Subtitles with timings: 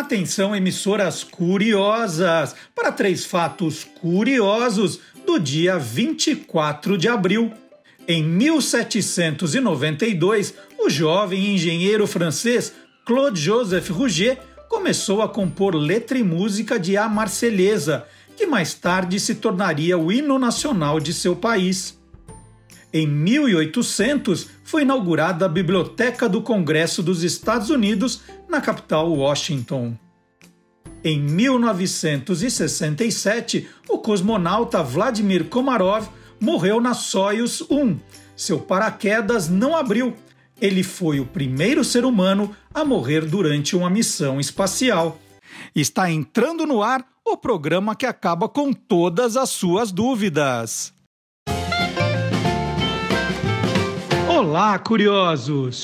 [0.00, 7.52] Atenção, emissoras curiosas, para três fatos curiosos do dia 24 de abril.
[8.08, 12.72] Em 1792, o jovem engenheiro francês
[13.04, 14.38] Claude Joseph Rouget
[14.70, 18.06] começou a compor letra e música de A Marselhesa,
[18.38, 21.99] que mais tarde se tornaria o hino nacional de seu país.
[22.92, 29.96] Em 1800, foi inaugurada a Biblioteca do Congresso dos Estados Unidos, na capital Washington.
[31.04, 36.08] Em 1967, o cosmonauta Vladimir Komarov
[36.40, 37.96] morreu na Soyuz 1.
[38.36, 40.16] Seu paraquedas não abriu.
[40.60, 45.16] Ele foi o primeiro ser humano a morrer durante uma missão espacial.
[45.74, 50.92] Está entrando no ar o programa que acaba com todas as suas dúvidas.
[54.40, 55.82] Olá, curiosos!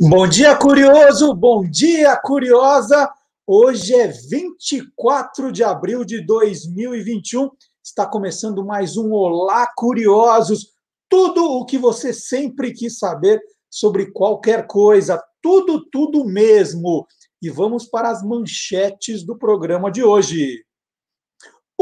[0.00, 1.34] Bom dia, curioso!
[1.34, 3.12] Bom dia, curiosa!
[3.46, 7.50] Hoje é 24 de abril de 2021.
[7.84, 10.68] Está começando mais um Olá, curiosos!
[11.10, 17.06] Tudo o que você sempre quis saber sobre qualquer coisa, tudo, tudo mesmo.
[17.42, 20.64] E vamos para as manchetes do programa de hoje.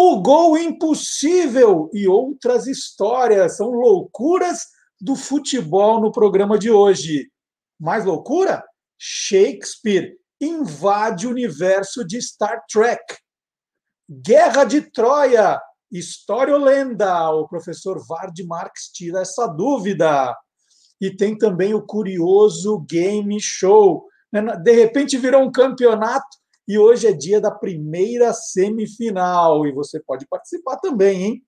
[0.04, 4.66] O Gol Impossível e outras histórias são loucuras
[5.00, 7.30] do futebol no programa de hoje.
[7.78, 8.64] Mais loucura?
[8.98, 13.00] Shakespeare invade o universo de Star Trek.
[14.10, 17.30] Guerra de Troia, história ou lenda?
[17.30, 20.36] O professor Vard Marx tira essa dúvida.
[21.00, 24.04] E tem também o curioso Game Show.
[24.64, 30.26] De repente virou um campeonato e hoje é dia da primeira semifinal e você pode
[30.26, 31.44] participar também, hein?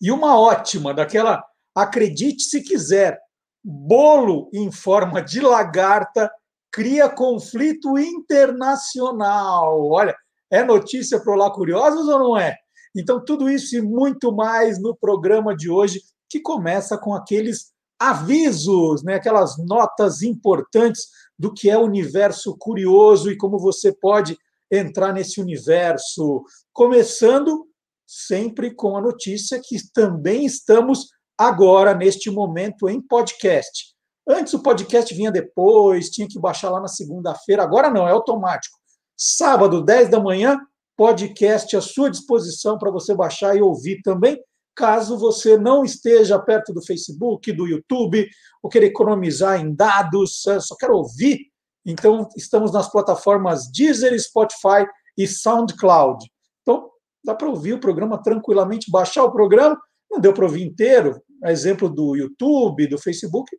[0.00, 1.42] E uma ótima, daquela,
[1.74, 3.18] acredite se quiser,
[3.62, 6.30] bolo em forma de lagarta
[6.72, 9.88] cria conflito internacional.
[9.90, 10.16] Olha,
[10.50, 12.56] é notícia para Olá Curiosos ou não é?
[12.96, 19.02] Então, tudo isso e muito mais no programa de hoje, que começa com aqueles avisos,
[19.04, 21.08] né, aquelas notas importantes
[21.40, 24.36] do que é o universo curioso e como você pode
[24.70, 26.44] entrar nesse universo.
[26.70, 27.66] Começando
[28.06, 31.06] sempre com a notícia que também estamos
[31.38, 33.94] agora, neste momento, em podcast.
[34.28, 38.78] Antes o podcast vinha depois, tinha que baixar lá na segunda-feira, agora não, é automático.
[39.16, 40.58] Sábado, 10 da manhã,
[40.94, 44.38] podcast à sua disposição para você baixar e ouvir também
[44.74, 48.28] caso você não esteja perto do Facebook, do YouTube,
[48.62, 51.50] ou queira economizar em dados, só quero ouvir,
[51.84, 54.86] então estamos nas plataformas Deezer, Spotify
[55.16, 56.24] e SoundCloud.
[56.62, 56.90] Então,
[57.24, 59.78] dá para ouvir o programa tranquilamente, baixar o programa,
[60.10, 63.50] não deu para ouvir inteiro, exemplo do YouTube, do Facebook,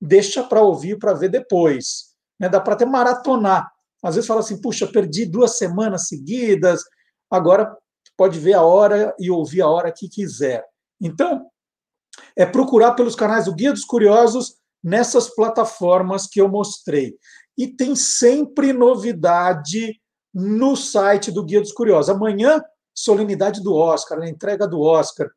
[0.00, 2.14] deixa para ouvir para ver depois.
[2.38, 2.48] Né?
[2.48, 3.70] Dá para até maratonar.
[4.02, 6.82] Às vezes fala assim, puxa, perdi duas semanas seguidas,
[7.30, 7.74] agora
[8.16, 10.64] pode ver a hora e ouvir a hora que quiser.
[11.00, 11.46] Então,
[12.34, 17.16] é procurar pelos canais do Guia dos Curiosos nessas plataformas que eu mostrei.
[17.56, 20.00] E tem sempre novidade
[20.32, 22.10] no site do Guia dos Curiosos.
[22.10, 22.62] Amanhã,
[22.94, 25.30] solenidade do Oscar, a entrega do Oscar.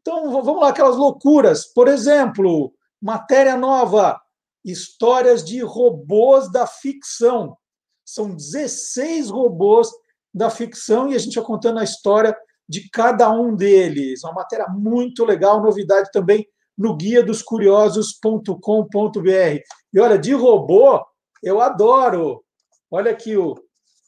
[0.00, 1.66] Então, vamos lá, aquelas loucuras.
[1.66, 4.20] Por exemplo, matéria nova:
[4.64, 7.56] histórias de robôs da ficção.
[8.04, 9.90] São 16 robôs
[10.32, 12.36] da ficção e a gente vai contando a história
[12.68, 14.22] de cada um deles.
[14.24, 16.46] Uma matéria muito legal, novidade também
[16.76, 19.60] no guia dos curiosos.com.br.
[19.92, 21.04] E olha, de robô,
[21.42, 22.44] eu adoro.
[22.90, 23.54] Olha aqui o,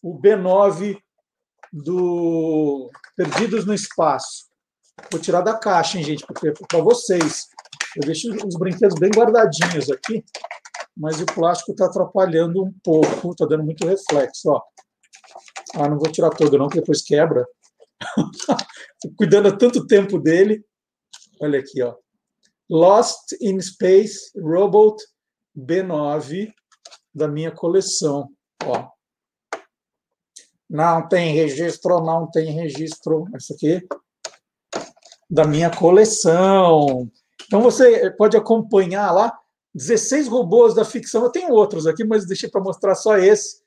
[0.03, 0.99] o B9
[1.73, 4.49] do Perdidos no Espaço.
[5.11, 7.49] Vou tirar da caixa, hein, gente, para vocês.
[7.97, 10.25] Eu deixo os brinquedos bem guardadinhos aqui,
[10.97, 14.51] mas o plástico está atrapalhando um pouco, está dando muito reflexo.
[14.51, 14.63] Ó.
[15.75, 17.47] Ah, não vou tirar todo, não, porque depois quebra.
[19.17, 20.65] cuidando há tanto tempo dele.
[21.41, 21.95] Olha aqui, ó.
[22.69, 25.03] Lost in Space Robot
[25.57, 26.53] B9
[27.15, 28.31] da minha coleção.
[28.65, 28.89] Ó.
[30.69, 33.25] Não tem registro, não tem registro.
[33.37, 33.87] Isso aqui
[35.29, 37.11] da minha coleção.
[37.47, 39.37] Então você pode acompanhar lá
[39.75, 41.23] 16 robôs da ficção.
[41.23, 43.63] Eu tenho outros aqui, mas deixei para mostrar só esse.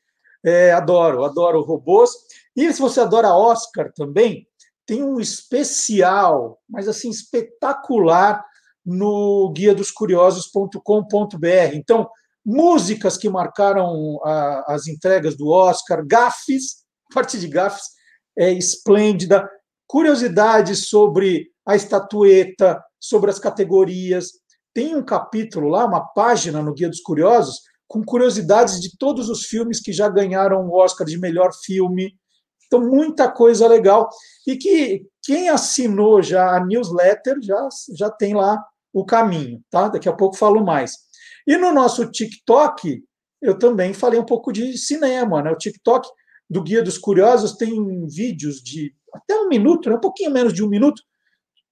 [0.45, 2.11] É, adoro, adoro robôs.
[2.55, 4.47] E se você adora Oscar também,
[4.85, 8.43] tem um especial, mas assim, espetacular,
[8.85, 11.73] no guia dos curiosos.com.br.
[11.73, 12.09] Então,
[12.45, 17.91] músicas que marcaram a, as entregas do Oscar, gafes, parte de gafes
[18.37, 19.49] é esplêndida,
[19.87, 24.31] curiosidades sobre a estatueta, sobre as categorias.
[24.73, 27.61] Tem um capítulo lá, uma página no Guia dos Curiosos,
[27.93, 32.17] com curiosidades de todos os filmes que já ganharam o Oscar de melhor filme.
[32.65, 34.09] Então, muita coisa legal.
[34.47, 38.59] E que quem assinou já a newsletter já, já tem lá
[38.91, 39.89] o caminho, tá?
[39.89, 40.97] Daqui a pouco falo mais.
[41.45, 43.03] E no nosso TikTok,
[43.39, 45.51] eu também falei um pouco de cinema, né?
[45.51, 46.09] O TikTok
[46.49, 49.97] do Guia dos Curiosos tem vídeos de até um minuto, né?
[49.97, 50.99] um pouquinho menos de um minuto,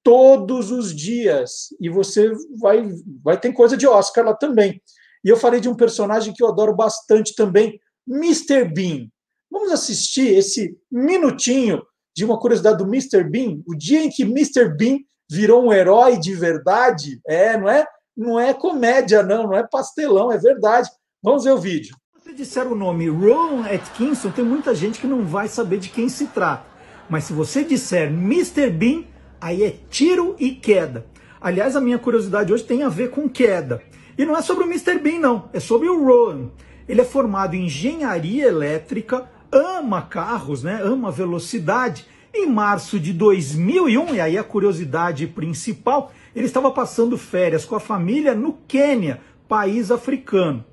[0.04, 1.70] todos os dias.
[1.80, 2.88] E você vai,
[3.24, 4.80] vai ter coisa de Oscar lá também.
[5.24, 8.66] E eu falei de um personagem que eu adoro bastante também, Mr.
[8.66, 9.08] Bean.
[9.50, 11.84] Vamos assistir esse minutinho
[12.16, 13.24] de uma curiosidade do Mr.
[13.24, 14.70] Bean, o dia em que Mr.
[14.76, 17.22] Bean virou um herói de verdade.
[17.28, 17.86] É, não é?
[18.16, 20.90] Não é comédia, não, não é pastelão, é verdade.
[21.24, 21.96] Vamos ver o vídeo.
[22.24, 26.10] Se disser o nome Ron Atkinson, tem muita gente que não vai saber de quem
[26.10, 26.66] se trata.
[27.10, 28.70] Mas se você disser Mr.
[28.70, 29.04] Bean,
[29.40, 31.06] aí é tiro e queda.
[31.40, 33.82] Aliás, a minha curiosidade hoje tem a ver com queda.
[34.18, 35.00] E não é sobre o Mr.
[35.00, 35.50] Bean, não.
[35.54, 36.50] É sobre o Ron.
[36.88, 40.82] Ele é formado em engenharia elétrica, ama carros, né?
[40.84, 42.06] ama velocidade.
[42.34, 47.80] Em março de 2001, e aí a curiosidade principal, ele estava passando férias com a
[47.80, 49.20] família no Quênia,
[49.50, 50.64] país africano.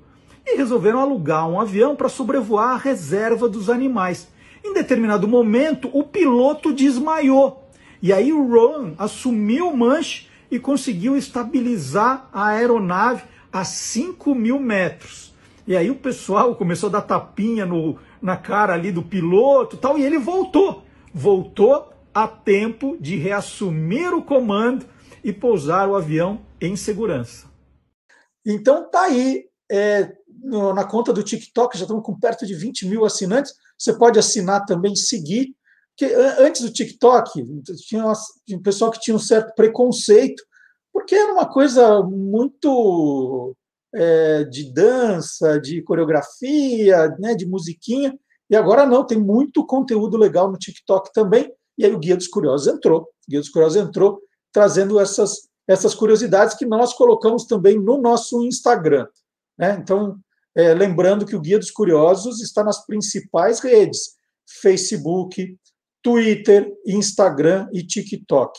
[0.45, 4.29] E resolveram alugar um avião para sobrevoar a reserva dos animais.
[4.63, 7.69] Em determinado momento, o piloto desmaiou.
[8.01, 14.59] E aí o Ron assumiu o manche e conseguiu estabilizar a aeronave a 5 mil
[14.59, 15.33] metros.
[15.67, 19.97] E aí o pessoal começou a dar tapinha no, na cara ali do piloto tal,
[19.97, 20.83] e ele voltou.
[21.13, 24.85] Voltou a tempo de reassumir o comando
[25.23, 27.47] e pousar o avião em segurança.
[28.45, 30.11] Então tá aí, é,
[30.43, 33.53] no, na conta do TikTok, já estamos com perto de 20 mil assinantes.
[33.77, 35.55] Você pode assinar também, seguir.
[35.99, 37.45] Porque antes do TikTok,
[37.85, 38.05] tinha
[38.57, 40.41] um pessoal que tinha um certo preconceito,
[40.93, 43.53] porque era uma coisa muito
[43.93, 48.17] é, de dança, de coreografia, né, de musiquinha.
[48.49, 51.51] E agora não, tem muito conteúdo legal no TikTok também.
[51.77, 53.01] E aí o Guia dos Curiosos entrou.
[53.01, 54.21] O Guia dos Curiosos entrou
[54.53, 59.05] trazendo essas, essas curiosidades que nós colocamos também no nosso Instagram.
[59.57, 59.77] Né?
[59.81, 60.17] Então,
[60.55, 64.15] é, lembrando que o Guia dos Curiosos está nas principais redes:
[64.61, 65.57] Facebook,
[66.01, 68.57] Twitter, Instagram e TikTok.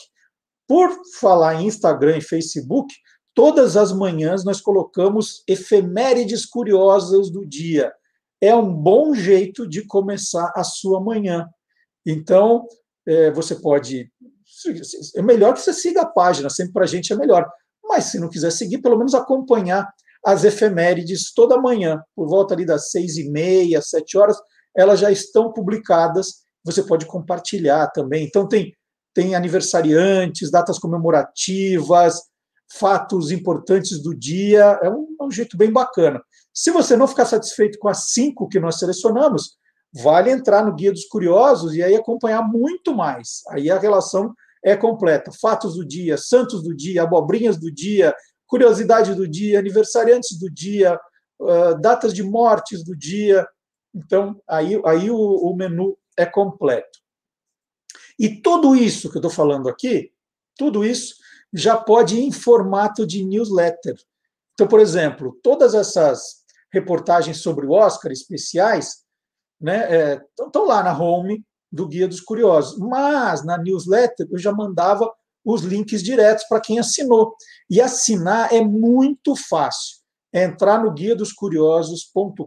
[0.67, 0.89] Por
[1.19, 2.93] falar em Instagram e Facebook,
[3.33, 7.91] todas as manhãs nós colocamos efemérides curiosas do dia.
[8.39, 11.47] É um bom jeito de começar a sua manhã.
[12.05, 12.65] Então,
[13.07, 14.11] é, você pode.
[15.15, 17.47] É melhor que você siga a página, sempre para a gente é melhor.
[17.83, 19.91] Mas se não quiser seguir, pelo menos acompanhar
[20.25, 24.37] as efemérides toda manhã, por volta ali das seis e meia, sete horas,
[24.75, 26.43] elas já estão publicadas.
[26.63, 28.25] Você pode compartilhar também.
[28.25, 28.73] Então tem
[29.13, 32.21] tem aniversariantes, datas comemorativas,
[32.71, 34.79] fatos importantes do dia.
[34.81, 36.21] É um, é um jeito bem bacana.
[36.53, 39.57] Se você não ficar satisfeito com as cinco que nós selecionamos,
[39.93, 43.41] vale entrar no Guia dos Curiosos e aí acompanhar muito mais.
[43.49, 44.33] Aí a relação
[44.63, 45.31] é completa.
[45.41, 48.15] Fatos do dia, santos do dia, abobrinhas do dia,
[48.47, 50.99] curiosidade do dia, aniversariantes do dia,
[51.39, 53.45] uh, datas de mortes do dia.
[53.93, 56.99] Então, aí, aí o, o menu é completo.
[58.17, 60.11] E tudo isso que eu estou falando aqui,
[60.57, 61.15] tudo isso
[61.53, 63.95] já pode ir em formato de newsletter.
[64.53, 66.41] Então, por exemplo, todas essas
[66.71, 69.03] reportagens sobre o Oscar especiais
[69.59, 72.77] né, estão é, lá na home do Guia dos Curiosos.
[72.77, 75.11] Mas na newsletter eu já mandava
[75.43, 77.35] os links diretos para quem assinou.
[77.69, 79.97] E assinar é muito fácil.
[80.33, 82.45] É entrar no guia dos curiosos.com.br,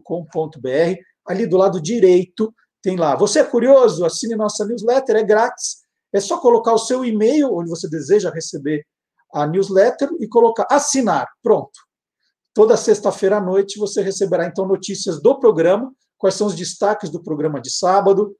[1.26, 3.16] ali do lado direito tem lá.
[3.16, 4.04] Você é curioso?
[4.04, 5.78] Assine nossa newsletter, é grátis.
[6.12, 8.86] É só colocar o seu e-mail, onde você deseja receber
[9.32, 11.26] a newsletter, e colocar assinar.
[11.42, 11.72] Pronto.
[12.52, 17.22] Toda sexta-feira à noite você receberá então notícias do programa, quais são os destaques do
[17.22, 18.36] programa de sábado,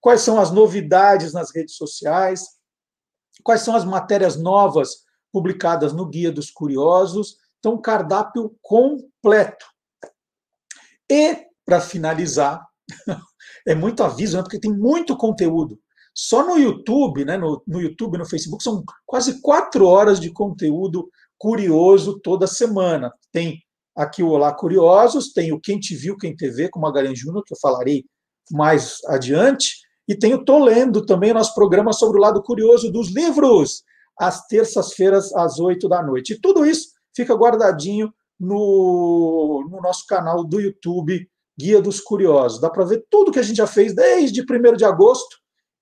[0.00, 2.46] quais são as novidades nas redes sociais,
[3.42, 7.36] quais são as matérias novas publicadas no Guia dos Curiosos.
[7.58, 9.66] Então, cardápio completo.
[11.10, 12.64] E, para finalizar,
[13.68, 15.78] é muito aviso, né, porque tem muito conteúdo.
[16.14, 20.32] Só no YouTube, né, no, no YouTube e no Facebook, são quase quatro horas de
[20.32, 23.12] conteúdo curioso toda semana.
[23.30, 23.60] Tem
[23.94, 27.52] aqui o Olá Curiosos, tem o Quem Te Viu, Quem TV, com Magalhães Júnior, que
[27.52, 28.04] eu falarei
[28.50, 29.74] mais adiante,
[30.08, 33.82] e tenho Tô Lendo também, nosso programa sobre o lado curioso dos livros,
[34.18, 36.32] às terças-feiras, às oito da noite.
[36.32, 38.10] E tudo isso fica guardadinho
[38.40, 42.60] no, no nosso canal do YouTube, Guia dos Curiosos.
[42.60, 45.36] Dá para ver tudo que a gente já fez desde 1 de agosto.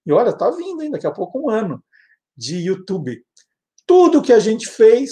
[0.07, 0.91] E olha, tá vindo, hein?
[0.91, 1.83] Daqui a pouco um ano
[2.37, 3.23] de YouTube.
[3.87, 5.11] Tudo que a gente fez,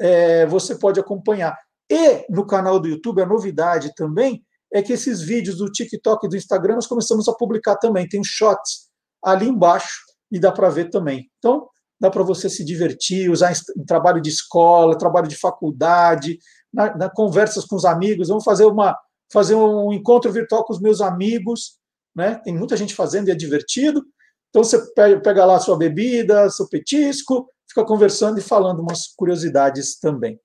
[0.00, 1.56] é, você pode acompanhar.
[1.88, 6.28] E no canal do YouTube, a novidade também é que esses vídeos do TikTok e
[6.28, 8.08] do Instagram nós começamos a publicar também.
[8.08, 8.88] Tem shots
[9.22, 10.00] ali embaixo
[10.30, 11.30] e dá para ver também.
[11.38, 11.68] Então,
[12.00, 16.38] dá para você se divertir, usar em trabalho de escola, trabalho de faculdade,
[16.72, 18.28] na, na, conversas com os amigos.
[18.28, 18.96] Vamos fazer uma
[19.32, 21.78] fazer um encontro virtual com os meus amigos,
[22.14, 22.36] né?
[22.44, 24.04] Tem muita gente fazendo e é divertido.
[24.50, 30.40] Então você pega lá sua bebida, seu petisco, fica conversando e falando umas curiosidades também.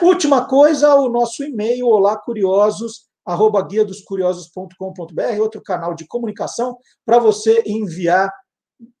[0.00, 6.76] Última coisa, o nosso e-mail, olá curiosos, arroba guia dos curiosos.com.br, outro canal de comunicação
[7.04, 8.32] para você enviar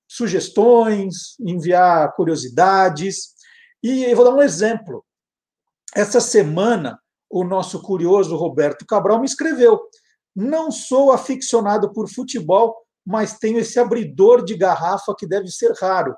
[0.06, 3.34] sugestões, enviar curiosidades.
[3.82, 5.04] E eu vou dar um exemplo.
[5.94, 6.98] Essa semana,
[7.34, 9.80] o nosso curioso Roberto Cabral me escreveu:
[10.36, 16.14] Não sou aficionado por futebol, mas tenho esse abridor de garrafa que deve ser raro.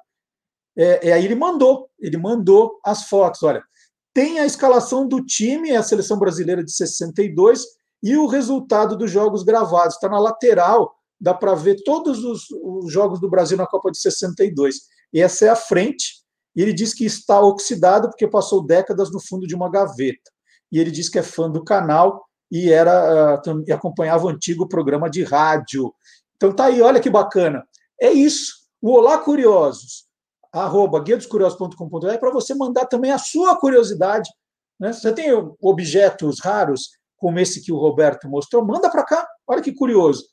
[0.77, 3.43] É, é, aí ele mandou, ele mandou as fotos.
[3.43, 3.65] Olha,
[4.13, 7.65] tem a escalação do time, a seleção brasileira de 62,
[8.03, 9.95] e o resultado dos jogos gravados.
[9.95, 13.99] Está na lateral, dá para ver todos os, os, jogos do Brasil na Copa de
[13.99, 14.81] 62.
[15.15, 16.17] E essa é a frente,
[16.55, 20.36] e ele diz que está oxidado porque passou décadas no fundo de uma gaveta.
[20.71, 24.69] E ele diz que é fã do canal e era uh, e acompanhava o antigo
[24.69, 25.93] programa de rádio.
[26.37, 27.67] Então tá aí, olha que bacana.
[28.01, 28.53] É isso.
[28.81, 30.07] O Olá Curiosos,
[30.53, 34.31] arroba guiadoscuriosos.com.br, é para você mandar também a sua curiosidade.
[34.79, 34.93] Né?
[34.93, 35.31] Você tem
[35.61, 39.27] objetos raros, como esse que o Roberto mostrou, manda para cá.
[39.47, 40.25] Olha que curioso.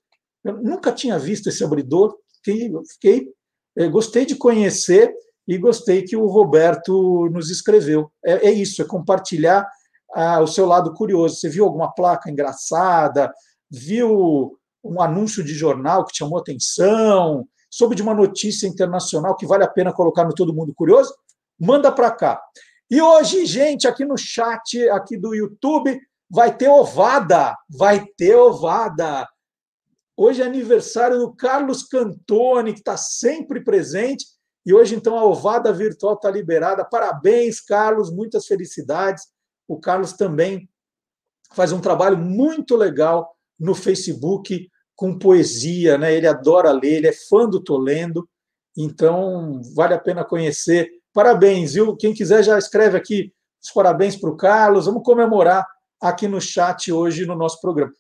[0.44, 3.34] Eu nunca tinha visto esse abridor, fiquei, fiquei
[3.78, 5.14] eh, gostei de conhecer
[5.48, 8.12] e gostei que o Roberto nos escreveu.
[8.24, 9.68] É, é isso, é compartilhar
[10.14, 11.36] ah, o seu lado curioso.
[11.36, 13.34] Você viu alguma placa engraçada?
[13.70, 17.48] Viu um anúncio de jornal que chamou atenção?
[17.70, 21.14] Soube de uma notícia internacional que vale a pena colocar no Todo Mundo Curioso?
[21.60, 22.42] Manda para cá.
[22.90, 27.56] E hoje, gente, aqui no chat aqui do YouTube, vai ter ovada.
[27.70, 29.28] Vai ter ovada.
[30.16, 34.26] Hoje é aniversário do Carlos Cantoni, que está sempre presente.
[34.66, 36.86] E hoje, então, a ovada virtual está liberada.
[36.86, 39.24] Parabéns, Carlos, muitas felicidades.
[39.68, 40.70] O Carlos também
[41.54, 46.14] faz um trabalho muito legal no Facebook com poesia, né?
[46.14, 48.28] Ele adora ler, ele é fã do Tolendo,
[48.78, 50.90] então vale a pena conhecer.
[51.14, 51.96] Parabéns, viu?
[51.96, 54.86] Quem quiser já escreve aqui os parabéns para o Carlos.
[54.86, 55.66] Vamos comemorar
[56.02, 57.94] aqui no chat hoje no nosso programa.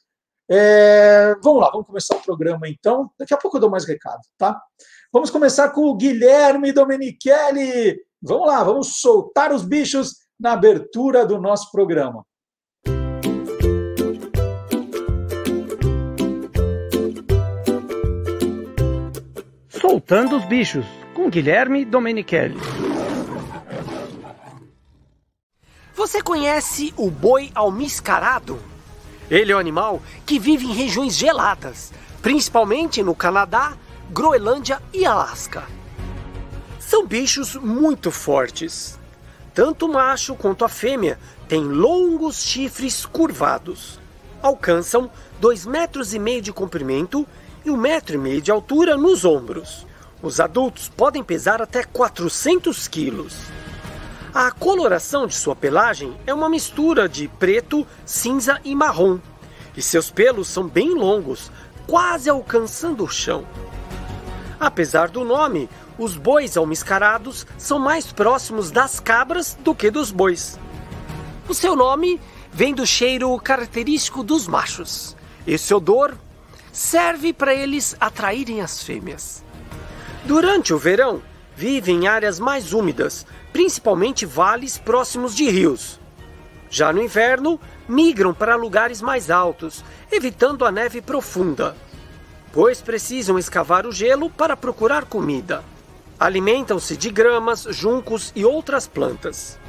[0.49, 3.09] É, vamos lá, vamos começar o programa então.
[3.17, 4.61] Daqui a pouco eu dou mais recado, tá?
[5.11, 7.97] Vamos começar com o Guilherme Domenichelli.
[8.21, 12.25] Vamos lá, vamos soltar os bichos na abertura do nosso programa.
[19.69, 22.57] Soltando os bichos, com Guilherme Domenichelli.
[25.95, 28.59] Você conhece o boi almiscarado?
[29.29, 33.77] Ele é um animal que vive em regiões geladas, principalmente no Canadá,
[34.11, 35.63] Groenlândia e Alasca.
[36.79, 38.99] São bichos muito fortes.
[39.53, 43.99] Tanto o macho quanto a fêmea têm longos chifres curvados.
[44.41, 45.09] Alcançam
[45.41, 47.27] 2,5 metros e meio de comprimento
[47.63, 49.85] e 1,5 metro e meio de altura nos ombros.
[50.21, 53.35] Os adultos podem pesar até 400 quilos.
[54.33, 59.19] A coloração de sua pelagem é uma mistura de preto, cinza e marrom,
[59.77, 61.51] e seus pelos são bem longos,
[61.85, 63.45] quase alcançando o chão.
[64.59, 70.59] Apesar do nome, os bois almiscarados são mais próximos das cabras do que dos bois.
[71.47, 72.19] O seu nome
[72.51, 75.15] vem do cheiro característico dos machos.
[75.45, 76.15] Esse odor
[76.71, 79.43] serve para eles atraírem as fêmeas.
[80.25, 81.21] Durante o verão,
[81.55, 85.99] vivem em áreas mais úmidas, principalmente vales próximos de rios.
[86.69, 91.75] Já no inverno, migram para lugares mais altos, evitando a neve profunda,
[92.51, 95.63] pois precisam escavar o gelo para procurar comida.
[96.23, 99.59] Alimentam-se de gramas, juncos e outras plantas.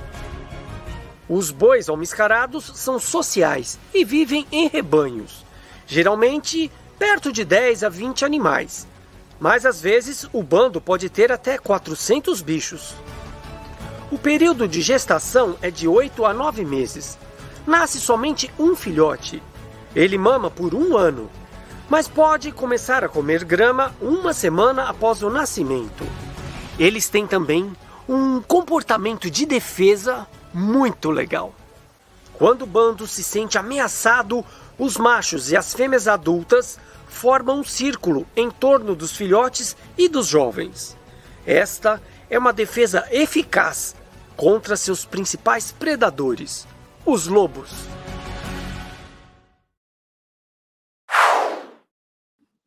[1.29, 5.45] Os bois almiscarados são sociais e vivem em rebanhos,
[5.85, 8.87] geralmente perto de 10 a 20 animais.
[9.41, 12.95] Mas às vezes o bando pode ter até 400 bichos.
[14.09, 17.19] O período de gestação é de 8 a 9 meses.
[17.67, 19.43] Nasce somente um filhote.
[19.93, 21.29] Ele mama por um ano,
[21.91, 26.05] mas pode começar a comer grama uma semana após o nascimento.
[26.79, 27.73] Eles têm também
[28.09, 31.55] um comportamento de defesa muito legal.
[32.33, 34.45] Quando o bando se sente ameaçado,
[34.77, 40.27] os machos e as fêmeas adultas formam um círculo em torno dos filhotes e dos
[40.27, 40.97] jovens.
[41.47, 43.95] Esta é uma defesa eficaz
[44.37, 46.67] contra seus principais predadores.
[47.07, 47.71] os Lobos.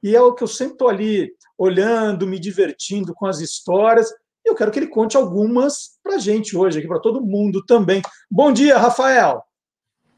[0.02, 4.10] e é o que eu sempre estou ali olhando, me divertindo com as histórias.
[4.44, 7.64] E eu quero que ele conte algumas para a gente hoje, aqui para todo mundo
[7.64, 8.02] também.
[8.30, 9.42] Bom dia, Rafael!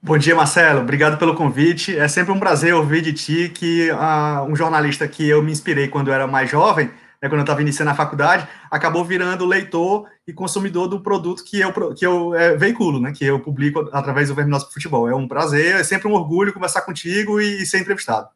[0.06, 0.82] Bom dia, Marcelo.
[0.82, 1.98] Obrigado pelo convite.
[1.98, 5.88] É sempre um prazer ouvir de ti que uh, um jornalista que eu me inspirei
[5.88, 6.86] quando eu era mais jovem,
[7.20, 11.58] né, quando eu estava iniciando a faculdade, acabou virando leitor e consumidor do produto que
[11.58, 15.08] eu, que eu é, veiculo, né, que eu publico através do Verminoso Futebol.
[15.08, 18.28] É um prazer, é sempre um orgulho conversar contigo e, e ser entrevistado.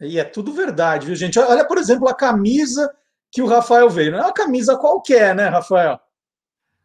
[0.00, 1.38] E é tudo verdade, viu, gente?
[1.38, 2.90] Olha, por exemplo, a camisa
[3.30, 4.12] que o Rafael veio.
[4.12, 6.00] Não é uma camisa qualquer, né, Rafael?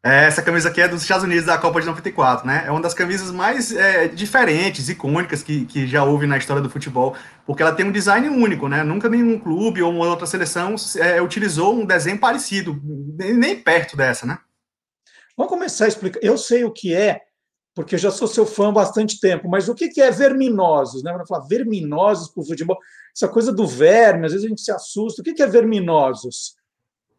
[0.01, 2.63] É, essa camisa aqui é dos Estados Unidos da Copa de 94, né?
[2.65, 6.69] É uma das camisas mais é, diferentes, icônicas que, que já houve na história do
[6.69, 8.81] futebol, porque ela tem um design único, né?
[8.81, 12.81] Nunca nenhum clube ou uma outra seleção é, utilizou um desenho parecido,
[13.17, 14.39] nem, perto dessa, né?
[15.35, 16.19] Vamos começar a explicar.
[16.23, 17.21] Eu sei o que é,
[17.75, 21.03] porque eu já sou seu fã há bastante tempo, mas o que é verminosos?
[21.03, 21.11] Né?
[21.11, 22.77] Vamos falar verminosos para o futebol.
[23.13, 25.21] Essa coisa do verme, às vezes a gente se assusta.
[25.21, 26.55] O que é verminosos?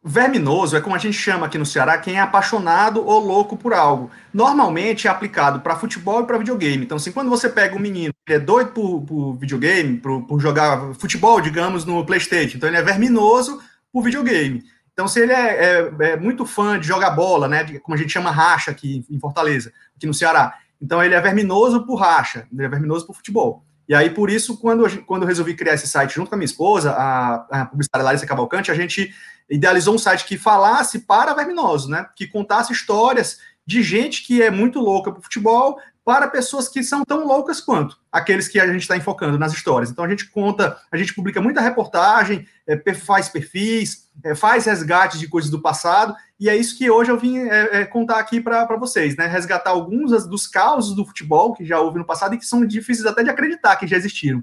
[0.02, 3.74] Verminoso é como a gente chama aqui no Ceará quem é apaixonado ou louco por
[3.74, 4.10] algo.
[4.32, 6.84] Normalmente é aplicado para futebol e para videogame.
[6.84, 10.40] Então, assim, quando você pega um menino que é doido por, por videogame, por, por,
[10.40, 13.60] jogar futebol, digamos, no PlayStation, então ele é verminoso
[13.92, 14.64] por videogame.
[14.94, 18.10] Então, se ele é, é, é muito fã de jogar bola, né, como a gente
[18.10, 22.64] chama racha aqui em Fortaleza, aqui no Ceará, então ele é verminoso por racha, ele
[22.64, 23.62] é verminoso por futebol.
[23.90, 26.44] E aí, por isso, quando, quando eu resolvi criar esse site junto com a minha
[26.44, 29.12] esposa, a, a publicitária Larissa Cavalcante, a gente
[29.50, 32.06] idealizou um site que falasse para verminosos, né?
[32.14, 37.04] Que contasse histórias de gente que é muito louca por futebol para pessoas que são
[37.04, 39.92] tão loucas quanto aqueles que a gente está enfocando nas histórias.
[39.92, 45.20] Então a gente conta, a gente publica muita reportagem, é, faz perfis, é, faz resgates
[45.20, 48.40] de coisas do passado, e é isso que hoje eu vim é, é contar aqui
[48.40, 49.28] para vocês, né?
[49.28, 53.06] Resgatar alguns dos causos do futebol que já houve no passado e que são difíceis
[53.06, 54.42] até de acreditar que já existiram.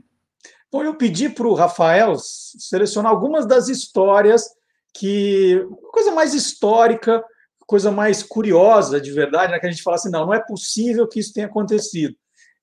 [0.72, 4.46] Bom, eu pedi para o Rafael selecionar algumas das histórias
[4.94, 7.22] que coisa mais histórica,
[7.68, 11.08] coisa mais curiosa de verdade, né, que a gente fala assim, não, não é possível
[11.08, 12.16] que isso tenha acontecido.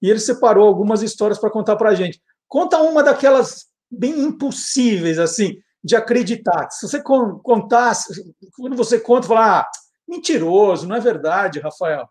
[0.03, 2.21] E ele separou algumas histórias para contar para a gente.
[2.49, 6.71] Conta uma daquelas bem impossíveis, assim, de acreditar.
[6.71, 9.71] Se você contasse, quando você conta, falar, ah,
[10.09, 12.09] mentiroso, não é verdade, Rafael.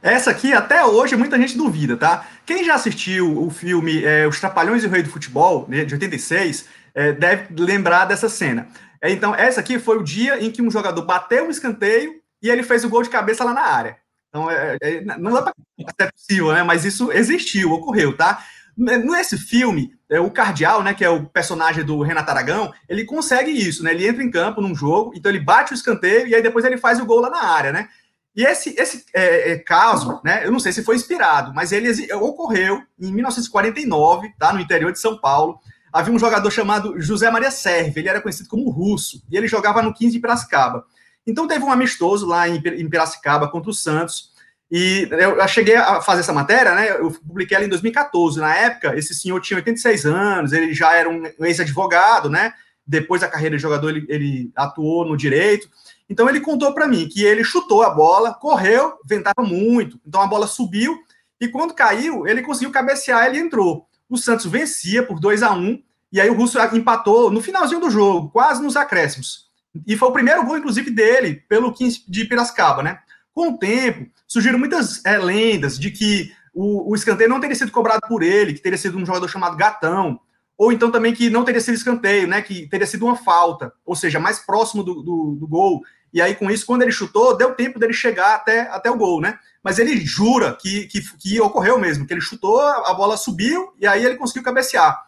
[0.00, 2.26] Essa aqui, até hoje, muita gente duvida, tá?
[2.44, 5.94] Quem já assistiu o filme é, Os Trapalhões e o Rei do Futebol, né, de
[5.94, 8.68] 86, é, deve lembrar dessa cena.
[9.02, 12.48] É, então, essa aqui foi o dia em que um jogador bateu um escanteio e
[12.48, 13.96] ele fez o gol de cabeça lá na área.
[14.28, 16.62] Então, é, é, não dá para ser possível, né?
[16.62, 18.44] Mas isso existiu, ocorreu, tá?
[18.76, 23.50] Nesse filme, é, o Cardeal, né, que é o personagem do Renato Aragão, ele consegue
[23.50, 23.90] isso, né?
[23.90, 26.78] Ele entra em campo num jogo, então ele bate o escanteio e aí depois ele
[26.78, 27.88] faz o gol lá na área, né?
[28.34, 31.90] E esse, esse é, é, caso, né, eu não sei se foi inspirado, mas ele
[32.14, 35.60] ocorreu em 1949, tá, no interior de São Paulo
[35.92, 39.82] havia um jogador chamado José Maria Serve, ele era conhecido como Russo, e ele jogava
[39.82, 40.84] no 15 de Piracicaba.
[41.26, 44.32] Então teve um amistoso lá em Piracicaba contra o Santos,
[44.70, 46.92] e eu cheguei a fazer essa matéria, né?
[46.92, 48.40] Eu publiquei ela em 2014.
[48.40, 52.54] Na época, esse senhor tinha 86 anos, ele já era um ex-advogado, né?
[52.86, 55.68] Depois da carreira de jogador, ele, ele atuou no direito.
[56.08, 60.26] Então ele contou para mim que ele chutou a bola, correu, ventava muito, então a
[60.26, 60.98] bola subiu
[61.40, 65.82] e quando caiu, ele conseguiu cabecear, ele entrou o Santos vencia por 2 a 1
[66.12, 69.50] e aí o Russo empatou no finalzinho do jogo, quase nos acréscimos.
[69.86, 72.98] E foi o primeiro gol, inclusive, dele pelo 15 de Piracicaba, né?
[73.32, 77.72] Com o tempo, surgiram muitas é, lendas de que o, o, escanteio não teria sido
[77.72, 80.20] cobrado por ele, que teria sido um jogador chamado Gatão,
[80.62, 82.40] ou então também que não teria sido escanteio, né?
[82.40, 85.82] Que teria sido uma falta, ou seja, mais próximo do, do, do gol.
[86.12, 89.20] E aí, com isso, quando ele chutou, deu tempo dele chegar até, até o gol,
[89.20, 89.36] né?
[89.60, 93.88] Mas ele jura que, que, que ocorreu mesmo, que ele chutou, a bola subiu e
[93.88, 95.02] aí ele conseguiu cabecear.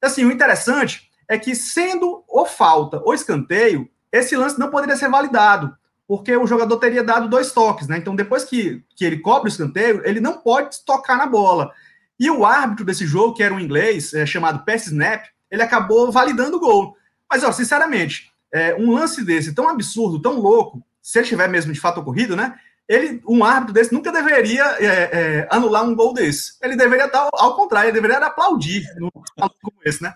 [0.00, 5.10] Assim, o interessante é que, sendo ou falta ou escanteio, esse lance não poderia ser
[5.10, 5.76] validado,
[6.08, 7.98] porque o jogador teria dado dois toques, né?
[7.98, 11.74] Então, depois que, que ele cobre o escanteio, ele não pode tocar na bola.
[12.18, 16.10] E o árbitro desse jogo, que era um inglês, é, chamado Pass Snap, ele acabou
[16.10, 16.96] validando o gol.
[17.30, 21.72] Mas, ó, sinceramente, é, um lance desse tão absurdo, tão louco, se ele tiver mesmo
[21.72, 22.54] de fato ocorrido, né?
[22.88, 26.52] Ele, um árbitro desse nunca deveria é, é, anular um gol desse.
[26.62, 30.14] Ele deveria estar ao contrário, ele deveria aplaudir no como esse, né?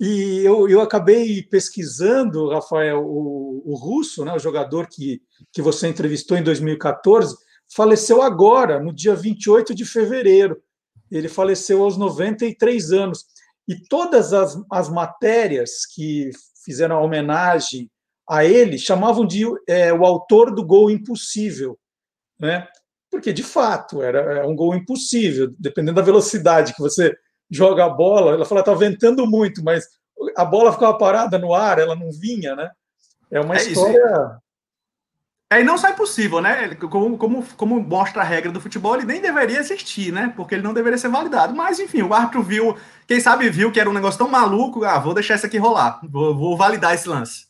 [0.00, 5.20] E eu, eu acabei pesquisando, Rafael, o, o russo, né, o jogador que,
[5.52, 7.36] que você entrevistou em 2014,
[7.68, 10.56] faleceu agora, no dia 28 de fevereiro.
[11.10, 13.26] Ele faleceu aos 93 anos.
[13.66, 16.30] E todas as, as matérias que
[16.64, 17.90] fizeram a homenagem
[18.28, 21.76] a ele chamavam de é, o autor do gol impossível,
[22.38, 22.68] né?
[23.10, 27.12] Porque de fato era é um gol impossível, dependendo da velocidade que você
[27.50, 28.32] joga a bola.
[28.32, 29.84] Ela fala, está ventando muito, mas
[30.36, 32.70] a bola ficava parada no ar, ela não vinha, né?
[33.30, 34.38] É uma é história.
[35.52, 36.76] É, e não só é possível, né?
[36.76, 40.32] Como, como, como mostra a regra do futebol, ele nem deveria existir, né?
[40.36, 41.54] Porque ele não deveria ser validado.
[41.56, 45.00] Mas, enfim, o árbitro viu, quem sabe viu que era um negócio tão maluco, ah,
[45.00, 47.46] vou deixar isso aqui rolar, vou, vou validar esse lance.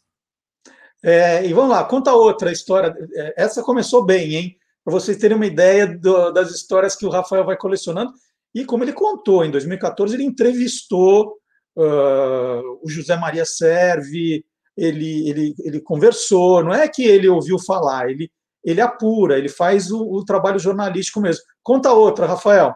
[1.03, 2.95] É, e vamos lá, conta outra história.
[3.15, 4.57] É, essa começou bem, hein?
[4.83, 8.13] Para vocês terem uma ideia do, das histórias que o Rafael vai colecionando.
[8.55, 11.37] E como ele contou, em 2014 ele entrevistou
[11.77, 14.45] uh, o José Maria Serve,
[14.77, 18.31] ele, ele, ele conversou, não é que ele ouviu falar, ele,
[18.65, 21.43] ele apura, ele faz o, o trabalho jornalístico mesmo.
[21.63, 22.75] Conta outra, Rafael.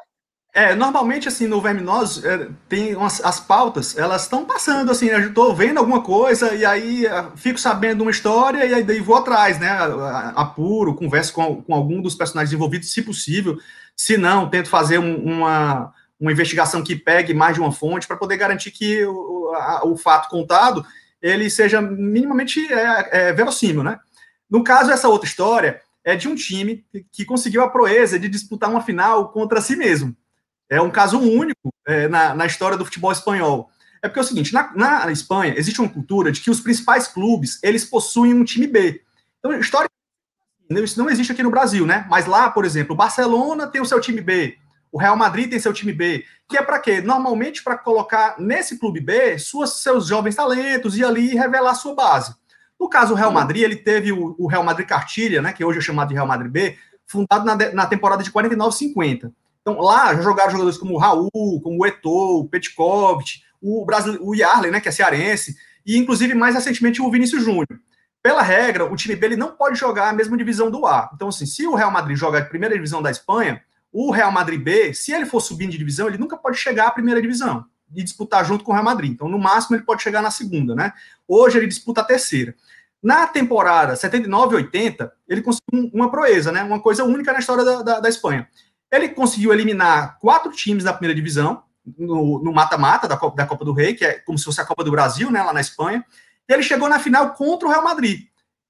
[0.57, 5.29] É, normalmente, assim, no Verminose, é, tem umas, as pautas, elas estão passando, assim, eu
[5.29, 9.17] estou vendo alguma coisa e aí é, fico sabendo uma história e aí daí vou
[9.17, 9.69] atrás, né,
[10.37, 13.59] apuro, converso com, com algum dos personagens envolvidos, se possível,
[13.97, 18.17] se não, tento fazer um, uma, uma investigação que pegue mais de uma fonte para
[18.17, 20.87] poder garantir que o, a, o fato contado,
[21.25, 23.99] ele seja minimamente é, é, verossímil, né.
[24.49, 28.69] No caso, essa outra história é de um time que conseguiu a proeza de disputar
[28.71, 30.15] uma final contra si mesmo,
[30.69, 33.71] é um caso único é, na, na história do futebol espanhol.
[34.03, 37.09] É porque é o seguinte, na, na, Espanha existe uma cultura de que os principais
[37.09, 39.03] clubes, eles possuem um time B.
[39.39, 39.89] Então, história
[40.71, 42.07] isso não existe aqui no Brasil, né?
[42.09, 44.59] Mas lá, por exemplo, o Barcelona tem o seu time B,
[44.95, 47.01] o Real Madrid tem seu time B, que é para quê?
[47.01, 52.33] Normalmente para colocar nesse clube B suas, seus jovens talentos e ali revelar sua base.
[52.79, 55.81] No caso, o Real Madrid, ele teve o, o Real Madrid Cartilha, né, que hoje
[55.81, 59.33] é chamado de Real Madrid B, fundado na, na temporada de 49-50.
[59.61, 64.17] Então, lá já jogaram jogadores como o Raul, como o Eto'o, o Petkovic, o, Brasil,
[64.21, 67.81] o Yarley, né, que é cearense, e inclusive mais recentemente o Vinícius Júnior.
[68.23, 71.11] Pela regra, o time B ele não pode jogar a mesma divisão do A.
[71.13, 73.61] Então, assim, se o Real Madrid joga a primeira divisão da Espanha,
[73.97, 76.91] o Real Madrid B, se ele for subindo de divisão, ele nunca pode chegar à
[76.91, 79.13] primeira divisão e disputar junto com o Real Madrid.
[79.13, 80.93] Então, no máximo, ele pode chegar na segunda, né?
[81.29, 82.57] Hoje ele disputa a terceira.
[83.01, 86.65] Na temporada 79-80, ele conseguiu uma proeza, né?
[86.65, 88.49] Uma coisa única na história da, da, da Espanha.
[88.91, 91.63] Ele conseguiu eliminar quatro times da primeira divisão
[91.97, 94.83] no mata-mata da, Copa, da Copa do Rei, que é como se fosse a Copa
[94.83, 96.05] do Brasil, né, lá na Espanha.
[96.49, 98.27] E ele chegou na final contra o Real Madrid.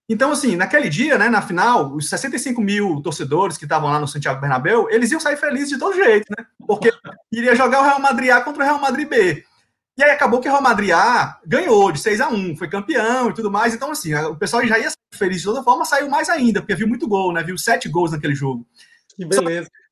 [0.08, 4.06] Então, assim, naquele dia, né, na final, os 65 mil torcedores que estavam lá no
[4.06, 6.44] Santiago Bernabéu, eles iam sair felizes de todo jeito, né?
[6.66, 6.92] Porque
[7.32, 9.44] iria jogar o Real Madrid A contra o Real Madrid B.
[9.96, 13.30] E aí acabou que o Real Madrid A ganhou de 6 a 1 foi campeão
[13.30, 13.74] e tudo mais.
[13.74, 16.88] Então, assim, o pessoal já ia feliz de toda forma, saiu mais ainda, porque viu
[16.88, 17.42] muito gol, né?
[17.42, 18.66] Viu sete gols naquele jogo.
[19.16, 19.66] Que beleza.
[19.66, 19.84] Só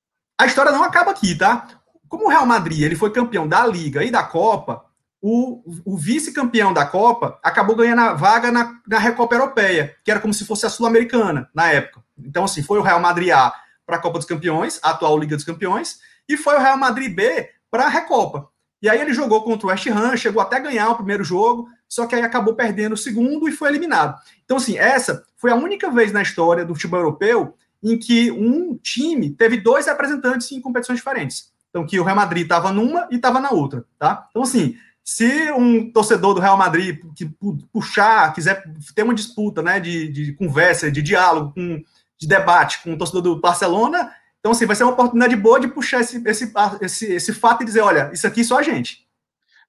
[0.43, 1.69] a história não acaba aqui, tá?
[2.09, 4.85] Como o Real Madrid ele foi campeão da Liga e da Copa,
[5.23, 10.19] o, o vice-campeão da Copa acabou ganhando a vaga na, na Recopa Europeia, que era
[10.19, 12.03] como se fosse a Sul-Americana na época.
[12.19, 13.55] Então, assim, foi o Real Madrid A
[13.87, 17.15] para a Copa dos Campeões, a atual Liga dos Campeões, e foi o Real Madrid
[17.15, 18.49] B para a Recopa.
[18.83, 22.05] E aí ele jogou contra o West Ham, chegou até ganhar o primeiro jogo, só
[22.05, 24.19] que aí acabou perdendo o segundo e foi eliminado.
[24.45, 28.77] Então, assim, essa foi a única vez na história do futebol europeu em que um
[28.77, 31.53] time teve dois representantes em competições diferentes.
[31.71, 34.27] Então, que o Real Madrid estava numa e estava na outra, tá?
[34.31, 37.29] Então, assim, se um torcedor do Real Madrid que
[37.73, 38.63] puxar, quiser
[38.95, 41.83] ter uma disputa, né, de, de conversa, de diálogo, com,
[42.19, 44.11] de debate com o torcedor do Barcelona,
[44.43, 47.65] então, assim, vai ser uma oportunidade boa de puxar esse, esse, esse, esse fato e
[47.65, 49.07] dizer, olha, isso aqui só a gente.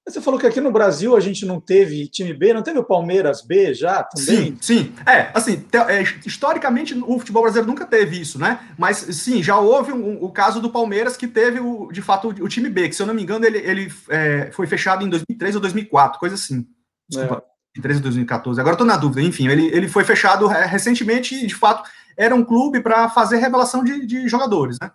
[0.05, 2.83] Você falou que aqui no Brasil a gente não teve time B, não teve o
[2.83, 4.47] Palmeiras B já também?
[4.47, 4.93] Sim, sim.
[5.05, 8.59] É, assim, é, historicamente o futebol brasileiro nunca teve isso, né?
[8.77, 12.43] Mas sim, já houve um, o caso do Palmeiras que teve, o, de fato, o,
[12.43, 15.09] o time B, que se eu não me engano ele, ele é, foi fechado em
[15.09, 16.67] 2003 ou 2004, coisa assim.
[17.07, 17.53] Desculpa, é.
[17.79, 18.59] 2013 ou 2014.
[18.59, 19.21] Agora estou na dúvida.
[19.21, 23.37] Enfim, ele, ele foi fechado é, recentemente e, de fato, era um clube para fazer
[23.37, 24.91] revelação de, de jogadores, né?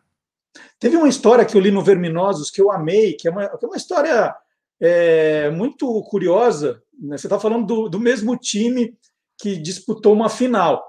[0.79, 3.65] Teve uma história que eu li no Verminosos que eu amei, que é uma, que
[3.65, 4.35] é uma história
[4.81, 6.83] é, muito curiosa.
[7.01, 7.17] Né?
[7.17, 8.95] Você está falando do, do mesmo time
[9.39, 10.83] que disputou uma final.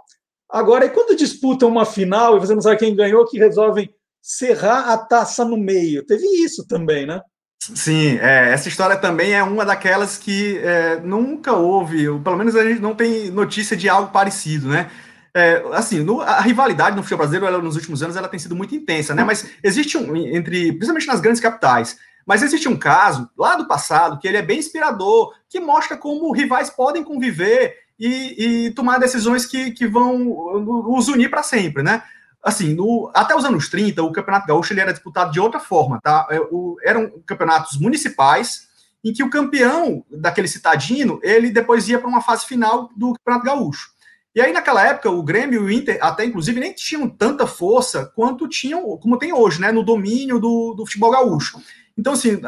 [0.49, 4.89] Agora, e quando disputam uma final e você não sabe quem ganhou, que resolvem serrar
[4.89, 6.05] a taça no meio?
[6.05, 7.21] Teve isso também, né?
[7.61, 12.63] Sim, é, essa história também é uma daquelas que é, nunca houve, pelo menos a
[12.63, 14.89] gente não tem notícia de algo parecido, né?
[15.35, 18.55] É, assim, no, a rivalidade no futebol brasileiro, ela, nos últimos anos, ela tem sido
[18.55, 19.23] muito intensa, né?
[19.23, 24.19] Mas existe um, entre, principalmente nas grandes capitais, mas existe um caso lá do passado
[24.19, 29.45] que ele é bem inspirador, que mostra como rivais podem conviver e, e tomar decisões
[29.45, 30.33] que, que vão
[30.95, 32.03] os unir para sempre, né?
[32.41, 35.99] Assim, no, até os anos 30, o Campeonato Gaúcho ele era disputado de outra forma,
[36.01, 36.25] tá?
[36.31, 38.69] É, o, eram campeonatos municipais
[39.03, 43.45] em que o campeão daquele citadino, ele depois ia para uma fase final do Campeonato
[43.45, 43.89] Gaúcho.
[44.35, 48.05] E aí, naquela época, o Grêmio e o Inter, até inclusive, nem tinham tanta força
[48.15, 49.71] quanto tinham, como tem hoje, né?
[49.71, 51.59] No domínio do, do futebol gaúcho.
[51.99, 52.39] Então, assim,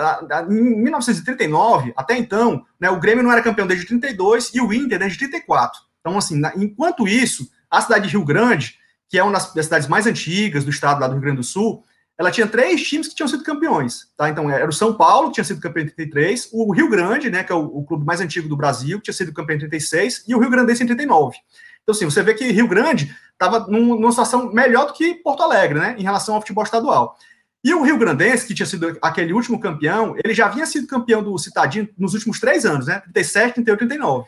[0.49, 4.97] em 1939, até então, né, o Grêmio não era campeão desde 32 e o Inter
[4.97, 5.77] desde 34.
[5.99, 8.77] Então, assim, enquanto isso, a cidade de Rio Grande,
[9.09, 11.83] que é uma das, cidades mais antigas do estado lá do Rio Grande do Sul,
[12.17, 14.29] ela tinha três times que tinham sido campeões, tá?
[14.29, 17.43] Então, era o São Paulo, que tinha sido campeão em 33, o Rio Grande, né,
[17.43, 20.23] que é o, o clube mais antigo do Brasil, que tinha sido campeão em 36,
[20.29, 21.35] e o Rio Grandense em 39.
[21.83, 25.43] Então, assim, você vê que Rio Grande estava num, numa situação melhor do que Porto
[25.43, 27.17] Alegre, né, em relação ao futebol estadual.
[27.63, 31.21] E o Rio Grandense, que tinha sido aquele último campeão, ele já havia sido campeão
[31.21, 34.27] do Citadino nos últimos três anos, né, 37, 38, 39.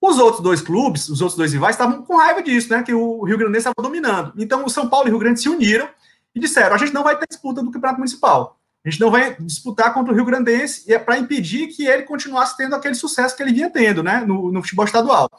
[0.00, 3.22] Os outros dois clubes, os outros dois rivais, estavam com raiva disso, né, que o
[3.24, 4.32] Rio Grandense estava dominando.
[4.38, 5.88] Então, o São Paulo e o Rio Grande se uniram
[6.34, 8.58] e disseram: a gente não vai ter disputa do Campeonato Municipal.
[8.84, 12.02] A gente não vai disputar contra o Rio Grandense e é para impedir que ele
[12.02, 15.30] continuasse tendo aquele sucesso que ele vinha tendo, né, no, no futebol estadual.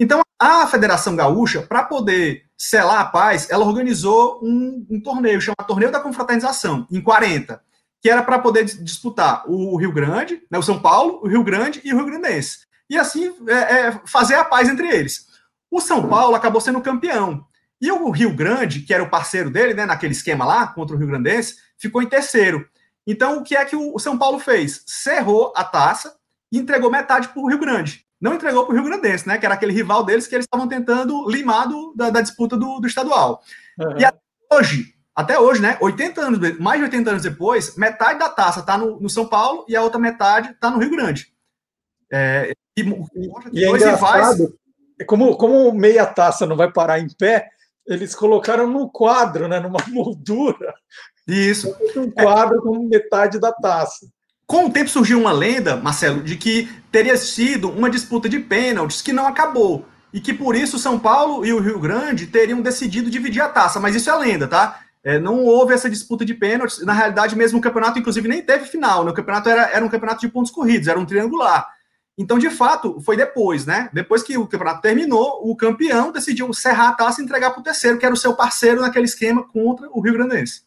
[0.00, 5.66] Então, a Federação Gaúcha, para poder selar a paz, ela organizou um, um, torneio, chamado
[5.66, 7.60] Torneio da Confraternização, em 40,
[8.00, 11.80] que era para poder disputar o Rio Grande, né, o São Paulo, o Rio Grande
[11.84, 12.60] e o Rio Grandense.
[12.88, 15.26] E assim é, é, fazer a paz entre eles.
[15.70, 17.44] O São Paulo acabou sendo campeão.
[17.80, 20.98] E o Rio Grande, que era o parceiro dele, né, naquele esquema lá, contra o
[20.98, 22.68] Rio Grandense, ficou em terceiro.
[23.06, 24.82] Então, o que é que o São Paulo fez?
[24.86, 26.16] Cerrou a taça
[26.52, 29.38] e entregou metade para o Rio Grande não entregou para o Rio Grandense, né?
[29.38, 32.80] Que era aquele rival deles que eles estavam tentando limar do, da, da, disputa do,
[32.80, 33.42] do estadual.
[33.78, 33.98] Uhum.
[33.98, 34.18] E até
[34.52, 35.78] hoje, até hoje, né?
[35.80, 39.64] 80 anos, mais de 80 anos depois, metade da taça está no, no, São Paulo
[39.68, 41.32] e a outra metade está no Rio Grande.
[42.12, 42.82] É, e,
[43.52, 45.06] e é engraçado, rivais...
[45.06, 47.48] como, como meia taça não vai parar em pé,
[47.86, 49.60] eles colocaram no quadro, né?
[49.60, 50.74] Numa moldura.
[51.26, 51.74] Isso.
[51.96, 52.62] Um quadro é.
[52.62, 54.06] com metade da taça.
[54.48, 59.02] Com o tempo surgiu uma lenda, Marcelo, de que teria sido uma disputa de pênaltis
[59.02, 59.84] que não acabou.
[60.10, 63.78] E que por isso São Paulo e o Rio Grande teriam decidido dividir a taça.
[63.78, 64.80] Mas isso é lenda, tá?
[65.04, 66.82] É, não houve essa disputa de pênaltis.
[66.82, 69.04] Na realidade, mesmo o campeonato, inclusive, nem teve final.
[69.04, 69.10] Né?
[69.10, 71.68] O campeonato era, era um campeonato de pontos corridos, era um triangular.
[72.16, 73.90] Então, de fato, foi depois, né?
[73.92, 77.62] Depois que o campeonato terminou, o campeão decidiu serrar a taça e entregar para o
[77.62, 80.62] terceiro, que era o seu parceiro naquele esquema contra o Rio Grandense.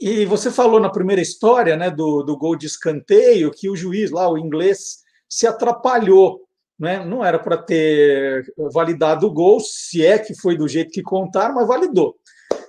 [0.00, 4.10] E você falou na primeira história né, do, do gol de escanteio que o juiz
[4.10, 6.40] lá, o inglês, se atrapalhou.
[6.78, 7.04] Né?
[7.04, 11.54] Não era para ter validado o gol, se é que foi do jeito que contaram,
[11.54, 12.16] mas validou.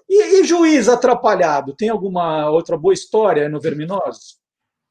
[0.08, 4.38] E, e, juiz atrapalhado, tem alguma outra boa história no Verminosos?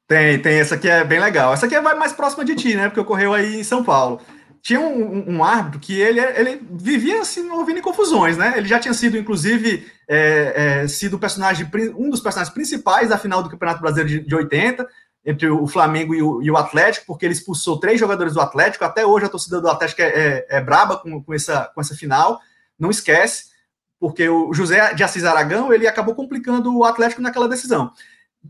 [0.07, 0.59] Tem, tem.
[0.59, 1.53] Essa aqui é bem legal.
[1.53, 2.89] Essa aqui é mais próxima de ti, né?
[2.89, 4.19] Porque ocorreu aí em São Paulo
[4.65, 8.55] tinha um, um, árbitro que ele, ele vivia assim, ouvindo confusões, né?
[8.57, 13.43] Ele já tinha sido, inclusive, é, é, sido personagem, um dos personagens principais da final
[13.43, 14.87] do Campeonato Brasileiro de, de 80,
[15.23, 18.83] entre o Flamengo e o, e o, Atlético, porque ele expulsou três jogadores do Atlético.
[18.83, 21.93] Até hoje a torcida do Atlético é, é, é braba com, com, essa, com essa
[21.93, 22.41] final,
[22.79, 23.51] não esquece,
[23.99, 27.91] porque o José de Assis Aragão ele acabou complicando o Atlético naquela decisão.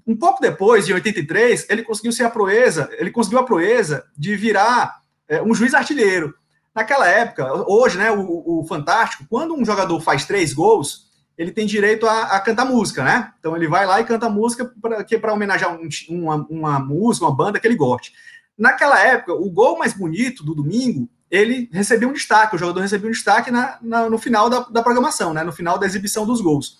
[0.08, 4.34] Um pouco depois, em 83, ele conseguiu ser a proeza, ele conseguiu a proeza de
[4.38, 6.34] virar é, um juiz artilheiro.
[6.74, 11.06] Naquela época, hoje, né, o, o, Fantástico, quando um jogador faz três gols,
[11.38, 13.32] ele tem direito a, a cantar música, né?
[13.40, 14.72] Então ele vai lá e canta música
[15.22, 18.14] para homenagear um, uma, uma música, uma banda que ele goste.
[18.58, 23.10] Naquela época, o gol mais bonito do domingo, ele recebeu um destaque, o jogador recebeu
[23.10, 25.44] um destaque na, na, no final da, da, programação, né?
[25.44, 26.78] No final da exibição dos gols.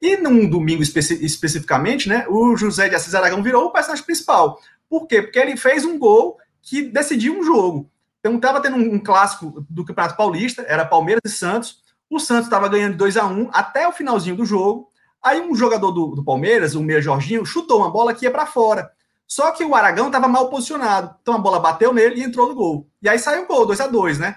[0.00, 2.26] E num domingo especi especificamente, né?
[2.28, 4.60] O José de Assis Aragão virou o personagem principal.
[4.88, 5.20] Por quê?
[5.20, 7.90] Porque ele fez um gol que decidiu um jogo.
[8.20, 11.82] Então estava tendo um, clássico do Campeonato Paulista, era Palmeiras e Santos.
[12.10, 14.90] O Santos estava ganhando 2 a 1 até o finalzinho do jogo.
[15.22, 18.46] Aí um jogador do, do Palmeiras, o Meia Jorginho, chutou uma bola que ia para
[18.46, 18.90] fora.
[19.26, 21.14] Só que o Aragão estava mal posicionado.
[21.20, 22.88] Então a bola bateu nele e entrou no gol.
[23.02, 24.36] E aí saiu o gol, 2 a 2 né?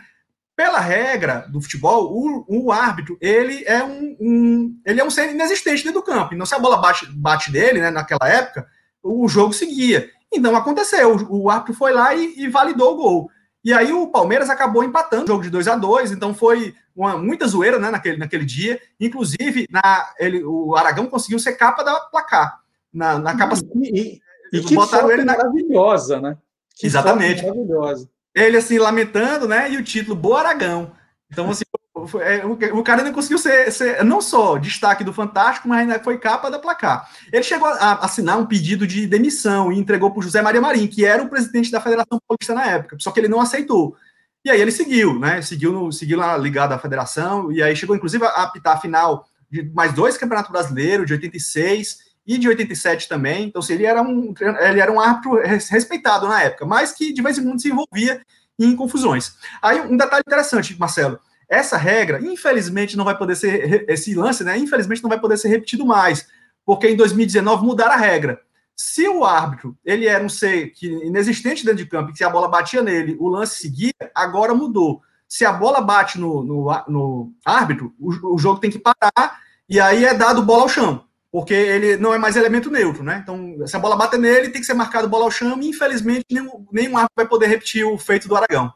[0.55, 5.31] Pela regra do futebol, o, o árbitro, ele é um, um, ele é um ser
[5.31, 6.33] inexistente dentro do campo.
[6.33, 8.67] Então se a bola bate, bate né, naquela época,
[9.01, 10.09] o jogo seguia.
[10.31, 13.31] Então aconteceu, o, árbitro foi lá e, e, validou o gol.
[13.63, 17.17] E aí o Palmeiras acabou empatando o jogo de 2 a 2 então foi uma,
[17.17, 18.79] muita zoeira né, naquele, naquele dia.
[18.99, 22.59] Inclusive, na, ele, o Aragão conseguiu ser capa da placar.
[22.93, 23.55] Na, na capa.
[23.75, 24.21] E,
[24.53, 26.37] e, e que foto ele maravilhosa, né?
[26.75, 27.45] Que Exatamente.
[27.45, 28.09] Maravilhosa.
[28.33, 29.71] Ele assim, lamentando, né?
[29.71, 30.91] E o título Boa Aragão.
[31.29, 31.63] Então, assim,
[31.93, 36.49] o cara ainda conseguiu ser, ser, não só destaque do Fantástico, mas ainda foi capa
[36.49, 37.09] da placar.
[37.31, 40.87] Ele chegou a assinar um pedido de demissão e entregou para o José Maria Marim,
[40.87, 43.95] que era o presidente da Federação Paulista na época, só que ele não aceitou.
[44.43, 45.41] E aí ele seguiu, né?
[45.41, 49.27] Seguiu, no, seguiu lá ligado à federação, e aí chegou, inclusive, a apitar a final
[49.49, 53.45] de mais dois campeonatos brasileiros, de 86 e de 87 também.
[53.45, 57.21] Então, assim, ele era um, ele era um árbitro respeitado na época, mas que de
[57.21, 58.21] vez em quando se envolvia
[58.57, 59.33] em confusões.
[59.61, 61.19] Aí, um detalhe interessante, Marcelo.
[61.51, 63.83] Essa regra, infelizmente, não vai poder ser.
[63.89, 64.57] Esse lance, né?
[64.57, 66.25] Infelizmente, não vai poder ser repetido mais,
[66.65, 68.39] porque em 2019 mudaram a regra.
[68.73, 72.29] Se o árbitro ele era um ser que, inexistente dentro de campo, que se a
[72.29, 75.01] bola batia nele, o lance seguia, agora mudou.
[75.27, 79.77] Se a bola bate no, no, no árbitro, o, o, jogo tem que parar e
[79.77, 83.19] aí é dado bola ao chão, porque ele não é mais elemento neutro, né?
[83.21, 86.25] Então, se a bola bater nele, tem que ser marcado bola ao chão e, infelizmente,
[86.31, 88.73] nenhum, nenhum árbitro vai poder repetir o feito do Aragão.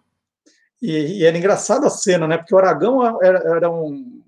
[0.85, 2.37] E, e era engraçada a cena, né?
[2.37, 4.21] Porque o Aragão era, era um.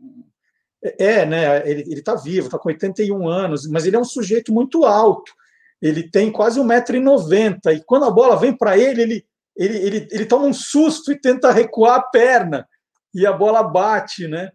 [0.97, 1.69] É, né?
[1.69, 5.31] Ele está vivo, está com 81 anos, mas ele é um sujeito muito alto.
[5.79, 7.59] Ele tem quase 1,90m.
[7.75, 11.19] E quando a bola vem para ele, ele, ele, ele, ele toma um susto e
[11.19, 12.67] tenta recuar a perna.
[13.13, 14.49] E a bola bate, né?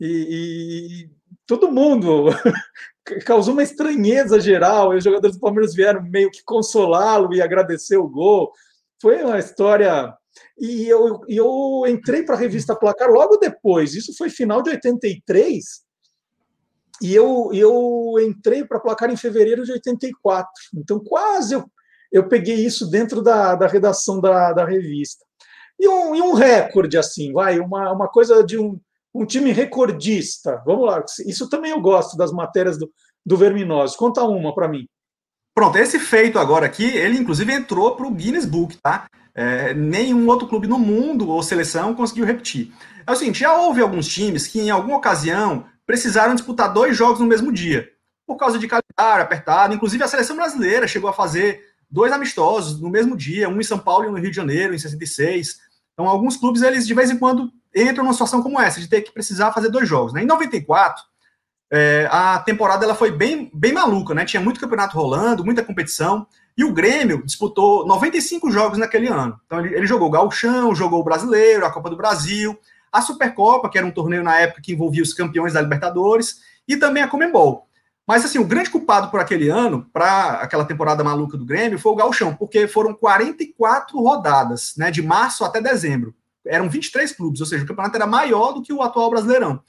[0.00, 1.10] E, e
[1.44, 2.26] todo mundo
[3.26, 4.94] causou uma estranheza geral.
[4.94, 8.52] E os jogadores do Palmeiras vieram meio que consolá-lo e agradecer o gol.
[9.00, 10.16] Foi uma história
[10.60, 15.64] e eu, eu entrei para a revista Placar logo depois, isso foi final de 83,
[17.00, 20.50] e eu, eu entrei para Placar em fevereiro de 84.
[20.74, 21.64] Então, quase eu,
[22.10, 25.24] eu peguei isso dentro da, da redação da, da revista.
[25.78, 28.80] E um, e um recorde, assim, vai, uma, uma coisa de um,
[29.14, 30.60] um time recordista.
[30.66, 32.90] Vamos lá, isso também eu gosto das matérias do,
[33.24, 33.96] do Verminose.
[33.96, 34.86] Conta uma para mim.
[35.54, 39.08] Pronto, esse feito agora aqui, ele inclusive entrou para o Guinness Book, tá?
[39.40, 42.72] É, nenhum outro clube no mundo ou seleção conseguiu repetir.
[43.06, 47.20] É o seguinte, já houve alguns times que em alguma ocasião precisaram disputar dois jogos
[47.20, 47.88] no mesmo dia,
[48.26, 49.72] por causa de calendário apertado.
[49.72, 53.78] Inclusive a seleção brasileira chegou a fazer dois amistosos no mesmo dia, um em São
[53.78, 55.60] Paulo e um no Rio de Janeiro, em 66.
[55.92, 59.02] Então alguns clubes, eles de vez em quando entram numa situação como essa, de ter
[59.02, 60.12] que precisar fazer dois jogos.
[60.12, 60.24] Né?
[60.24, 61.00] Em 94,
[61.70, 64.24] é, a temporada ela foi bem, bem maluca, né?
[64.24, 66.26] Tinha muito campeonato rolando, muita competição.
[66.58, 69.40] E o Grêmio disputou 95 jogos naquele ano.
[69.46, 72.58] Então ele, ele jogou o Gauchão, jogou o Brasileiro, a Copa do Brasil,
[72.90, 76.76] a Supercopa, que era um torneio na época que envolvia os campeões da Libertadores, e
[76.76, 77.68] também a Comembol.
[78.04, 81.92] Mas assim, o grande culpado por aquele ano, para aquela temporada maluca do Grêmio, foi
[81.92, 86.12] o Gauchão, porque foram 44 rodadas, né, de março até dezembro.
[86.44, 89.62] Eram 23 clubes, ou seja, o campeonato era maior do que o atual Brasileirão.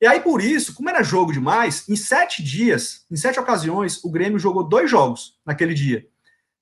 [0.00, 4.10] E aí, por isso, como era jogo demais, em sete dias, em sete ocasiões, o
[4.10, 6.08] Grêmio jogou dois jogos naquele dia.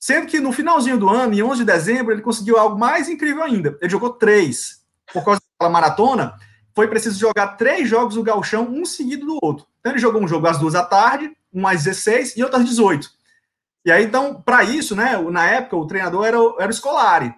[0.03, 3.41] Sendo que no finalzinho do ano, em 11 de dezembro, ele conseguiu algo mais incrível
[3.41, 3.79] ainda.
[3.81, 4.83] Ele jogou três.
[5.13, 6.35] Por causa daquela maratona,
[6.75, 9.65] foi preciso jogar três jogos do Galchão, um seguido do outro.
[9.79, 12.65] Então ele jogou um jogo às duas da tarde, um às 16 e outro às
[12.65, 13.09] 18.
[13.85, 17.33] E aí, então, para isso, né, na época, o treinador era, era o Scolari.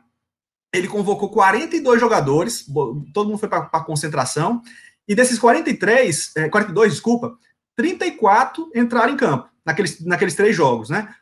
[0.72, 2.64] Ele convocou 42 jogadores,
[3.12, 4.62] todo mundo foi para a concentração,
[5.06, 7.36] e desses 43, 42, é, desculpa,
[7.76, 11.14] 34 entraram em campo naqueles, naqueles três jogos, né?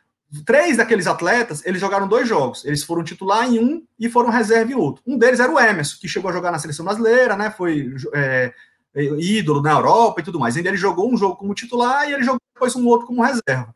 [0.45, 2.65] Três daqueles atletas, eles jogaram dois jogos.
[2.65, 5.03] Eles foram titular em um e foram reserva em outro.
[5.05, 7.51] Um deles era o Emerson, que chegou a jogar na seleção brasileira, né?
[7.51, 8.53] Foi é,
[8.95, 10.57] ídolo na Europa e tudo mais.
[10.57, 13.73] Ainda ele jogou um jogo como titular e ele jogou depois um outro como reserva.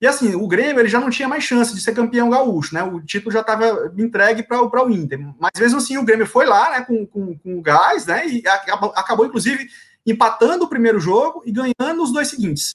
[0.00, 2.82] E assim, o Grêmio ele já não tinha mais chance de ser campeão gaúcho, né?
[2.82, 5.20] O título já estava entregue para o Inter.
[5.38, 8.26] Mas mesmo assim, o Grêmio foi lá, né, com, com, com gás, né?
[8.26, 9.68] E acabou, acabou, inclusive,
[10.06, 12.74] empatando o primeiro jogo e ganhando os dois seguintes.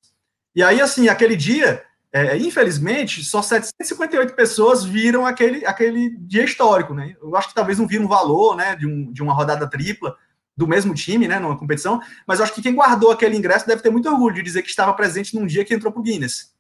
[0.56, 1.84] E aí, assim, aquele dia
[2.18, 7.14] é, infelizmente, só 758 pessoas viram aquele, aquele dia histórico, né?
[7.22, 10.16] Eu acho que talvez não viram o valor, né, de, um, de uma rodada tripla
[10.56, 13.90] do mesmo time, né, numa competição, mas acho que quem guardou aquele ingresso deve ter
[13.90, 16.54] muito orgulho de dizer que estava presente num dia que entrou para o Guinness.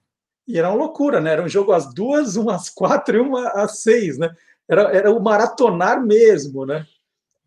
[0.45, 1.32] E era uma loucura, né?
[1.32, 4.32] Era um jogo às duas, uma às quatro e uma às seis, né?
[4.67, 6.86] Era, era o maratonar mesmo, né?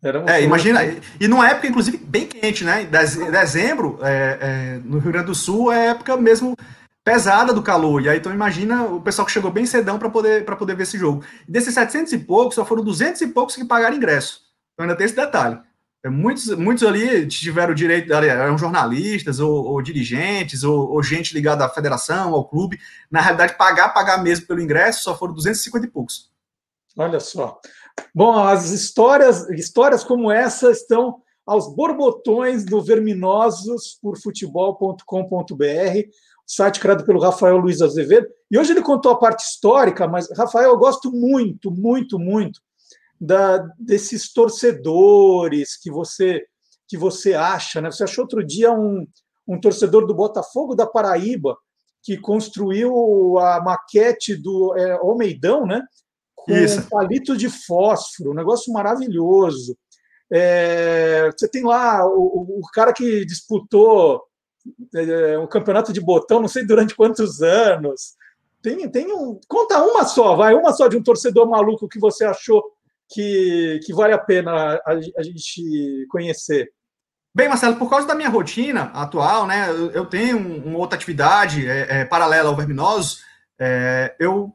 [0.01, 0.79] Era é, imagina,
[1.19, 2.85] e numa época, inclusive, bem quente, né?
[2.85, 6.55] Dezembro, é, é, no Rio Grande do Sul, é época mesmo
[7.03, 8.01] pesada do calor.
[8.01, 10.97] E aí, então, imagina o pessoal que chegou bem cedão para poder, poder ver esse
[10.97, 11.23] jogo.
[11.47, 14.41] E desses 700 e poucos, só foram 200 e poucos que pagaram ingresso.
[14.73, 15.59] Então, ainda tem esse detalhe.
[16.03, 21.65] É, muitos, muitos ali tiveram direito, eram jornalistas, ou, ou dirigentes, ou, ou, gente ligada
[21.65, 22.79] à federação, ao clube.
[23.11, 26.31] Na realidade, pagar, pagar mesmo pelo ingresso, só foram 250 e poucos.
[26.97, 27.59] Olha só.
[28.15, 35.03] Bom, as histórias, histórias como essa estão aos borbotões do Verminosos por futebol.com.br,
[36.49, 38.27] site criado pelo Rafael Luiz Azevedo.
[38.49, 42.59] E hoje ele contou a parte histórica, mas, Rafael, eu gosto muito, muito, muito
[43.21, 46.43] da, desses torcedores que você
[46.87, 47.79] que você acha.
[47.79, 47.91] Né?
[47.91, 49.05] Você achou outro dia um,
[49.47, 51.55] um torcedor do Botafogo da Paraíba
[52.01, 55.83] que construiu a maquete do é, Almeidão, né?
[56.35, 56.79] Com Isso.
[56.79, 59.77] um palito de fósforo, um negócio maravilhoso.
[60.33, 64.28] É, você tem lá o, o cara que disputou é,
[65.41, 68.15] um campeonato de botão, não sei durante quantos anos.
[68.61, 69.39] Tem, tem um.
[69.47, 72.63] Conta uma só, vai, uma só de um torcedor maluco que você achou
[73.09, 74.51] que, que vale a pena
[74.85, 76.71] a, a gente conhecer.
[77.33, 81.67] Bem, Marcelo, por causa da minha rotina atual, né, eu, eu tenho uma outra atividade
[81.67, 83.23] é, é, paralela ao Verminosos,
[83.57, 84.51] é, eu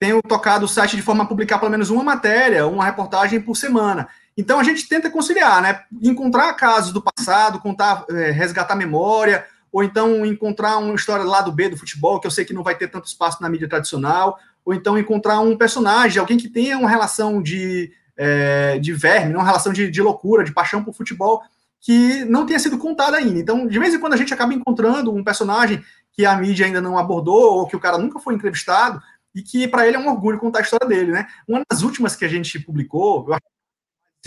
[0.00, 3.56] tenho tocado o site de forma a publicar pelo menos uma matéria, uma reportagem por
[3.56, 4.08] semana.
[4.36, 5.82] Então a gente tenta conciliar, né?
[6.02, 11.52] Encontrar casos do passado, contar, é, resgatar memória, ou então encontrar uma história lá do
[11.52, 14.38] B do futebol, que eu sei que não vai ter tanto espaço na mídia tradicional,
[14.64, 19.44] ou então encontrar um personagem, alguém que tenha uma relação de, é, de verme, uma
[19.44, 21.42] relação de, de loucura, de paixão por futebol,
[21.80, 23.38] que não tenha sido contada ainda.
[23.38, 25.82] Então, de vez em quando a gente acaba encontrando um personagem
[26.12, 29.02] que a mídia ainda não abordou, ou que o cara nunca foi entrevistado,
[29.34, 31.26] e que para ele é um orgulho contar a história dele, né?
[31.46, 33.53] Uma das últimas que a gente publicou, eu acho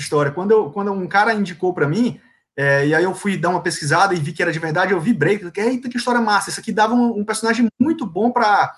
[0.01, 2.19] história, quando, eu, quando um cara indicou para mim,
[2.55, 4.99] é, e aí eu fui dar uma pesquisada e vi que era de verdade, eu
[4.99, 8.73] vibrei, que eita, que história massa, isso aqui dava um, um personagem muito bom para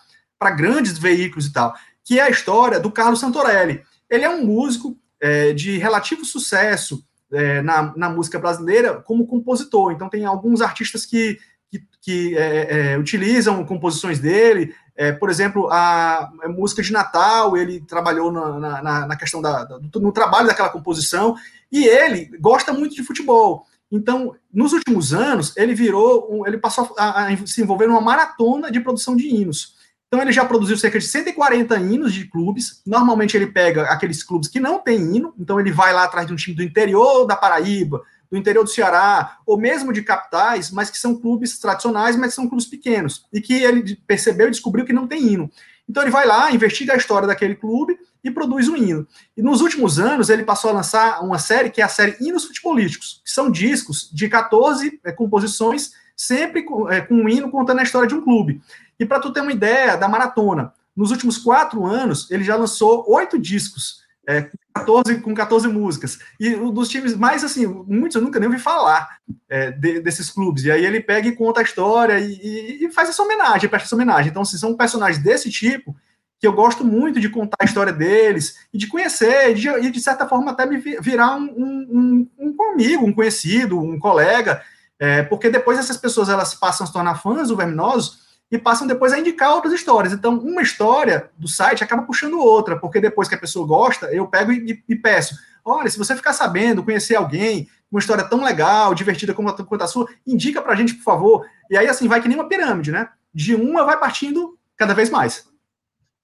[0.55, 3.83] grandes veículos e tal, que é a história do Carlos Santorelli.
[4.09, 9.91] Ele é um músico é, de relativo sucesso, é, na, na, música brasileira como compositor.
[9.91, 11.37] Então, tem alguns artistas que,
[11.69, 14.73] que, que é, é, utilizam composições dele.
[14.99, 19.65] É, por exemplo, a, a, música de Natal, ele trabalhou na, na, na questão da,
[19.95, 21.37] no trabalho daquela composição.
[21.71, 23.65] E ele gosta muito de futebol.
[23.89, 28.81] Então, nos últimos anos, ele virou, ele passou a, a se envolver numa maratona de
[28.81, 29.79] produção de hinos.
[30.09, 32.81] Então ele já produziu cerca de 140 hinos de clubes.
[32.85, 36.33] Normalmente ele pega aqueles clubes que não têm hino, então ele vai lá atrás de
[36.33, 38.01] um time do interior da Paraíba,
[38.31, 42.35] do interior do Ceará, ou mesmo de capitais, mas que são clubes tradicionais, mas que
[42.35, 45.51] são clubes pequenos, e que ele percebeu e descobriu que não tem hino.
[45.89, 49.07] Então ele vai lá, investiga a história daquele clube e produz um hino.
[49.35, 52.45] E nos últimos anos ele passou a lançar uma série que é a série Hinos
[52.45, 57.79] Futebolísticos, que são discos de 14 é, composições, sempre com, é, com um hino contando
[57.79, 58.61] a história de um clube.
[58.99, 63.05] E para tu ter uma ideia da maratona, nos últimos quatro anos, ele já lançou
[63.07, 66.19] oito discos, é, com, 14, com 14 músicas.
[66.39, 69.17] E um dos times mais, assim, muitos eu nunca nem ouvi falar
[69.49, 70.63] é, de, desses clubes.
[70.65, 73.87] E aí ele pega e conta a história e, e, e faz essa homenagem, presta
[73.87, 74.29] essa homenagem.
[74.29, 75.95] Então, assim, são personagens desse tipo,
[76.39, 79.89] que eu gosto muito de contar a história deles e de conhecer, e de, e
[79.89, 84.61] de certa forma até me virar um, um, um, um amigo, um conhecido, um colega,
[84.99, 88.87] é, porque depois essas pessoas elas passam a se tornar fãs do Verminosos e passam
[88.87, 90.11] depois a indicar outras histórias.
[90.11, 94.27] Então, uma história do site acaba puxando outra, porque depois que a pessoa gosta, eu
[94.27, 98.95] pego e, e peço: olha, se você ficar sabendo, conhecer alguém, uma história tão legal,
[98.95, 101.45] divertida como a, como a sua, indica pra gente, por favor.
[101.69, 103.09] E aí, assim, vai que nem uma pirâmide, né?
[103.33, 105.47] De uma vai partindo cada vez mais.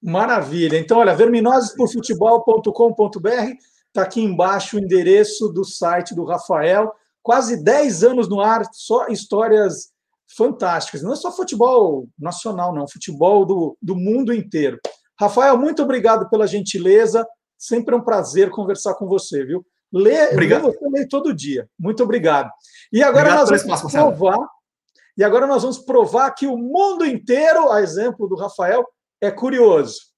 [0.01, 0.77] Maravilha.
[0.77, 3.29] Então, olha, verminosesporfutebol.com.br
[3.87, 6.93] está aqui embaixo o endereço do site do Rafael.
[7.23, 9.94] Quase 10 anos no ar, só histórias
[10.35, 11.01] fantásticas.
[11.01, 14.79] Não é só futebol nacional, não, futebol do, do mundo inteiro.
[15.19, 17.25] Rafael, muito obrigado pela gentileza.
[17.57, 19.65] Sempre é um prazer conversar com você, viu?
[19.91, 20.63] Lê, obrigado.
[20.63, 21.69] você lê todo dia.
[21.79, 22.49] Muito obrigado.
[22.91, 24.47] E agora obrigado nós vamos provar.
[25.17, 28.85] E agora nós vamos provar que o mundo inteiro, a exemplo do Rafael,
[29.21, 30.14] é curioso.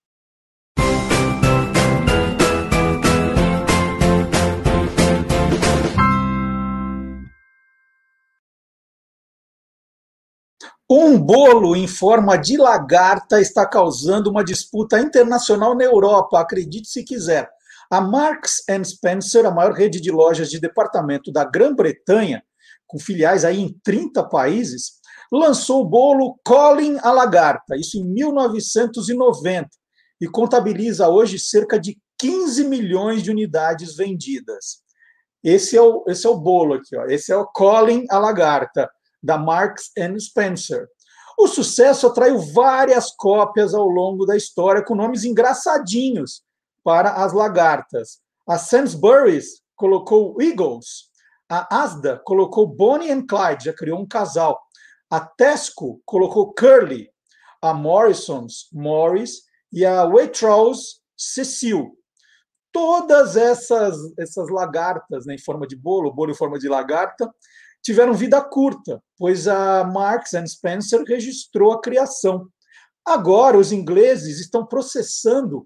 [10.90, 17.04] Um bolo em forma de lagarta está causando uma disputa internacional na Europa, acredite se
[17.04, 17.50] quiser.
[17.92, 22.42] A Marks Spencer, a maior rede de lojas de departamento da Grã-Bretanha,
[22.86, 24.94] com filiais aí em 30 países,
[25.30, 29.70] lançou o bolo Colin a Lagarta, isso em 1990,
[30.22, 34.78] e contabiliza hoje cerca de 15 milhões de unidades vendidas.
[35.44, 37.06] Esse é o, esse é o bolo aqui, ó.
[37.08, 38.90] esse é o Colin a Lagarta
[39.22, 40.88] da Marks Spencer.
[41.38, 46.42] O sucesso atraiu várias cópias ao longo da história com nomes engraçadinhos
[46.84, 48.20] para as lagartas.
[48.48, 51.08] A Sainsbury's colocou Eagles,
[51.50, 54.60] a Asda colocou Bonnie and Clyde, já criou um casal.
[55.10, 57.10] A Tesco colocou Curly,
[57.62, 61.94] a Morrison's Morris e a Waitrose Cecil.
[62.72, 67.34] todas essas, essas lagartas né, em forma de bolo, bolo em forma de lagarta,
[67.88, 72.50] tiveram vida curta, pois a Marks and Spencer registrou a criação.
[73.06, 75.66] Agora, os ingleses estão processando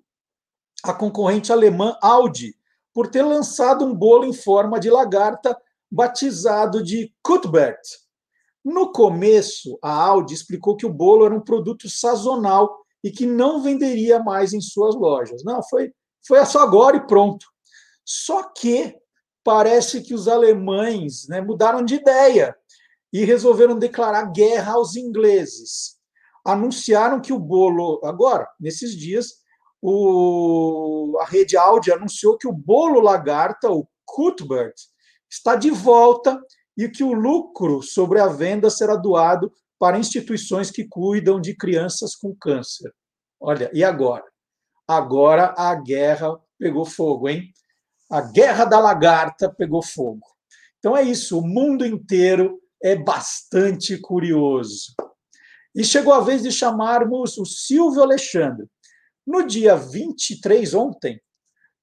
[0.84, 2.55] a concorrente alemã Audi
[2.93, 5.59] por ter lançado um bolo em forma de lagarta
[5.89, 7.82] batizado de Cuthbert.
[8.63, 13.63] No começo, a Audi explicou que o bolo era um produto sazonal e que não
[13.63, 15.43] venderia mais em suas lojas.
[15.43, 15.91] Não, foi,
[16.28, 17.47] foi só agora e pronto.
[18.05, 19.01] Só que
[19.43, 22.55] parece que os alemães né, mudaram de ideia
[23.11, 25.97] e resolveram declarar guerra aos ingleses.
[26.45, 29.41] Anunciaram que o bolo, agora, nesses dias,
[29.81, 34.75] o, a rede Audi anunciou que o bolo lagarta, o Cuthbert,
[35.29, 36.39] está de volta
[36.77, 42.15] e que o lucro sobre a venda será doado para instituições que cuidam de crianças
[42.15, 42.93] com câncer.
[43.39, 44.23] Olha, e agora?
[44.87, 47.51] Agora a guerra pegou fogo, hein?
[48.12, 50.28] A guerra da lagarta pegou fogo.
[50.80, 54.93] Então é isso, o mundo inteiro é bastante curioso.
[55.74, 58.68] E chegou a vez de chamarmos o Silvio Alexandre.
[59.26, 61.22] No dia 23, ontem,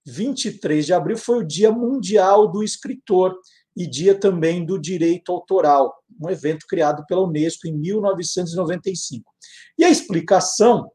[0.05, 3.35] 23 de abril, foi o Dia Mundial do Escritor
[3.74, 9.33] e dia também do direito autoral, um evento criado pela Unesco em 1995.
[9.79, 10.91] E a explicação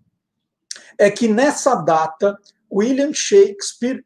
[0.99, 2.37] é que nessa data,
[2.71, 4.03] William Shakespeare,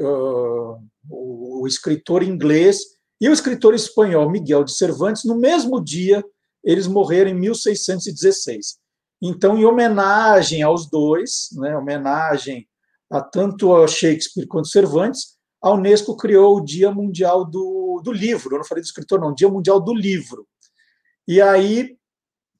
[0.00, 0.78] uh,
[1.10, 2.78] o escritor inglês,
[3.20, 6.24] e o escritor espanhol Miguel de Cervantes, no mesmo dia,
[6.62, 8.78] eles morreram em 1616.
[9.20, 12.68] Então, em homenagem aos dois, né, homenagem
[13.10, 18.54] a tanto a Shakespeare quanto Cervantes, a Unesco criou o Dia Mundial do, do Livro.
[18.54, 20.46] Eu não falei do escritor, não, Dia Mundial do Livro.
[21.26, 21.96] E aí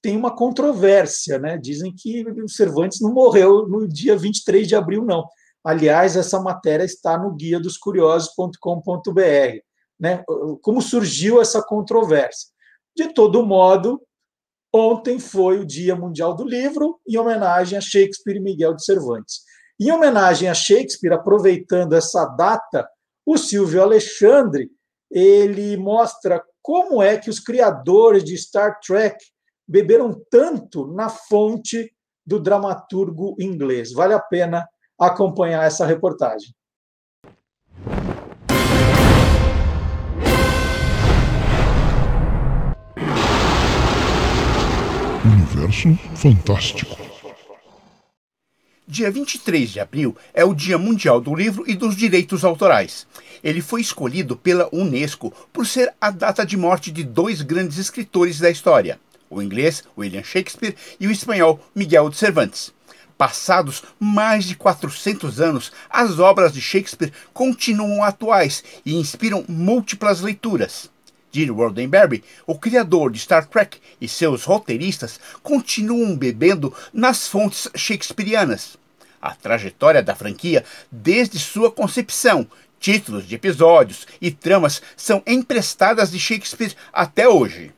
[0.03, 1.57] tem uma controvérsia, né?
[1.57, 5.25] Dizem que Cervantes não morreu no dia 23 de abril, não.
[5.69, 9.59] Aliás, essa matéria está no guia dos curiosos.com.br.
[10.01, 10.25] Né?
[10.63, 12.49] Como surgiu essa controvérsia?
[12.97, 14.01] De todo modo,
[14.73, 19.41] Ontem foi o Dia Mundial do Livro, em homenagem a Shakespeare e Miguel de Cervantes.
[19.81, 22.87] Em homenagem a Shakespeare, aproveitando essa data,
[23.25, 24.71] o Silvio Alexandre
[25.11, 29.17] ele mostra como é que os criadores de Star Trek
[29.67, 31.91] beberam tanto na fonte
[32.27, 33.91] do dramaturgo inglês.
[33.93, 36.53] Vale a pena acompanhar essa reportagem.
[45.25, 46.97] Universo Fantástico.
[48.91, 53.07] Dia 23 de abril é o Dia Mundial do Livro e dos Direitos Autorais.
[53.45, 58.41] Ele foi escolhido pela Unesco por ser a data de morte de dois grandes escritores
[58.41, 62.73] da história, o inglês William Shakespeare e o espanhol Miguel de Cervantes.
[63.19, 70.89] Passados mais de 400 anos, as obras de Shakespeare continuam atuais e inspiram múltiplas leituras.
[71.33, 78.77] Gene Roddenberry, o criador de Star Trek, e seus roteiristas continuam bebendo nas fontes shakespearianas.
[79.21, 82.47] A trajetória da franquia, desde sua concepção,
[82.79, 87.73] títulos de episódios e tramas são emprestadas de Shakespeare até hoje.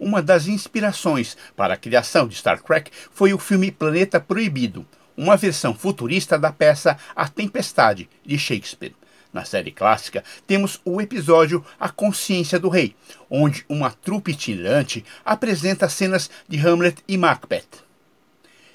[0.00, 5.36] Uma das inspirações para a criação de Star Trek foi o filme Planeta Proibido, uma
[5.36, 8.94] versão futurista da peça A Tempestade de Shakespeare.
[9.30, 12.96] Na série clássica, temos o episódio A Consciência do Rei,
[13.28, 17.84] onde uma trupe itinerante apresenta cenas de Hamlet e Macbeth.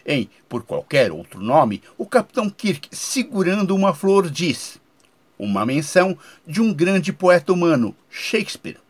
[0.05, 4.79] Em Por Qualquer Outro Nome, o Capitão Kirk, segurando uma flor, diz:
[5.39, 6.15] Uma menção
[6.45, 8.84] de um grande poeta humano, Shakespeare.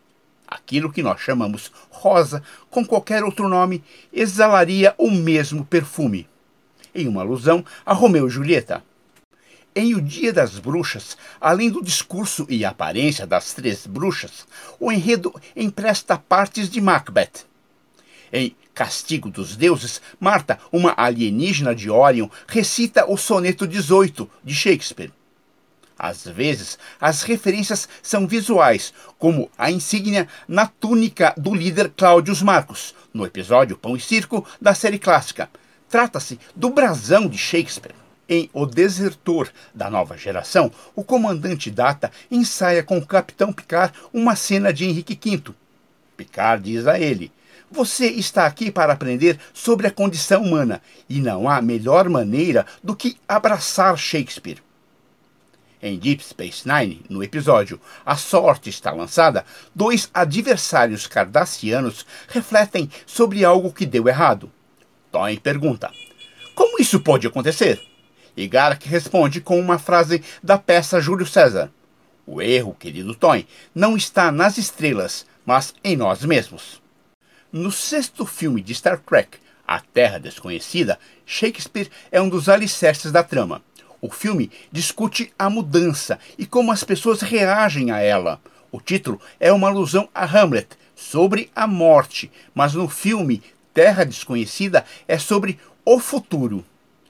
[0.56, 3.84] Aquilo que nós chamamos rosa, com qualquer outro nome,
[4.14, 6.30] exalaria o mesmo perfume.
[6.94, 8.82] Em uma alusão a Romeu e Julieta.
[9.76, 14.48] Em O Dia das Bruxas, além do discurso e aparência das três bruxas,
[14.80, 17.46] o enredo empresta partes de Macbeth.
[18.32, 25.12] Em Castigo dos Deuses, Marta, uma alienígena de Orion, recita o soneto 18 de Shakespeare.
[25.98, 32.94] Às vezes, as referências são visuais, como a insígnia na túnica do líder Cláudios Marcos,
[33.14, 35.50] no episódio Pão e Circo da série clássica.
[35.90, 37.96] Trata-se do brasão de Shakespeare.
[38.28, 44.36] Em O Desertor da Nova Geração, o comandante Data ensaia com o capitão Picard uma
[44.36, 45.54] cena de Henrique V.
[46.18, 47.32] Picard diz a ele:
[47.72, 52.96] Você está aqui para aprender sobre a condição humana e não há melhor maneira do
[52.96, 54.65] que abraçar Shakespeare.
[55.86, 63.46] Em Deep Space Nine, no episódio A Sorte está lançada, dois adversários cardassianos refletem sobre
[63.46, 64.52] algo que deu errado.
[65.12, 65.92] Toyn pergunta:
[66.56, 67.80] Como isso pode acontecer?
[68.36, 71.72] E Garak responde com uma frase da peça Júlio César.
[72.26, 76.82] O erro, querido Tony, não está nas estrelas, mas em nós mesmos.
[77.52, 83.22] No sexto filme de Star Trek, A Terra Desconhecida, Shakespeare é um dos alicerces da
[83.22, 83.62] trama.
[84.06, 88.40] O filme discute a mudança e como as pessoas reagem a ela.
[88.72, 93.42] O título é uma alusão a Hamlet, sobre a morte, mas no filme
[93.74, 96.64] Terra Desconhecida é sobre o futuro.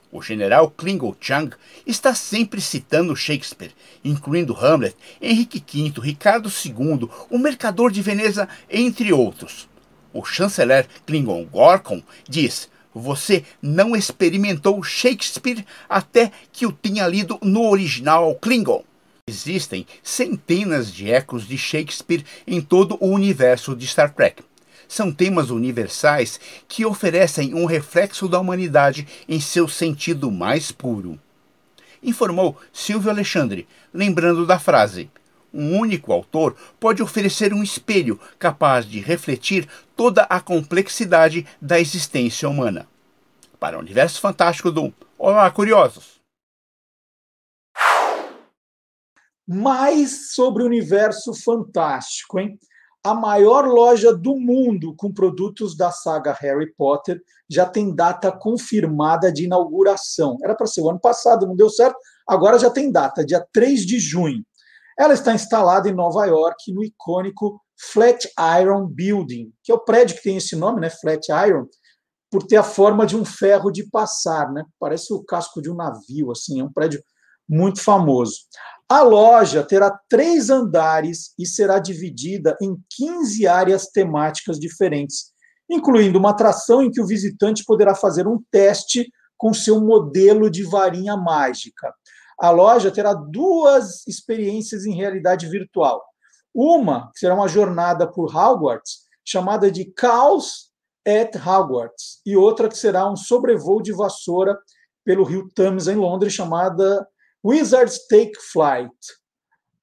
[0.10, 1.54] O general Klingon Chang
[1.86, 9.12] está sempre citando Shakespeare, incluindo Hamlet, Henrique V, Ricardo II, o Mercador de Veneza, entre
[9.12, 9.68] outros.
[10.14, 17.70] O chanceler Klingon Gorkon diz: Você não experimentou Shakespeare até que o tenha lido no
[17.70, 18.86] original Klingon.
[19.28, 24.42] Existem centenas de ecos de Shakespeare em todo o universo de Star Trek.
[24.88, 26.40] São temas universais
[26.70, 31.20] que oferecem um reflexo da humanidade em seu sentido mais puro.
[32.02, 35.10] Informou Silvio Alexandre, lembrando da frase:
[35.56, 42.50] um único autor pode oferecer um espelho capaz de refletir toda a complexidade da existência
[42.50, 42.88] humana.
[43.58, 46.20] Para o universo fantástico do Olá, curiosos!
[49.48, 52.60] Mais sobre o universo fantástico, hein?
[53.04, 59.32] A maior loja do mundo com produtos da saga Harry Potter já tem data confirmada
[59.32, 60.38] de inauguração.
[60.44, 61.98] Era para ser o ano passado, não deu certo,
[62.28, 64.44] agora já tem data, dia 3 de junho.
[64.98, 70.24] Ela está instalada em Nova York, no icônico Flatiron Building, que é o prédio que
[70.24, 70.90] tem esse nome, né?
[70.90, 71.68] Flatiron,
[72.32, 74.64] por ter a forma de um ferro de passar, né?
[74.80, 77.02] Parece o casco de um navio, assim, é um prédio
[77.48, 78.40] muito famoso.
[78.88, 85.32] A loja terá três andares e será dividida em 15 áreas temáticas diferentes,
[85.70, 90.64] incluindo uma atração em que o visitante poderá fazer um teste com seu modelo de
[90.64, 91.94] varinha mágica.
[92.40, 96.04] A loja terá duas experiências em realidade virtual.
[96.54, 100.72] Uma, que será uma jornada por Hogwarts, chamada de Caos
[101.08, 104.58] at Hogwarts, e outra que será um sobrevoo de vassoura
[105.04, 107.08] pelo rio Thames em Londres, chamada
[107.44, 108.96] Wizards Take Flight.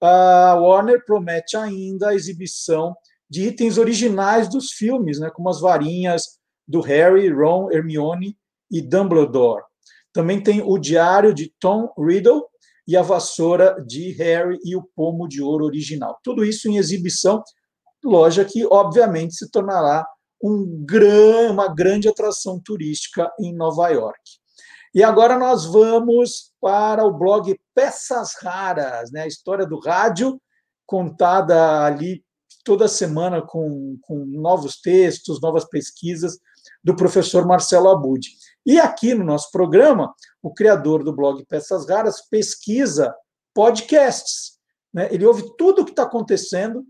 [0.00, 2.96] A Warner promete ainda a exibição
[3.30, 8.36] de itens originais dos filmes, né, como as varinhas do Harry, Ron, Hermione
[8.70, 9.62] e Dumbledore.
[10.12, 12.42] Também tem o diário de Tom Riddle
[12.86, 16.18] e a vassoura de Harry e o pomo de ouro original.
[16.22, 17.42] Tudo isso em exibição,
[18.04, 20.06] loja que obviamente se tornará
[20.42, 24.20] um gran, uma grande atração turística em Nova York.
[24.94, 29.22] E agora nós vamos para o blog Peças Raras, né?
[29.22, 30.38] a história do rádio,
[30.84, 32.22] contada ali
[32.64, 36.38] toda semana com, com novos textos, novas pesquisas
[36.84, 38.20] do professor Marcelo Abud.
[38.64, 43.14] E aqui no nosso programa, o criador do blog Peças Raras pesquisa
[43.54, 44.58] podcasts.
[44.92, 45.08] Né?
[45.12, 46.84] Ele ouve tudo o que está acontecendo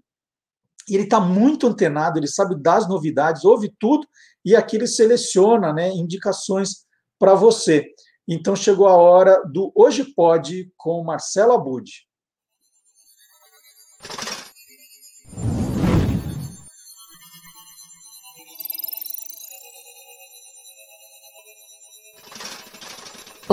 [0.89, 4.07] e ele está muito antenado, ele sabe das novidades, ouve tudo
[4.45, 6.85] e aqui ele seleciona né, indicações
[7.19, 7.87] para você.
[8.27, 11.91] Então chegou a hora do Hoje Pode com Marcelo Abud.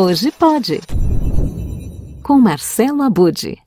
[0.01, 0.79] Hoje pode.
[2.23, 3.57] Com Marcelo Abud.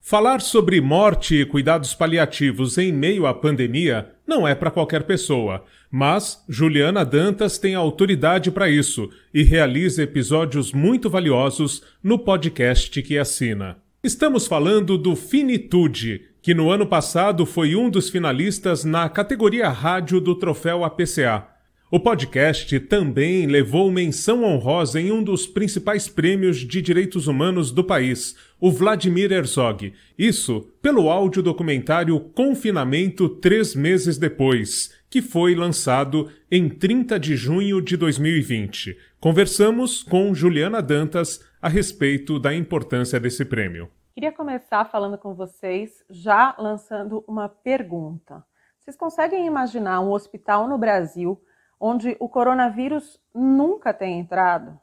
[0.00, 5.64] Falar sobre morte e cuidados paliativos em meio à pandemia não é para qualquer pessoa,
[5.90, 13.18] mas Juliana Dantas tem autoridade para isso e realiza episódios muito valiosos no podcast que
[13.18, 13.78] assina.
[14.00, 20.20] Estamos falando do Finitude, que no ano passado foi um dos finalistas na categoria rádio
[20.20, 21.51] do troféu APCA.
[21.94, 27.84] O podcast também levou menção honrosa em um dos principais prêmios de direitos humanos do
[27.84, 29.92] país, o Vladimir Herzog.
[30.16, 37.78] Isso pelo áudio documentário Confinamento Três Meses Depois, que foi lançado em 30 de junho
[37.82, 38.96] de 2020.
[39.20, 43.90] Conversamos com Juliana Dantas a respeito da importância desse prêmio.
[44.14, 48.42] Queria começar falando com vocês, já lançando uma pergunta.
[48.80, 51.38] Vocês conseguem imaginar um hospital no Brasil
[51.84, 54.80] onde o coronavírus nunca tem entrado.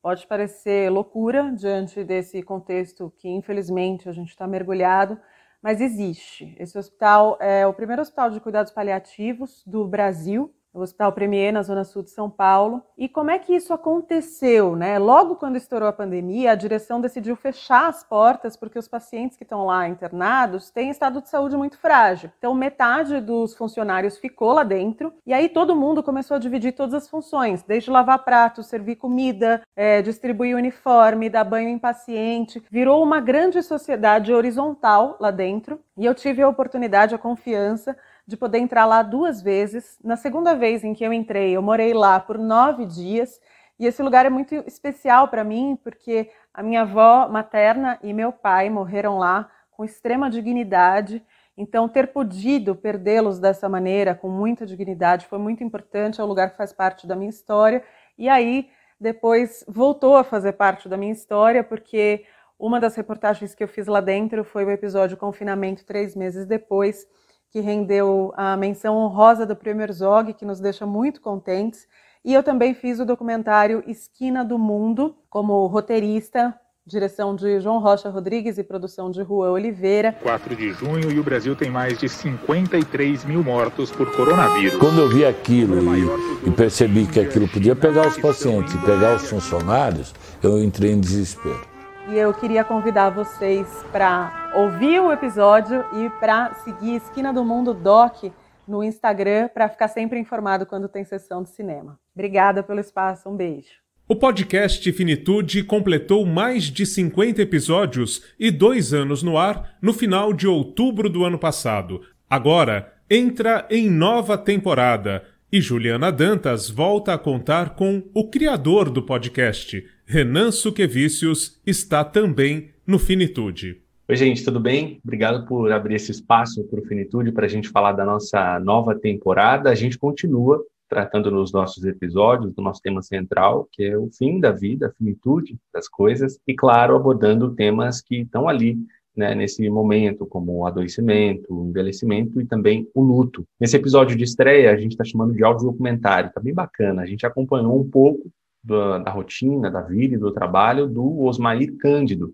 [0.00, 5.20] Pode parecer loucura diante desse contexto que, infelizmente, a gente está mergulhado,
[5.60, 6.54] mas existe.
[6.60, 11.62] Esse hospital é o primeiro hospital de cuidados paliativos do Brasil no Hospital Premier, na
[11.62, 12.82] Zona Sul de São Paulo.
[12.96, 14.74] E como é que isso aconteceu?
[14.74, 14.98] Né?
[14.98, 19.42] Logo quando estourou a pandemia, a direção decidiu fechar as portas porque os pacientes que
[19.42, 22.30] estão lá internados têm estado de saúde muito frágil.
[22.38, 26.94] Então, metade dos funcionários ficou lá dentro e aí todo mundo começou a dividir todas
[26.94, 32.62] as funções, desde lavar pratos, servir comida, é, distribuir uniforme, dar banho em paciente.
[32.70, 37.96] Virou uma grande sociedade horizontal lá dentro e eu tive a oportunidade, a confiança
[38.26, 39.98] de poder entrar lá duas vezes.
[40.02, 43.40] Na segunda vez em que eu entrei, eu morei lá por nove dias.
[43.78, 48.32] E esse lugar é muito especial para mim, porque a minha avó materna e meu
[48.32, 51.24] pai morreram lá com extrema dignidade.
[51.56, 56.20] Então, ter podido perdê-los dessa maneira, com muita dignidade, foi muito importante.
[56.20, 57.82] É um lugar que faz parte da minha história.
[58.16, 58.70] E aí,
[59.00, 62.24] depois, voltou a fazer parte da minha história, porque
[62.58, 67.06] uma das reportagens que eu fiz lá dentro foi o episódio Confinamento três meses depois
[67.52, 71.86] que rendeu a menção honrosa do Prêmio Herzog, que nos deixa muito contentes.
[72.24, 78.08] E eu também fiz o documentário Esquina do Mundo, como roteirista, direção de João Rocha
[78.08, 80.16] Rodrigues e produção de Rua Oliveira.
[80.22, 84.78] 4 de junho e o Brasil tem mais de 53 mil mortos por coronavírus.
[84.78, 89.16] Quando eu vi aquilo e, e percebi que aquilo podia pegar os pacientes e pegar
[89.16, 91.71] os funcionários, eu entrei em desespero.
[92.08, 97.72] E eu queria convidar vocês para ouvir o episódio e para seguir Esquina do Mundo
[97.72, 98.24] Doc
[98.66, 101.98] no Instagram para ficar sempre informado quando tem sessão de cinema.
[102.14, 103.70] Obrigada pelo espaço, um beijo.
[104.08, 110.32] O podcast Finitude completou mais de 50 episódios e dois anos no ar no final
[110.32, 112.00] de outubro do ano passado.
[112.28, 119.02] Agora entra em nova temporada e Juliana Dantas volta a contar com o criador do
[119.02, 123.80] podcast, Renan Suquevicius, está também no Finitude.
[124.06, 125.00] Oi, gente, tudo bem?
[125.02, 128.94] Obrigado por abrir esse espaço para o Finitude para a gente falar da nossa nova
[128.94, 129.70] temporada.
[129.70, 134.38] A gente continua tratando nos nossos episódios do nosso tema central, que é o fim
[134.38, 138.76] da vida, a finitude das coisas, e, claro, abordando temas que estão ali
[139.16, 143.46] né, nesse momento, como o adoecimento, o envelhecimento e também o luto.
[143.58, 147.00] Nesse episódio de estreia, a gente está chamando de áudio documentário, está bem bacana.
[147.00, 148.30] A gente acompanhou um pouco
[148.62, 152.32] da, da, rotina, da vida e do trabalho do Osmair Cândido.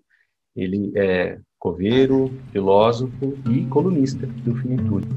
[0.55, 5.07] Ele é coveiro, filósofo e colunista do Finitude.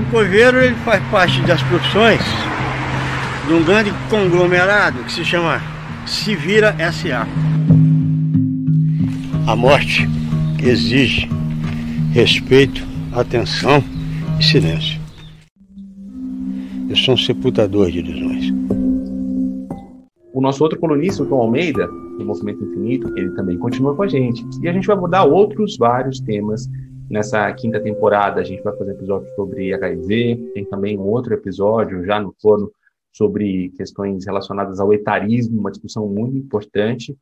[0.00, 2.20] O coveiro ele faz parte das profissões
[3.46, 5.60] de um grande conglomerado que se chama
[6.06, 7.26] Civira S.A.
[9.46, 10.06] A morte
[10.62, 11.28] exige
[12.12, 13.82] respeito, atenção
[14.38, 15.00] e silêncio.
[16.88, 18.77] Eu sou um sepultador de ilusões.
[20.38, 24.06] O nosso outro colunista, o Tom Almeida, do Movimento Infinito, ele também continua com a
[24.06, 24.46] gente.
[24.62, 26.68] E a gente vai abordar outros vários temas
[27.10, 28.40] nessa quinta temporada.
[28.40, 32.70] A gente vai fazer episódios sobre HIV, tem também um outro episódio já no forno
[33.12, 37.16] sobre questões relacionadas ao etarismo, uma discussão muito importante.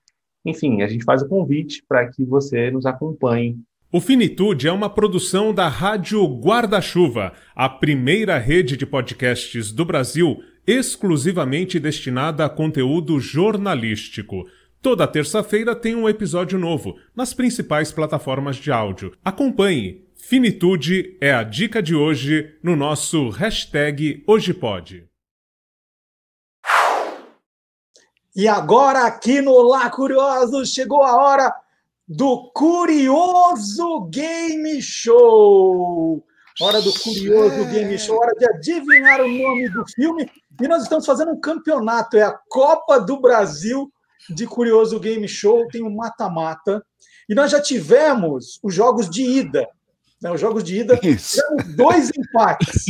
[0.44, 3.56] Enfim, a gente faz o convite para que você nos acompanhe.
[3.90, 10.36] O Finitude é uma produção da Rádio Guarda-Chuva, a primeira rede de podcasts do Brasil
[10.66, 14.44] exclusivamente destinada a conteúdo jornalístico.
[14.82, 19.12] Toda terça-feira tem um episódio novo nas principais plataformas de áudio.
[19.24, 20.04] Acompanhe.
[20.14, 25.06] Finitude é a dica de hoje no nosso hashtag HojePod.
[28.34, 31.54] E agora, aqui no Lá Curioso, chegou a hora
[32.06, 36.22] do Curioso Game Show.
[36.60, 40.30] Hora do Curioso Game Show, hora de adivinhar o nome do filme.
[40.60, 43.90] E nós estamos fazendo um campeonato, é a Copa do Brasil
[44.30, 46.84] de Curioso Game Show, tem um mata-mata.
[47.28, 49.66] E nós já tivemos os jogos de ida.
[50.20, 50.30] Né?
[50.30, 52.86] Os jogos de ida, tivemos dois empates.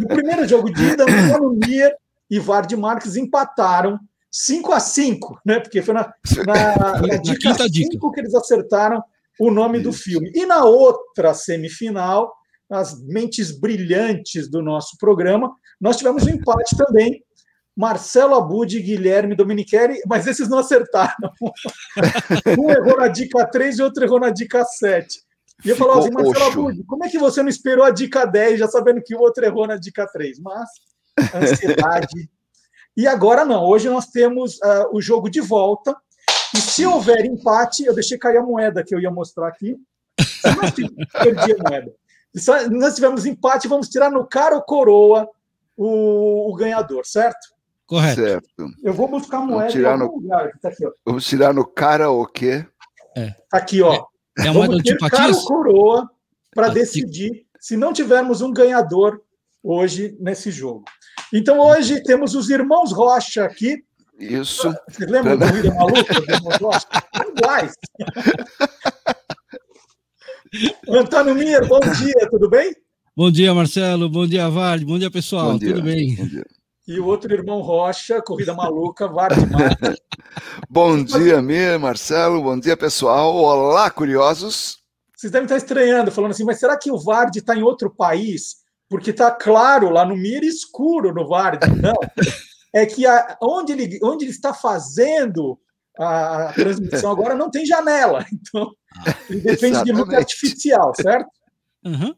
[0.00, 1.96] No primeiro jogo de ida, Mano Mier
[2.30, 3.98] e Vard Marques empataram
[4.30, 5.58] 5 a 5 né?
[5.58, 6.12] Porque foi na,
[6.46, 9.02] na, na dica 5 que eles acertaram
[9.40, 10.30] o nome do filme.
[10.34, 12.32] E na outra semifinal,
[12.70, 15.50] as mentes brilhantes do nosso programa,
[15.80, 17.22] nós tivemos um empate também.
[17.76, 21.30] Marcelo Abud e Guilherme Domenichelli, mas esses não acertaram.
[22.58, 25.20] um errou na dica 3 e outro errou na dica 7.
[25.64, 28.58] E eu falava assim, Marcelo Abud, como é que você não esperou a dica 10,
[28.58, 30.40] já sabendo que o outro errou na dica 3?
[30.40, 30.68] Mas
[31.34, 32.28] ansiedade
[32.98, 35.96] e agora não, hoje nós temos uh, o jogo de volta.
[36.52, 39.76] E se houver empate, eu deixei cair a moeda que eu ia mostrar aqui.
[41.22, 41.94] perdi a moeda.
[42.34, 45.30] Se nós tivermos empate, vamos tirar no cara ou coroa
[45.78, 47.54] o, o ganhador, certo?
[47.86, 48.20] Correto.
[48.20, 48.48] Certo.
[48.82, 50.50] Eu vou buscar a moeda tirar no, lugar.
[50.60, 50.90] Tá aqui, ó.
[51.06, 51.64] Vamos tirar no
[52.26, 52.66] quê?
[53.16, 53.30] É.
[53.48, 53.94] Tá aqui, ó.
[53.94, 56.10] É, é a moeda vamos ter cara ou coroa
[56.52, 59.22] para decidir se não tivermos um ganhador
[59.62, 60.84] hoje nesse jogo.
[61.32, 63.84] Então hoje temos os irmãos Rocha aqui.
[64.18, 64.74] Isso.
[64.88, 66.14] Vocês lembram do Corrida Maluca?
[66.14, 66.86] Dos irmãos Rocha?
[67.36, 67.74] Iguais.
[70.88, 72.74] Antônio Mir, bom dia, tudo bem?
[73.18, 74.08] Bom dia, Marcelo.
[74.08, 74.84] Bom dia, Vale.
[74.84, 75.50] Bom dia, pessoal.
[75.50, 75.74] Bom dia.
[75.74, 76.14] Tudo bem?
[76.14, 76.46] Bom dia.
[76.86, 79.98] E o outro irmão Rocha, Corrida Maluca, Vard Mata.
[80.70, 82.40] Bom dia, Mir, Marcelo.
[82.40, 83.34] Bom dia, pessoal.
[83.34, 84.78] Olá, curiosos.
[85.16, 88.58] Vocês devem estar estranhando, falando assim, mas será que o Vard está em outro país?
[88.88, 91.58] Porque está claro lá no Mir escuro no Vard.
[91.82, 91.98] Não.
[92.72, 95.58] É que a, onde, ele, onde ele está fazendo
[95.98, 98.24] a transmissão agora não tem janela.
[98.32, 98.70] Então,
[99.28, 100.14] ele depende de luz Exatamente.
[100.14, 101.28] artificial, certo?
[101.84, 102.14] Uhum.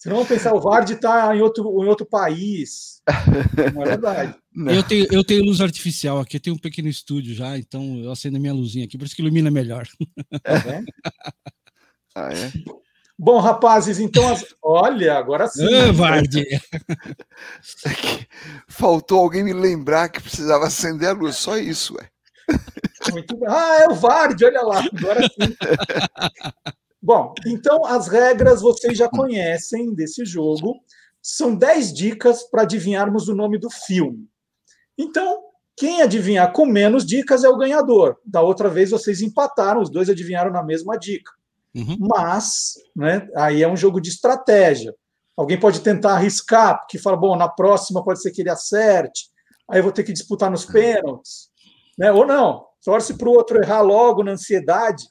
[0.00, 3.02] Senão vão pensar, o Vard está em outro, em outro país.
[3.74, 4.34] Não é verdade.
[4.68, 8.10] Eu tenho, eu tenho luz artificial aqui, eu tenho um pequeno estúdio já, então eu
[8.10, 9.86] acendo a minha luzinha aqui, por isso que ilumina melhor.
[10.64, 10.86] Vendo?
[12.14, 12.50] Ah, é?
[13.18, 14.26] Bom, rapazes, então.
[14.26, 15.66] as- Olha, agora sim.
[15.66, 16.32] Ô, Vard!
[18.68, 21.36] Faltou alguém me lembrar que precisava acender a luz.
[21.36, 22.08] Só isso, ué.
[23.12, 23.48] Muito bem.
[23.50, 25.54] Ah, é o Vard, olha lá, agora sim.
[27.02, 30.78] Bom, então as regras vocês já conhecem desse jogo.
[31.22, 34.28] São 10 dicas para adivinharmos o nome do filme.
[34.98, 35.42] Então,
[35.76, 38.18] quem adivinhar com menos dicas é o ganhador.
[38.24, 41.32] Da outra vez vocês empataram, os dois adivinharam na mesma dica.
[41.98, 44.94] Mas, né, aí é um jogo de estratégia.
[45.36, 49.30] Alguém pode tentar arriscar, porque fala, bom, na próxima pode ser que ele acerte,
[49.70, 51.48] aí eu vou ter que disputar nos pênaltis.
[51.96, 52.12] Né?
[52.12, 55.04] Ou não, torce para o outro errar logo na ansiedade.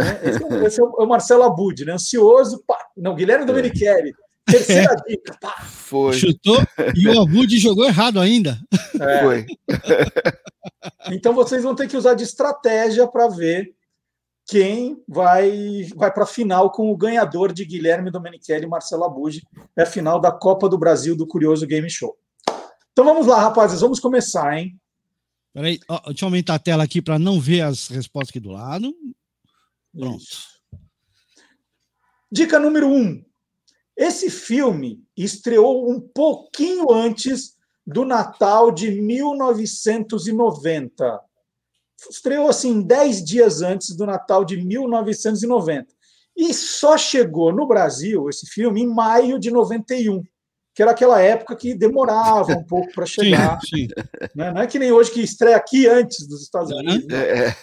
[0.00, 0.20] Né?
[0.22, 1.92] Esse, é o- esse é o é o Marcelo Abud, né?
[1.92, 2.62] ansioso.
[2.66, 2.78] Pá.
[2.96, 4.12] Não, Guilherme Domenichelli,
[4.46, 5.36] terceira dica.
[5.40, 5.62] Pá.
[5.62, 6.12] Foi.
[6.14, 6.58] Chutou
[6.96, 8.58] e o Abud jogou errado ainda.
[9.00, 9.22] É.
[9.22, 9.46] Foi.
[11.10, 13.74] Então vocês vão ter que usar de estratégia para ver
[14.46, 19.42] quem vai vai para a final com o ganhador de Guilherme Domenichelli e Marcelo Abud.
[19.76, 22.16] É a final da Copa do Brasil do Curioso Game Show.
[22.92, 24.76] Então vamos lá, rapazes, vamos começar, hein?
[25.52, 28.50] Peraí, ó, deixa eu aumentar a tela aqui para não ver as respostas aqui do
[28.50, 28.94] lado.
[29.92, 30.24] Pronto.
[32.30, 33.24] Dica número um.
[33.96, 41.20] Esse filme estreou um pouquinho antes do Natal de 1990.
[42.08, 45.92] Estreou assim 10 dias antes do Natal de 1990.
[46.36, 50.22] E só chegou no Brasil esse filme em maio de 91,
[50.74, 53.60] que era aquela época que demorava um pouco para chegar.
[53.60, 53.90] Sim, sim.
[54.34, 54.50] né?
[54.52, 57.06] Não é que nem hoje que estreia aqui antes dos Estados Unidos.
[57.06, 57.18] não.
[57.18, 57.54] É,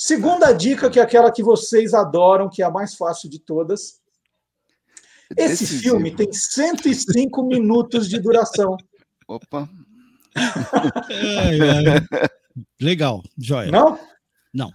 [0.00, 4.00] Segunda dica, que é aquela que vocês adoram, que é a mais fácil de todas.
[5.36, 5.82] Esse Decisivo.
[5.82, 8.76] filme tem 105 minutos de duração.
[9.26, 9.68] Opa.
[10.36, 12.28] Ai, ai.
[12.80, 13.72] Legal, joia.
[13.72, 13.98] Não?
[14.54, 14.72] Não.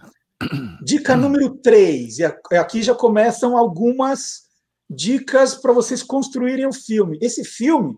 [0.84, 2.18] Dica número 3.
[2.18, 2.24] E
[2.58, 4.42] aqui já começam algumas
[4.90, 7.18] dicas para vocês construírem o filme.
[7.22, 7.96] Esse filme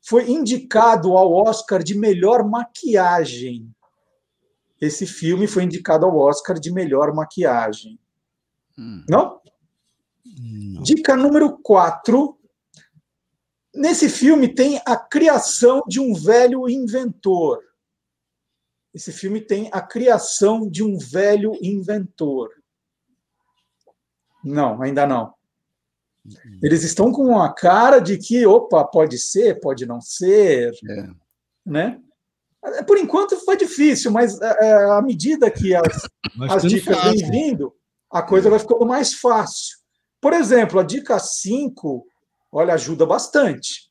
[0.00, 3.68] foi indicado ao Oscar de melhor maquiagem.
[4.80, 7.98] Esse filme foi indicado ao Oscar de melhor maquiagem.
[9.08, 9.40] Não?
[10.82, 12.38] Dica número 4.
[13.74, 17.60] Nesse filme tem a criação de um velho inventor.
[18.94, 22.50] Esse filme tem a criação de um velho inventor.
[24.44, 25.34] Não, ainda não.
[26.62, 31.08] Eles estão com uma cara de que, opa, pode ser, pode não ser, É.
[31.64, 32.00] né?
[32.74, 36.08] É, Por enquanto foi difícil, mas é, à medida que as,
[36.50, 37.12] as dicas fácil.
[37.12, 37.74] vêm vindo,
[38.10, 39.78] a coisa vai ficando mais fácil.
[40.20, 42.06] Por exemplo, a dica 5,
[42.52, 43.88] olha, ajuda bastante.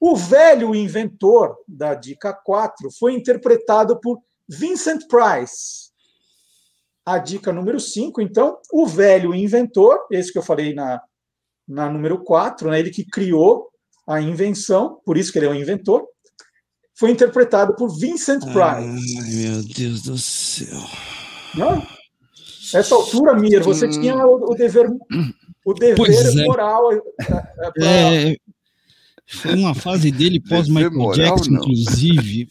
[0.00, 5.88] O velho inventor da dica 4 foi interpretado por Vincent Price.
[7.04, 11.00] A dica número 5, então, o velho inventor, esse que eu falei na,
[11.66, 13.68] na número 4, né, ele que criou
[14.06, 16.06] a invenção, por isso que ele é um inventor,
[16.98, 18.58] foi interpretado por Vincent Price.
[18.60, 18.86] Ai,
[19.34, 20.80] meu Deus do céu.
[21.54, 21.86] Não?
[22.74, 23.90] Essa altura, Mir, você Hum.
[23.90, 24.90] tinha o, o dever,
[25.64, 26.44] o dever é.
[26.44, 26.92] moral.
[26.92, 28.36] eh, eh, pra- É,
[29.26, 31.60] foi uma fase dele pós-Michael Jackson, não.
[31.60, 32.48] inclusive.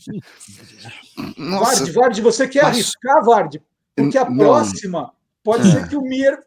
[1.38, 3.62] Nossa, Vard, Vard, você quer Mas- arriscar, Vard?
[3.96, 4.38] Porque a Não.
[4.38, 5.12] próxima
[5.44, 5.72] pode Ah.
[5.72, 6.38] ser que o Mir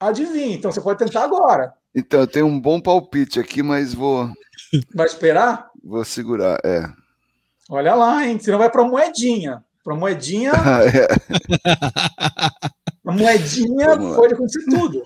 [0.00, 0.54] adivinhe.
[0.56, 1.72] Então você pode tentar agora.
[1.94, 4.30] então eu tenho um bom palpite aqui, mas vou,
[4.94, 5.70] Vai esperar?
[5.82, 6.58] vou segurar.
[6.64, 6.82] É.
[7.68, 8.38] Olha lá, hein?
[8.38, 9.64] Senão vai para moedinha.
[9.82, 11.06] Para moedinha, Ah, é.
[13.06, 15.02] a moedinha pode acontecer tudo.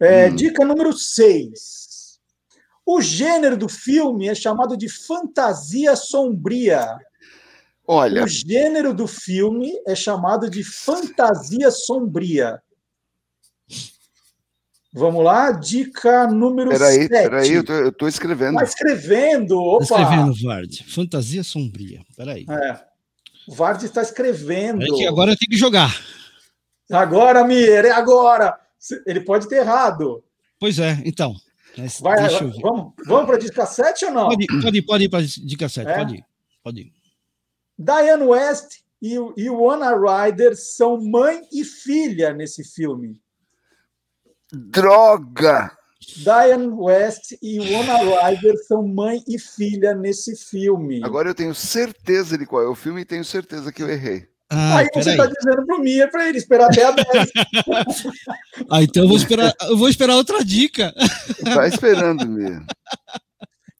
[0.00, 0.34] É, Hum.
[0.34, 2.18] Dica número 6.
[2.86, 6.98] O gênero do filme é chamado de fantasia sombria.
[7.86, 12.60] Olha, O gênero do filme é chamado de fantasia sombria.
[14.96, 17.08] Vamos lá, dica número Peraí, 7.
[17.08, 18.56] peraí, eu tô, eu tô escrevendo.
[18.58, 19.84] Tá escrevendo, opa!
[19.86, 20.84] Tá escrevendo, Vard.
[20.88, 22.00] Fantasia sombria.
[22.16, 22.46] Peraí.
[22.48, 22.80] É.
[23.48, 24.84] O Vard está escrevendo.
[24.96, 25.92] Que agora eu tenho que jogar.
[26.90, 28.56] Agora, Mir, é agora.
[29.06, 30.22] Ele pode ter errado.
[30.60, 31.34] Pois é, então.
[31.76, 32.60] Mas Vai, deixa eu ver.
[32.60, 34.28] vamos, vamos para a dica 7 ou não?
[34.28, 35.96] Pode, ir, pode ir, pode ir para dica 7, É?
[35.96, 36.24] pode ir.
[36.62, 36.92] Pode ir.
[37.76, 43.18] Diane West e, o- e o Anna Ryder são mãe e filha nesse filme.
[44.54, 45.70] Droga!
[46.16, 51.00] Diane West e Winona Ryder são mãe e filha nesse filme.
[51.02, 54.28] Agora eu tenho certeza de qual é o filme e tenho certeza que eu errei.
[54.50, 57.06] Ah, Aí você está dizendo para o Mia para ele esperar até a 10.
[58.70, 60.94] Ah, então eu vou esperar, eu vou esperar outra dica.
[61.54, 62.62] Vai esperando, Mia.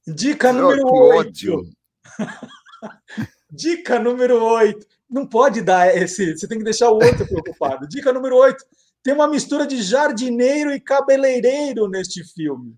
[0.07, 1.59] Dica número ódio.
[1.59, 1.70] 8.
[3.51, 4.85] Dica número 8.
[5.09, 7.87] Não pode dar esse, você tem que deixar o outro preocupado.
[7.87, 8.64] Dica número 8.
[9.05, 12.74] Tem uma mistura de jardineiro e cabeleireiro neste filme.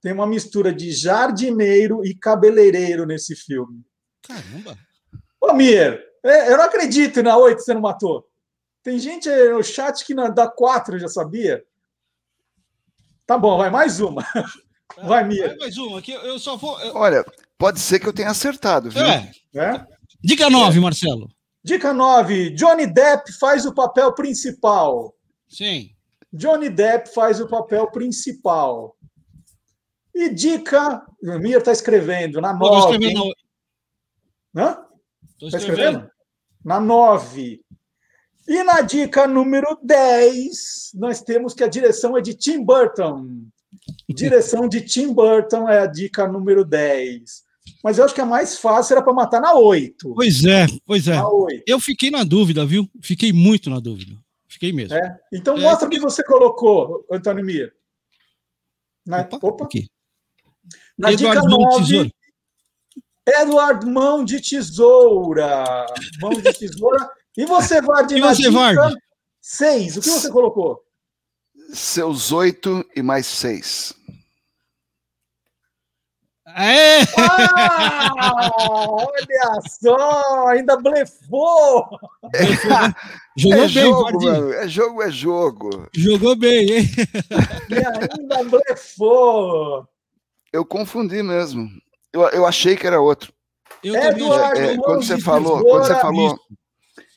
[0.00, 3.84] Tem uma mistura de jardineiro e cabeleireiro nesse filme.
[4.26, 4.78] Caramba.
[5.40, 8.26] Ô, Mir, é, eu não acredito na 8 você não matou.
[8.82, 11.62] Tem gente no chat que na, da 4 já sabia.
[13.26, 14.24] Tá bom, vai mais uma.
[15.04, 15.48] Vai, Mir.
[15.48, 16.80] Vai mais uma aqui, eu só vou.
[16.80, 17.24] eu- Olha,
[17.58, 19.02] pode ser que eu tenha acertado, viu?
[19.02, 19.30] É.
[19.54, 19.86] É?
[20.22, 21.28] Dica 9, Marcelo.
[21.62, 22.50] Dica 9.
[22.50, 25.15] Johnny Depp faz o papel principal.
[25.48, 25.90] Sim.
[26.32, 28.96] Johnny Depp faz o papel principal.
[30.14, 31.04] E dica.
[31.22, 32.80] O Mir está escrevendo na Eu vou 9.
[32.92, 33.34] escrever hein?
[34.54, 34.78] na- Hã?
[35.42, 36.10] Está escrevendo.
[36.64, 37.60] Na 9.
[38.48, 43.44] E na dica número 10, nós temos que a direção é de Tim Burton.
[44.08, 47.44] Direção de Tim Burton é a dica número 10.
[47.82, 50.14] Mas eu acho que a mais fácil era para matar na 8.
[50.14, 51.16] Pois é, pois é.
[51.16, 51.64] Na 8.
[51.66, 52.88] Eu fiquei na dúvida, viu?
[53.02, 54.16] Fiquei muito na dúvida.
[54.56, 54.96] Fiquei mesmo.
[54.96, 55.20] É?
[55.30, 57.74] Então É, mostra o que você colocou, Antônio Mir.
[59.04, 59.86] Na, opa, Aqui.
[60.96, 62.12] na dica Eduardo Mão de 9,
[63.26, 63.42] Tesoura.
[63.42, 65.86] Eduardo Mão de Tesoura.
[66.22, 67.10] Mão de Tesoura.
[67.36, 68.96] E você, Vard, E na você, Vard?
[69.42, 69.98] 6.
[69.98, 70.82] O que você colocou?
[71.74, 73.92] Seus oito e mais seis.
[76.56, 77.02] É!
[77.18, 81.86] Ah, olha só, ainda blefou.
[83.36, 84.52] Jogou é bem, jogo, mano.
[84.54, 85.88] É jogo, é jogo.
[85.94, 86.84] Jogou bem, hein?
[87.68, 87.74] E
[88.18, 89.86] ainda blefou.
[90.50, 91.68] Eu confundi mesmo.
[92.12, 93.30] Eu, eu achei que era outro.
[93.84, 96.38] Eu Eduardo É, Mão quando você falou, quando você falou,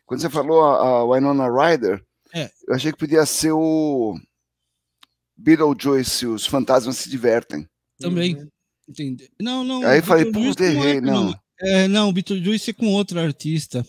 [0.05, 2.03] quando você falou a, a Winona Ryder,
[2.35, 2.49] É.
[2.67, 4.15] eu achei que podia ser o
[5.37, 7.65] Beetlejuice, os fantasmas se divertem.
[7.99, 8.49] Também.
[8.89, 9.29] Entendi.
[9.39, 9.85] Não, não.
[9.85, 11.39] Aí falei, puta, não é não.
[11.61, 13.85] É, não, o Beetlejuice é com outro artista.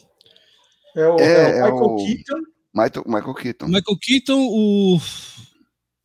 [0.95, 2.41] É o, É, é o é Michael o- Keaton.
[2.75, 3.67] Michael, Michael Keaton.
[3.67, 5.01] Michael Keaton, o.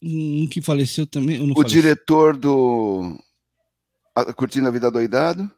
[0.01, 1.37] Um que faleceu também.
[1.41, 1.63] O faleceu?
[1.81, 3.17] diretor do
[4.15, 5.49] a- Curtindo a Vida Doidado.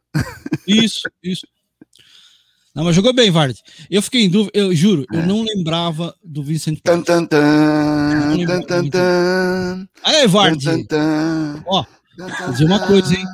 [0.66, 1.46] Isso, isso.
[2.74, 3.56] Não, mas jogou bem, Vard.
[3.90, 5.16] Eu fiquei em dúvida, eu juro, É.
[5.16, 10.62] eu não lembrava do Vincent Tan, tan, tan, tan, tan, tan, Aí, Vard.
[10.62, 13.24] tan, tan, Ó, tan, vou dizer uma coisa, hein?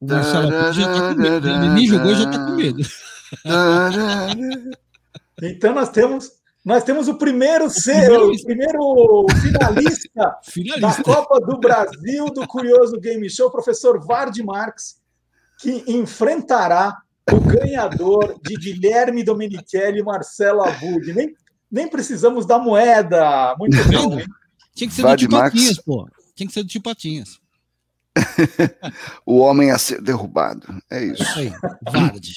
[0.00, 1.48] O Marcelo Abreu já tá com medo.
[1.48, 2.82] Ele nem jogou e já tá com medo.
[5.42, 6.30] Então nós temos,
[6.64, 10.80] nós temos o primeiro, ser, o primeiro finalista, Finalista.
[10.80, 15.00] da Copa do Brasil do Curioso Game Show, professor Vard Marx,
[15.60, 16.96] que enfrentará
[17.30, 21.12] o ganhador de Guilherme Domenichelli e Marcelo Abud.
[21.12, 21.34] Nem,
[21.70, 23.54] nem precisamos da moeda.
[23.58, 24.26] Muito hein?
[24.74, 25.38] Tinha que ser Vard do Tio.
[25.38, 26.08] Patinhas, pô.
[26.34, 27.41] Tinha que ser do Tio Patinhas.
[29.26, 30.66] O homem a ser derrubado.
[30.90, 31.22] É isso.
[31.22, 31.52] Isso aí,
[31.90, 32.28] Vard.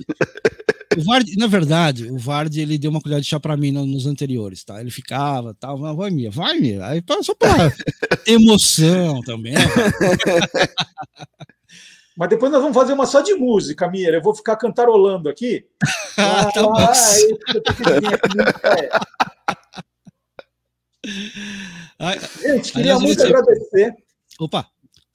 [0.98, 3.86] O Vard, na verdade, o Vard ele deu uma colher de chá pra mim no-
[3.86, 4.80] nos anteriores, tá?
[4.80, 6.86] Ele ficava, tal, mas vai Mia, vai Mia.
[6.88, 7.84] Aí só pra ter
[8.32, 9.54] emoção também.
[9.54, 9.60] né?
[12.18, 14.16] Mas depois nós vamos fazer uma só de música, Mira.
[14.16, 15.66] Eu vou ficar cantarolando aqui.
[16.18, 16.62] Ah, tá.
[22.00, 22.20] Ah, é.
[22.42, 23.94] Gente, queria muito agradecer.
[24.40, 24.66] Opa.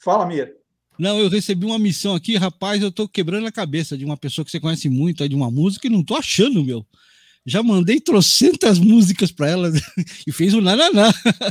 [0.02, 0.52] Fala, Mira.
[0.98, 4.44] Não, eu recebi uma missão aqui, rapaz, eu tô quebrando a cabeça de uma pessoa
[4.44, 6.84] que você conhece muito de uma música e não tô achando, meu.
[7.46, 9.70] Já mandei trocentas músicas pra ela
[10.26, 11.10] e fez um nananá.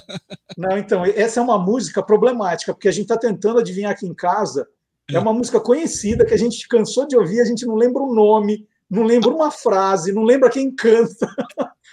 [0.58, 4.14] Não, então, essa é uma música problemática, porque a gente está tentando adivinhar aqui em
[4.14, 4.68] casa.
[5.10, 8.14] É uma música conhecida que a gente cansou de ouvir, a gente não lembra o
[8.14, 11.28] nome, não lembra uma frase, não lembra quem canta.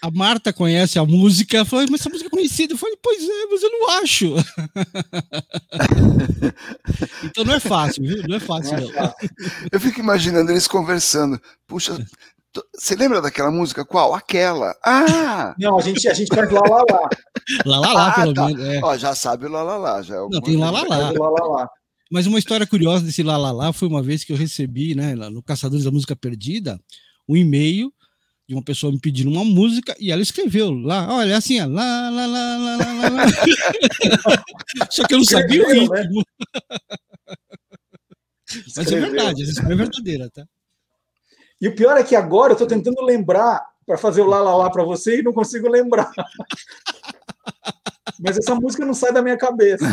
[0.07, 2.75] A Marta conhece a música, falou, mas essa música é conhecida.
[2.75, 4.35] Eu falei, pois é, mas eu não acho.
[7.25, 8.23] então não é fácil, viu?
[8.29, 9.15] Não é fácil, não.
[9.73, 11.41] Eu fico imaginando eles conversando.
[11.67, 11.99] Puxa,
[12.77, 13.85] Você lembra daquela música?
[13.85, 14.15] Qual?
[14.15, 14.77] Aquela.
[14.85, 15.57] Ah!
[15.59, 17.09] Não, a gente, a gente faz lá, lá, lá.
[17.65, 18.47] Lá, lá, lá, Ah, pelo tá.
[18.47, 18.65] menos.
[18.65, 18.81] é.
[18.85, 20.03] Ó, já sabe o lá, lá, lá.
[20.03, 21.11] Já é Não, tem lá, lá, lá.
[21.11, 21.69] Lá, lá, lá.
[22.13, 25.17] Mas uma história curiosa desse lá, lá, lá foi uma vez que eu recebi, né,
[25.17, 26.79] no Caçadores da Música Perdida,
[27.29, 27.93] um e-mail
[28.49, 32.09] de uma pessoa me pedindo uma música e ela escreveu lá, olha, assim, ó, lá,
[32.11, 33.25] lá, lá, lá, lá, lá.
[34.91, 36.03] Só que eu não sabia o Escreveu, né?
[36.03, 36.25] ritmo.
[38.77, 40.47] Mas é verdade, essa história é verdadeira, tá?
[41.61, 44.57] E o pior é que agora eu estou tentando lembrar para fazer o lá, lá,
[44.57, 46.13] lá para você e não consigo lembrar.
[48.21, 49.85] Mas essa música não sai da minha cabeça.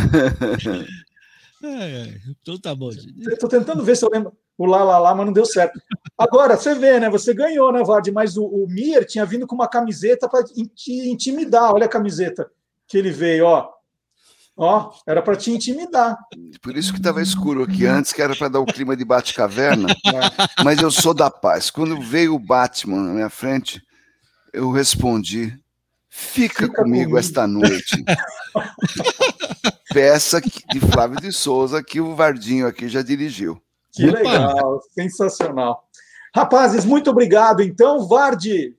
[1.64, 2.92] É, é, então tá bom.
[2.92, 3.26] gente.
[3.26, 5.80] Eu tô tentando ver se eu lembro o lá, lá, lá, mas não deu certo.
[6.18, 7.10] Agora, você vê, né?
[7.10, 8.10] Você ganhou, né, Vard?
[8.12, 10.62] Mas o, o Mir tinha vindo com uma camiseta para te
[11.10, 11.74] intimidar.
[11.74, 12.50] Olha a camiseta
[12.88, 13.70] que ele veio, ó.
[14.56, 16.16] Ó, era para te intimidar.
[16.62, 19.88] Por isso que estava escuro aqui antes, que era para dar o clima de bate-caverna.
[20.64, 21.72] Mas eu sou da paz.
[21.72, 23.82] Quando veio o Batman na minha frente,
[24.54, 25.58] eu respondi:
[26.08, 28.06] Fica, comigo, esta noite.
[29.92, 33.60] Peça de Flávio de Souza, que o Vardinho aqui já dirigiu.
[33.94, 35.88] Que legal, sensacional.
[36.36, 37.62] Rapazes, muito obrigado.
[37.62, 38.76] Então, Vardi,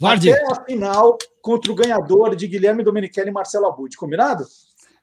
[0.00, 0.32] Vardi.
[0.32, 3.96] até a final contra o ganhador de Guilherme Domenichelli e Marcelo Abud.
[3.96, 4.44] Combinado?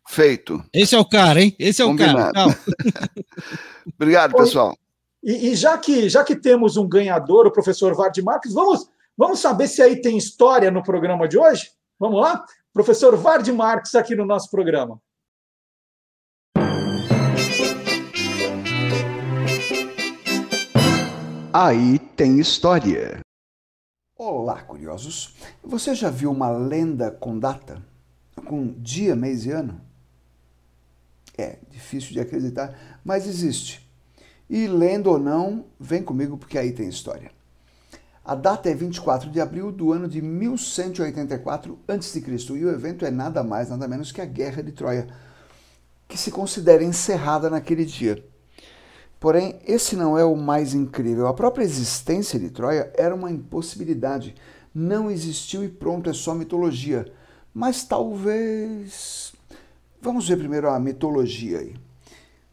[0.07, 0.63] Feito.
[0.73, 1.53] Esse é o cara, hein?
[1.59, 2.31] Esse é o cara.
[2.31, 2.55] Combinado.
[3.95, 4.77] Obrigado, pessoal.
[5.21, 9.39] E, e já, que, já que temos um ganhador, o professor Vardi Marques, vamos, vamos
[9.39, 11.71] saber se aí tem história no programa de hoje?
[11.99, 12.45] Vamos lá?
[12.73, 15.01] Professor Vardi Marques aqui no nosso programa.
[21.61, 23.19] Aí tem história.
[24.17, 25.35] Olá, curiosos.
[25.61, 27.83] Você já viu uma lenda com data?
[28.45, 29.81] Com dia, mês e ano?
[31.37, 33.85] É difícil de acreditar, mas existe.
[34.49, 37.29] E lendo ou não, vem comigo porque aí tem história.
[38.23, 42.23] A data é 24 de abril do ano de 1184 a.C.
[42.55, 45.09] e o evento é nada mais, nada menos que a Guerra de Troia,
[46.07, 48.28] que se considera encerrada naquele dia.
[49.19, 51.27] Porém, esse não é o mais incrível.
[51.27, 54.33] A própria existência de Troia era uma impossibilidade.
[54.73, 57.11] Não existiu e pronto, é só mitologia.
[57.53, 59.33] Mas talvez.
[60.01, 61.75] Vamos ver primeiro a mitologia aí.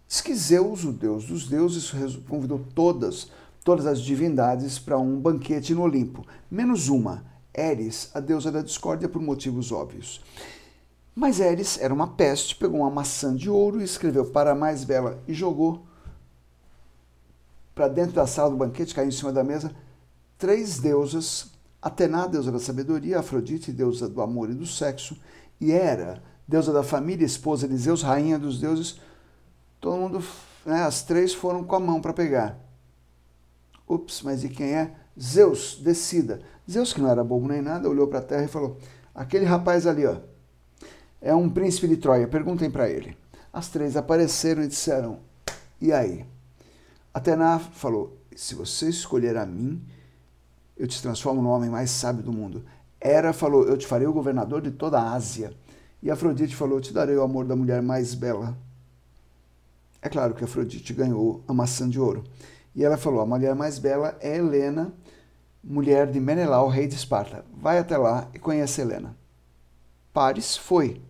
[0.08, 1.92] Diz que Zeus, o deus dos deuses,
[2.28, 3.30] convidou todas,
[3.64, 9.08] todas as divindades para um banquete no Olimpo, menos uma, Eris, a deusa da discórdia,
[9.08, 10.20] por motivos óbvios.
[11.14, 14.84] Mas Eris era uma peste, pegou uma maçã de ouro e escreveu para a mais
[14.84, 15.85] bela e jogou
[17.76, 19.70] para dentro da sala do banquete, caiu em cima da mesa,
[20.38, 25.14] três deusas, Atena, deusa da sabedoria, Afrodite, deusa do amor e do sexo,
[25.60, 28.98] e Hera, deusa da família, esposa de Zeus, rainha dos deuses.
[29.78, 30.24] Todo mundo,
[30.64, 32.58] né, as três foram com a mão para pegar.
[33.86, 34.94] Ups, mas e quem é?
[35.20, 36.40] Zeus, decida.
[36.68, 38.78] Zeus, que não era bobo nem nada, olhou para a terra e falou:
[39.14, 40.16] Aquele rapaz ali, ó,
[41.20, 43.14] é um príncipe de Troia, perguntem para ele.
[43.52, 45.20] As três apareceram e disseram:
[45.78, 46.24] E aí?
[47.16, 49.82] Atena falou: Se você escolher a mim,
[50.76, 52.62] eu te transformo no homem mais sábio do mundo.
[53.00, 55.50] Hera falou: Eu te farei o governador de toda a Ásia.
[56.02, 58.54] E Afrodite falou: te darei o amor da mulher mais bela.
[60.02, 62.22] É claro que Afrodite ganhou a maçã de ouro.
[62.74, 64.92] E ela falou: A mulher mais bela é Helena,
[65.64, 67.46] mulher de Menelau, rei de Esparta.
[67.56, 69.16] Vai até lá e conhece Helena.
[70.12, 71.00] Paris foi.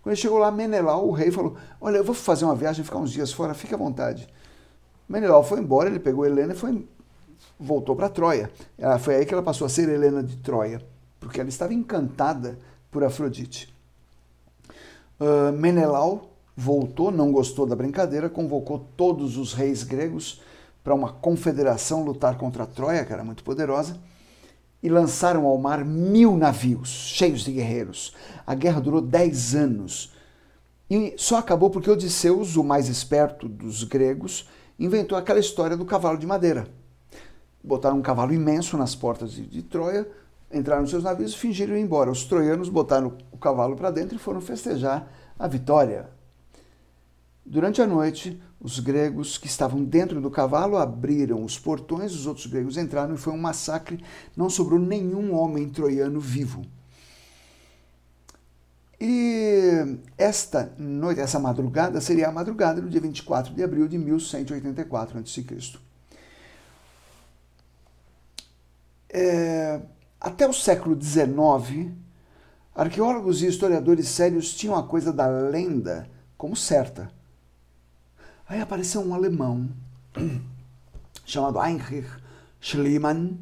[0.00, 2.96] Quando ele chegou lá, Menelau, o rei, falou: Olha, eu vou fazer uma viagem, ficar
[2.96, 4.26] uns dias fora, fique à vontade.
[5.10, 6.86] Menelau foi embora, ele pegou Helena e foi,
[7.58, 8.48] voltou para Troia.
[8.78, 10.80] Ela, foi aí que ela passou a ser Helena de Troia,
[11.18, 12.56] porque ela estava encantada
[12.92, 13.74] por Afrodite.
[15.18, 20.42] Uh, Menelau voltou, não gostou da brincadeira, convocou todos os reis gregos
[20.84, 23.98] para uma confederação lutar contra a Troia, que era muito poderosa,
[24.80, 28.14] e lançaram ao mar mil navios cheios de guerreiros.
[28.46, 30.12] A guerra durou dez anos.
[30.88, 34.48] E só acabou porque Odisseus, o mais esperto dos gregos,
[34.80, 36.66] inventou aquela história do cavalo de madeira.
[37.62, 40.10] Botaram um cavalo imenso nas portas de, de Troia,
[40.50, 42.10] entraram nos seus navios e fingiram ir embora.
[42.10, 45.06] Os troianos botaram o cavalo para dentro e foram festejar
[45.38, 46.08] a vitória.
[47.44, 52.46] Durante a noite, os gregos que estavam dentro do cavalo abriram os portões, os outros
[52.46, 54.02] gregos entraram e foi um massacre.
[54.36, 56.62] Não sobrou nenhum homem troiano vivo.
[59.00, 65.18] E esta noite, essa madrugada, seria a madrugada do dia 24 de abril de 1184
[65.18, 65.78] a.C.
[69.08, 69.80] É,
[70.20, 71.90] até o século XIX,
[72.74, 76.06] arqueólogos e historiadores sérios tinham a coisa da lenda
[76.36, 77.10] como certa.
[78.46, 79.70] Aí apareceu um alemão
[81.24, 82.08] chamado Heinrich
[82.60, 83.38] Schliemann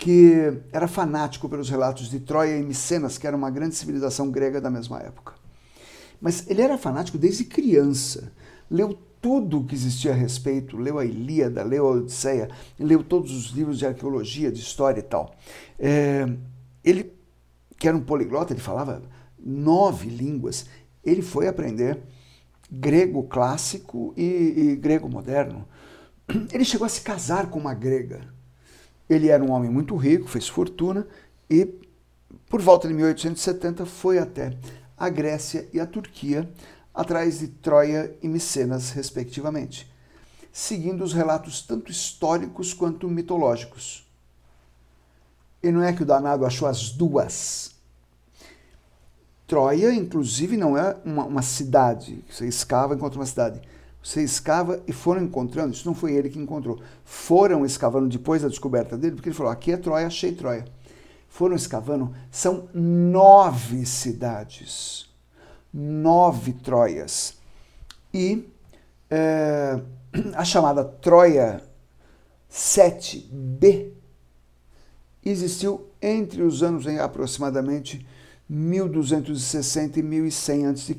[0.00, 4.58] que era fanático pelos relatos de Troia e Micenas, que era uma grande civilização grega
[4.58, 5.34] da mesma época.
[6.18, 8.32] Mas ele era fanático desde criança.
[8.70, 12.48] Leu tudo o que existia a respeito, leu a Ilíada, leu a Odisseia,
[12.78, 15.36] leu todos os livros de arqueologia, de história e tal.
[15.78, 16.26] É,
[16.82, 17.12] ele,
[17.76, 19.02] que era um poliglota, ele falava
[19.38, 20.64] nove línguas,
[21.04, 22.00] ele foi aprender
[22.72, 24.22] grego clássico e,
[24.56, 25.68] e grego moderno.
[26.50, 28.39] Ele chegou a se casar com uma grega.
[29.10, 31.04] Ele era um homem muito rico, fez fortuna
[31.50, 31.66] e,
[32.48, 34.56] por volta de 1870, foi até
[34.96, 36.48] a Grécia e a Turquia,
[36.94, 39.90] atrás de Troia e Micenas, respectivamente,
[40.52, 44.08] seguindo os relatos tanto históricos quanto mitológicos.
[45.60, 47.72] E não é que o danado achou as duas.
[49.44, 52.24] Troia, inclusive, não é uma, uma cidade.
[52.30, 53.60] Você escava e encontra uma cidade.
[54.02, 55.74] Você escava e foram encontrando.
[55.74, 56.80] Isso não foi ele que encontrou.
[57.04, 60.64] Foram escavando depois da descoberta dele, porque ele falou: aqui é Troia, achei Troia.
[61.28, 62.14] Foram escavando.
[62.30, 65.08] São nove cidades.
[65.72, 67.38] Nove Troias.
[68.12, 68.48] E
[69.08, 69.80] é,
[70.34, 71.62] a chamada Troia
[72.50, 73.92] 7B
[75.24, 78.06] existiu entre os anos em aproximadamente
[78.48, 80.94] 1260 e 1100 a.C.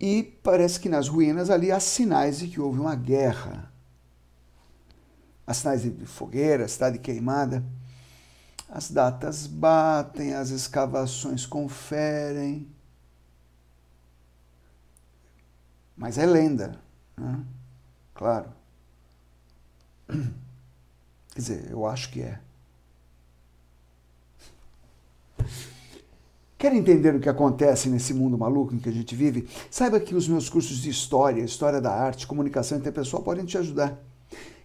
[0.00, 3.72] E parece que nas ruínas ali há sinais de que houve uma guerra.
[5.46, 7.64] Há sinais de fogueira, cidade queimada.
[8.68, 12.68] As datas batem, as escavações conferem.
[15.96, 16.78] Mas é lenda,
[17.16, 17.44] né?
[18.14, 18.52] claro.
[20.06, 22.40] Quer dizer, eu acho que é.
[26.58, 29.48] Quer entender o que acontece nesse mundo maluco em que a gente vive?
[29.70, 33.96] Saiba que os meus cursos de história, história da arte, comunicação interpessoal podem te ajudar.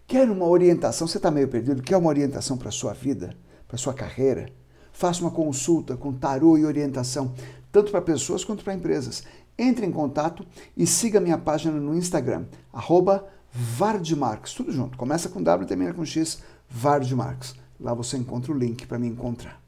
[0.08, 1.08] Quer uma orientação?
[1.08, 1.84] Você está meio perdido?
[1.84, 3.38] Quer uma orientação para a sua vida,
[3.68, 4.50] para a sua carreira?
[4.92, 7.36] Faça uma consulta com tarô e orientação,
[7.72, 9.24] tanto para pessoas quanto para empresas.
[9.56, 10.44] Entre em contato
[10.76, 14.98] e siga minha página no Instagram, arroba Vardmarks, tudo junto.
[14.98, 17.54] Começa com W e termina com X, Vardmarks.
[17.80, 19.62] Lá você encontra o link para me encontrar.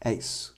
[0.00, 0.57] É isso.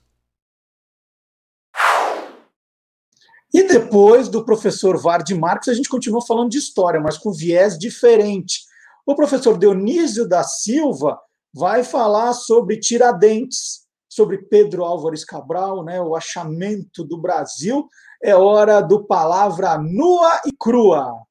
[3.52, 7.78] E depois do professor Vard Marques, a gente continua falando de história, mas com viés
[7.78, 8.60] diferente.
[9.05, 11.18] O professor Dionísio da Silva
[11.52, 17.89] vai falar sobre Tiradentes, sobre Pedro Álvares Cabral, né, o achamento do Brasil.
[18.22, 21.24] É hora do Palavra Nua e Crua.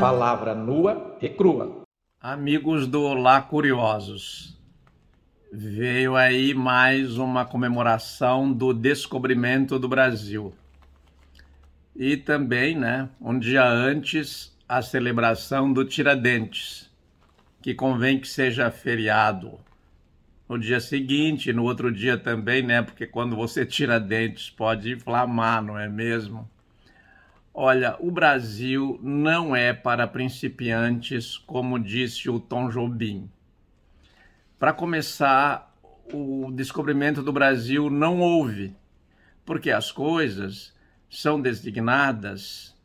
[0.00, 1.82] Palavra nua e crua.
[2.18, 4.58] Amigos do Olá Curiosos,
[5.52, 10.54] veio aí mais uma comemoração do descobrimento do Brasil.
[11.96, 16.88] E também, né, um dia antes, a celebração do Tiradentes,
[17.60, 19.58] que convém que seja feriado.
[20.48, 25.60] No dia seguinte, no outro dia também, né, porque quando você tira dentes pode inflamar,
[25.62, 26.48] não é mesmo?
[27.52, 33.28] Olha, o Brasil não é para principiantes, como disse o Tom Jobim.
[34.60, 35.74] Para começar,
[36.12, 38.76] o descobrimento do Brasil não houve,
[39.42, 40.74] porque as coisas
[41.08, 42.76] são designadas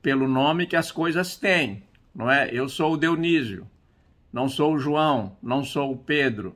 [0.00, 1.82] pelo nome que as coisas têm,
[2.14, 2.48] não é?
[2.52, 3.68] Eu sou o Dionísio,
[4.32, 6.54] não sou o João, não sou o Pedro.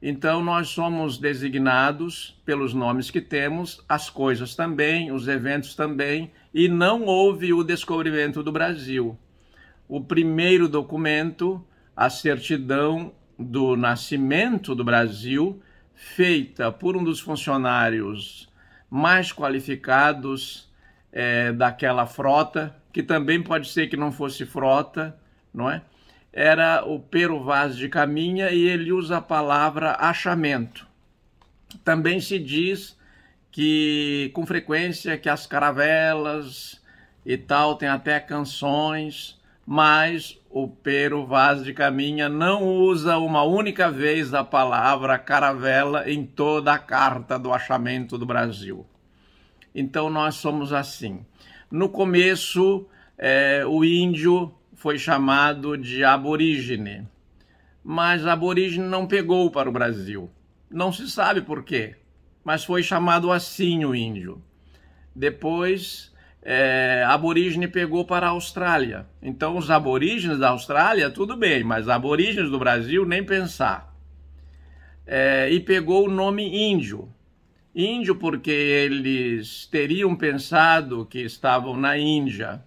[0.00, 6.68] Então nós somos designados pelos nomes que temos, as coisas também, os eventos também, e
[6.68, 9.18] não houve o descobrimento do Brasil.
[9.88, 11.60] O primeiro documento,
[11.96, 15.60] a certidão do nascimento do Brasil,
[15.94, 18.48] feita por um dos funcionários
[18.90, 20.70] mais qualificados
[21.12, 25.16] é, daquela frota, que também pode ser que não fosse frota,
[25.52, 25.82] não é?
[26.32, 30.86] Era o Pero Vaz de Caminha e ele usa a palavra achamento.
[31.84, 32.98] Também se diz
[33.50, 36.80] que com frequência que as caravelas
[37.24, 39.38] e tal tem até canções
[39.74, 46.26] mas o Pero Vaz de Caminha não usa uma única vez a palavra caravela em
[46.26, 48.84] toda a carta do achamento do Brasil.
[49.74, 51.24] Então nós somos assim.
[51.70, 52.86] No começo,
[53.16, 57.08] é, o índio foi chamado de aborígene,
[57.82, 60.30] mas aborígene não pegou para o Brasil.
[60.70, 61.96] Não se sabe por quê,
[62.44, 64.42] mas foi chamado assim o índio.
[65.16, 66.11] Depois
[66.42, 69.06] é, aborígene pegou para a Austrália.
[69.22, 73.94] Então, os aborígenes da Austrália, tudo bem, mas aborígenes do Brasil, nem pensar.
[75.06, 77.08] É, e pegou o nome índio.
[77.74, 82.62] Índio porque eles teriam pensado que estavam na Índia,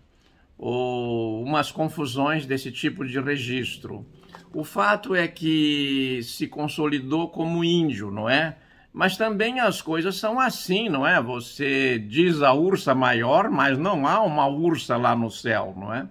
[0.58, 4.06] ou umas confusões desse tipo de registro.
[4.54, 8.56] O fato é que se consolidou como índio, não é?
[8.96, 11.22] Mas também as coisas são assim, não é?
[11.22, 16.08] Você diz a ursa maior, mas não há uma ursa lá no céu, não é?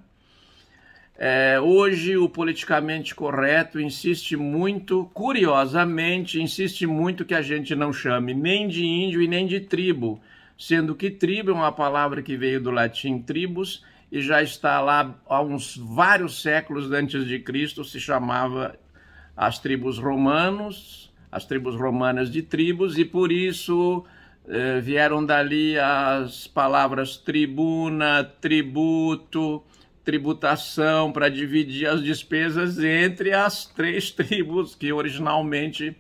[1.17, 8.35] É, hoje o politicamente correto insiste muito, curiosamente, insiste muito que a gente não chame
[8.35, 10.21] nem de índio e nem de tribo,
[10.59, 13.83] sendo que tribo é uma palavra que veio do latim tribus
[14.13, 18.79] e já está lá há uns vários séculos antes de Cristo, se chamava
[19.35, 21.04] as tribos romanos,
[21.35, 24.05] as tribos romanas de tribos, e por isso
[24.47, 29.61] eh, vieram dali as palavras tribuna, tributo,
[30.05, 35.97] tributação, para dividir as despesas entre as três tribos que originalmente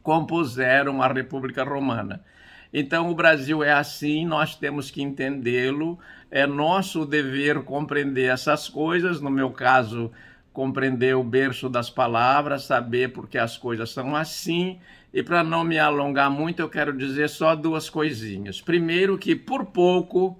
[0.00, 2.24] compuseram a República Romana.
[2.72, 5.98] Então, o Brasil é assim, nós temos que entendê-lo,
[6.30, 9.20] é nosso dever compreender essas coisas.
[9.20, 10.10] No meu caso,
[10.52, 14.78] compreender o berço das palavras, saber porque as coisas são assim.
[15.12, 18.60] E para não me alongar muito, eu quero dizer só duas coisinhas.
[18.60, 20.38] Primeiro, que por pouco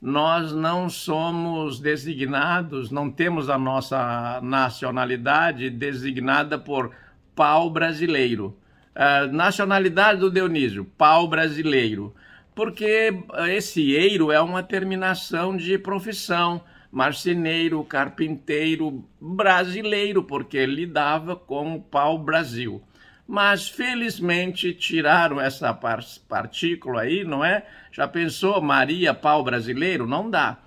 [0.00, 6.90] nós não somos designados, não temos a nossa nacionalidade designada por
[7.34, 8.56] pau brasileiro.
[8.94, 12.14] Uh, nacionalidade do Dionísio, pau brasileiro.
[12.54, 13.12] Porque
[13.48, 22.82] esse eiro é uma terminação de profissão marceneiro, carpinteiro brasileiro, porque lidava com o pau-brasil.
[23.26, 27.64] Mas felizmente tiraram essa partícula aí, não é?
[27.92, 30.04] Já pensou Maria pau brasileiro?
[30.04, 30.58] Não dá.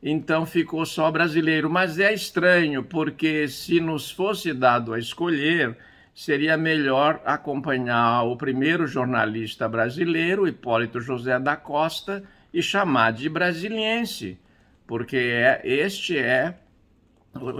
[0.00, 1.68] Então ficou só brasileiro.
[1.68, 5.76] Mas é estranho, porque se nos fosse dado a escolher,
[6.14, 12.22] seria melhor acompanhar o primeiro jornalista brasileiro, Hipólito José da Costa,
[12.54, 14.38] e chamar de brasiliense
[14.88, 16.56] porque é, este é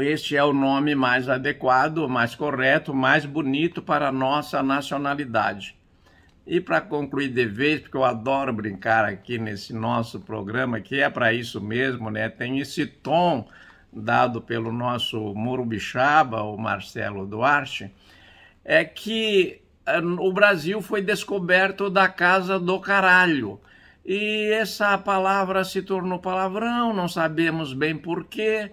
[0.01, 5.77] este é o nome mais adequado, mais correto, mais bonito para a nossa nacionalidade.
[6.47, 11.11] E para concluir de vez, porque eu adoro brincar aqui nesse nosso programa, que é
[11.11, 12.29] para isso mesmo, né?
[12.31, 13.47] Tem esse tom
[13.93, 17.93] dado pelo nosso Murubixaba, o Marcelo Duarte,
[18.65, 23.61] é que eh, o Brasil foi descoberto da casa do caralho.
[24.05, 28.71] E essa palavra se tornou palavrão, não sabemos bem porquê,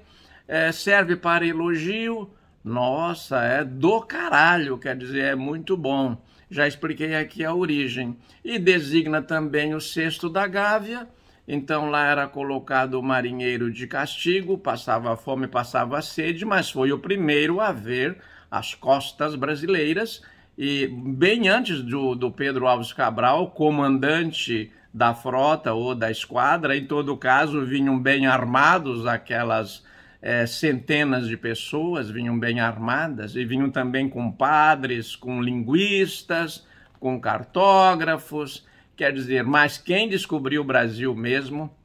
[0.47, 2.29] é, serve para elogio.
[2.63, 6.17] Nossa, é do caralho, quer dizer, é muito bom.
[6.49, 8.17] Já expliquei aqui a origem.
[8.43, 11.07] E designa também o cesto da Gávea.
[11.47, 16.99] Então lá era colocado o marinheiro de castigo, passava fome, passava sede, mas foi o
[16.99, 18.17] primeiro a ver
[18.49, 20.23] as costas brasileiras.
[20.57, 26.85] E bem antes do, do Pedro Alves Cabral, comandante da frota ou da esquadra, em
[26.85, 29.83] todo caso, vinham bem armados aquelas
[30.21, 36.65] é, centenas de pessoas, vinham bem armadas, e vinham também com padres, com linguistas,
[36.97, 38.65] com cartógrafos,
[38.95, 41.75] quer dizer, mas quem descobriu o Brasil mesmo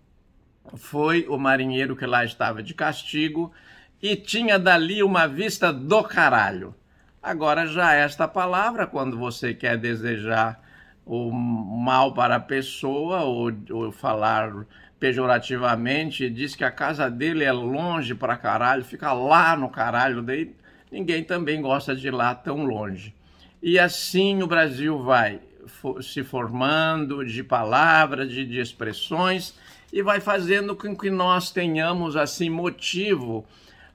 [0.76, 3.50] foi o marinheiro que lá estava de castigo
[4.00, 6.76] e tinha dali uma vista do caralho.
[7.20, 10.69] Agora, já esta palavra, quando você quer desejar
[11.04, 14.66] o mal para a pessoa, ou, ou falar
[14.98, 20.54] pejorativamente, diz que a casa dele é longe para caralho, fica lá no caralho dele,
[20.92, 23.14] ninguém também gosta de ir lá tão longe.
[23.62, 25.40] E assim o Brasil vai
[26.02, 29.54] se formando de palavras, de, de expressões,
[29.92, 33.44] e vai fazendo com que nós tenhamos assim motivo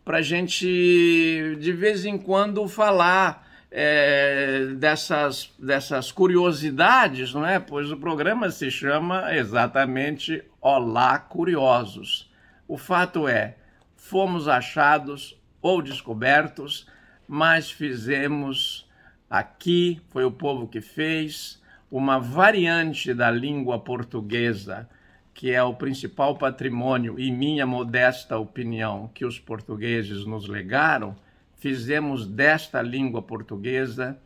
[0.04, 3.45] para a gente de vez em quando falar
[3.78, 7.60] é, dessas, dessas curiosidades, não é?
[7.60, 12.32] Pois o programa se chama exatamente Olá Curiosos.
[12.70, 13.58] O fato é,
[13.98, 16.88] fomos achados ou descobertos,
[17.28, 18.90] mas fizemos
[19.30, 21.62] aqui, foi o povo que fez,
[21.92, 24.88] uma variante da língua portuguesa,
[25.34, 31.14] que é o principal patrimônio, e minha modesta opinião, que os portugueses nos legaram
[31.58, 34.18] fizemos desta língua portuguesa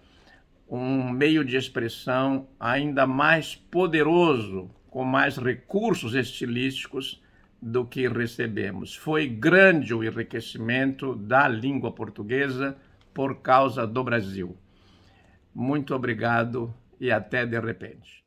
[0.69, 7.22] um meio de expressão ainda mais poderoso, com mais recursos estilísticos
[7.61, 8.95] do que recebemos.
[8.95, 12.77] Foi grande o enriquecimento da língua portuguesa
[13.14, 14.56] por causa do Brasil.
[15.53, 18.23] Muito obrigado e até de repente.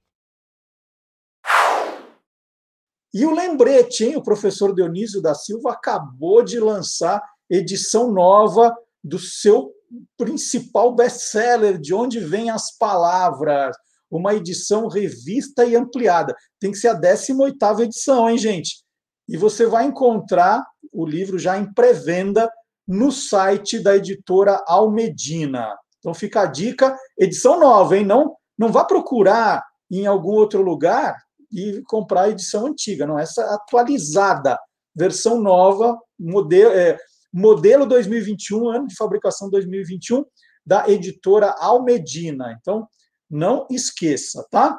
[3.15, 4.17] E o lembrete, hein?
[4.17, 9.73] O professor Dionísio da Silva acabou de lançar edição nova do seu
[10.17, 13.77] principal best-seller, de onde vêm as palavras.
[14.11, 16.35] uma edição revista e ampliada.
[16.61, 18.85] Tem que ser a 18ª edição, hein, gente?
[19.27, 20.63] E você vai encontrar
[20.93, 22.51] o livro já em pré-venda
[22.87, 25.75] no site da editora Almedina.
[25.99, 28.05] Então fica a dica, edição nova, hein?
[28.05, 31.17] Não, não vá procurar em algum outro lugar
[31.53, 34.59] e comprar a edição antiga, não, essa atualizada,
[34.95, 36.99] versão nova, modelo, é,
[37.33, 40.25] modelo 2021, ano de fabricação 2021,
[40.65, 42.57] da editora Almedina.
[42.61, 42.87] Então,
[43.31, 44.79] não esqueça, tá?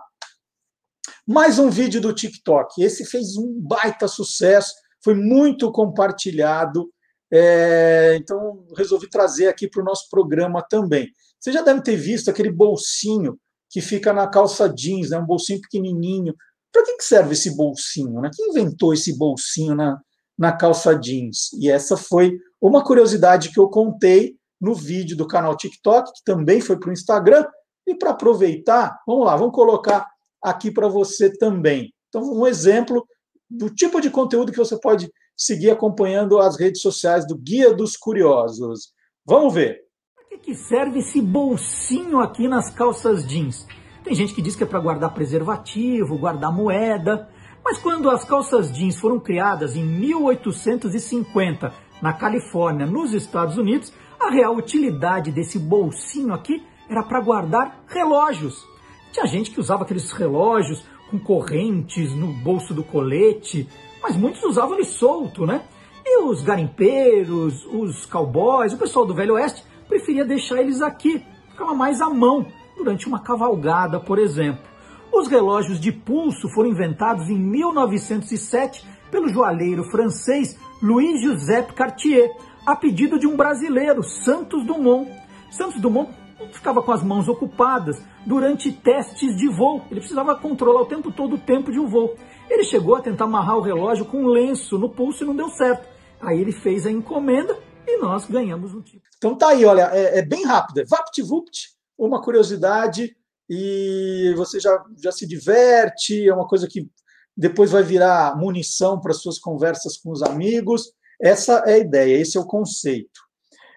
[1.26, 2.84] Mais um vídeo do TikTok.
[2.84, 4.74] Esse fez um baita sucesso,
[5.04, 6.92] foi muito compartilhado.
[7.32, 11.10] É, então, resolvi trazer aqui para o nosso programa também.
[11.40, 13.40] Você já deve ter visto aquele bolsinho
[13.70, 15.18] que fica na calça jeans, né?
[15.18, 16.36] um bolsinho pequenininho.
[16.72, 18.22] Para que, serve esse bolsinho?
[18.22, 18.30] Né?
[18.34, 20.00] Quem inventou esse bolsinho na,
[20.38, 21.52] na calça jeans?
[21.54, 26.62] E essa foi uma curiosidade que eu contei no vídeo do canal TikTok, que também
[26.62, 27.46] foi para o Instagram.
[27.86, 30.08] E para aproveitar, vamos lá, vamos colocar
[30.42, 31.94] aqui para você também.
[32.08, 33.06] Então, um exemplo
[33.50, 37.98] do tipo de conteúdo que você pode seguir acompanhando as redes sociais do Guia dos
[37.98, 38.94] Curiosos.
[39.26, 39.82] Vamos ver.
[40.30, 43.66] Para que serve esse bolsinho aqui nas calças jeans?
[44.04, 47.30] Tem gente que diz que é para guardar preservativo, guardar moeda.
[47.64, 54.30] Mas quando as calças jeans foram criadas em 1850 na Califórnia, nos Estados Unidos, a
[54.30, 58.68] real utilidade desse bolsinho aqui era para guardar relógios.
[59.12, 63.70] Tinha gente que usava aqueles relógios com correntes no bolso do colete,
[64.02, 65.64] mas muitos usavam ele solto, né?
[66.06, 71.74] E os garimpeiros, os cowboys, o pessoal do Velho Oeste preferia deixar eles aqui, ficava
[71.74, 72.46] mais à mão
[72.76, 74.73] durante uma cavalgada, por exemplo.
[75.14, 82.36] Os relógios de pulso foram inventados em 1907 pelo joalheiro francês Louis Joseph Cartier,
[82.66, 85.08] a pedido de um brasileiro, Santos Dumont.
[85.52, 86.12] Santos Dumont
[86.52, 89.84] ficava com as mãos ocupadas durante testes de voo.
[89.92, 92.16] Ele precisava controlar o tempo todo o tempo de um voo.
[92.50, 95.50] Ele chegou a tentar amarrar o relógio com um lenço no pulso e não deu
[95.50, 95.88] certo.
[96.20, 97.56] Aí ele fez a encomenda
[97.88, 99.04] e nós ganhamos um tipo.
[99.16, 100.80] Então tá aí, olha, é, é bem rápido.
[100.80, 103.16] É VaptVupt, uma curiosidade
[103.56, 106.90] e você já, já se diverte, é uma coisa que
[107.36, 110.92] depois vai virar munição para suas conversas com os amigos.
[111.22, 113.22] Essa é a ideia, esse é o conceito.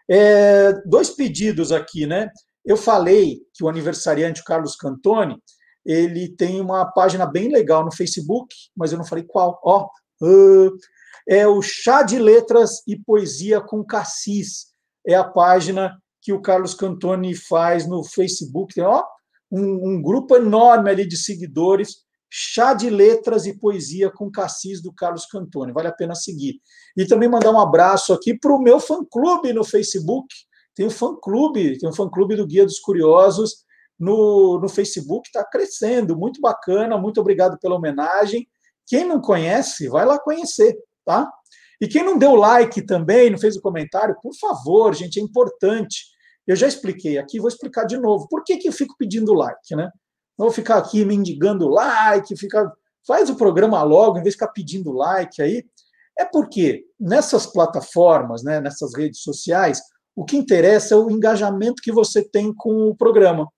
[0.09, 2.31] É, dois pedidos aqui, né?
[2.65, 5.36] Eu falei que o aniversariante Carlos Cantoni
[5.85, 9.61] ele tem uma página bem legal no Facebook, mas eu não falei qual.
[9.62, 9.89] Ó,
[10.23, 10.77] uh,
[11.28, 14.66] é o Chá de Letras e Poesia com Cassis.
[15.07, 18.74] É a página que o Carlos Cantoni faz no Facebook.
[18.74, 19.05] Tem ó,
[19.56, 22.04] um, um grupo enorme ali de seguidores.
[22.28, 25.72] Chá de Letras e Poesia com Cassis do Carlos Cantoni.
[25.72, 26.60] Vale a pena seguir.
[26.96, 30.26] E também mandar um abraço aqui para o meu fã-clube no Facebook,
[30.74, 33.64] tem um fã-clube, tem um fã-clube do Guia dos Curiosos
[33.98, 38.46] no, no Facebook, está crescendo, muito bacana, muito obrigado pela homenagem.
[38.86, 41.30] Quem não conhece, vai lá conhecer, tá?
[41.80, 46.15] E quem não deu like também, não fez o comentário, por favor, gente, é importante.
[46.47, 48.28] Eu já expliquei aqui, vou explicar de novo.
[48.28, 49.90] Por que, que eu fico pedindo like, né?
[50.39, 52.70] Não vou ficar aqui mendigando like, ficar.
[53.06, 55.64] Faz o programa logo, em vez de ficar pedindo like aí.
[56.18, 59.81] É porque nessas plataformas, né, nessas redes sociais,
[60.14, 63.48] o que interessa é o engajamento que você tem com o programa.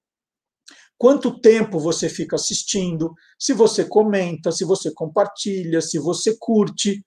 [0.98, 7.05] Quanto tempo você fica assistindo, se você comenta, se você compartilha, se você curte.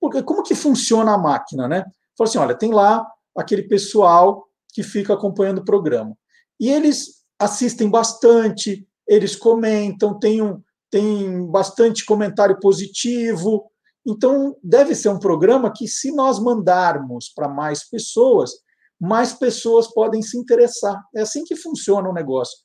[0.00, 1.84] Porque como que funciona a máquina, né?
[2.16, 3.04] Fala assim, olha, tem lá
[3.36, 6.16] aquele pessoal que fica acompanhando o programa.
[6.58, 13.70] E eles assistem bastante, eles comentam, tem, um, tem bastante comentário positivo.
[14.06, 18.52] Então, deve ser um programa que, se nós mandarmos para mais pessoas,
[19.00, 21.00] mais pessoas podem se interessar.
[21.14, 22.56] É assim que funciona o negócio.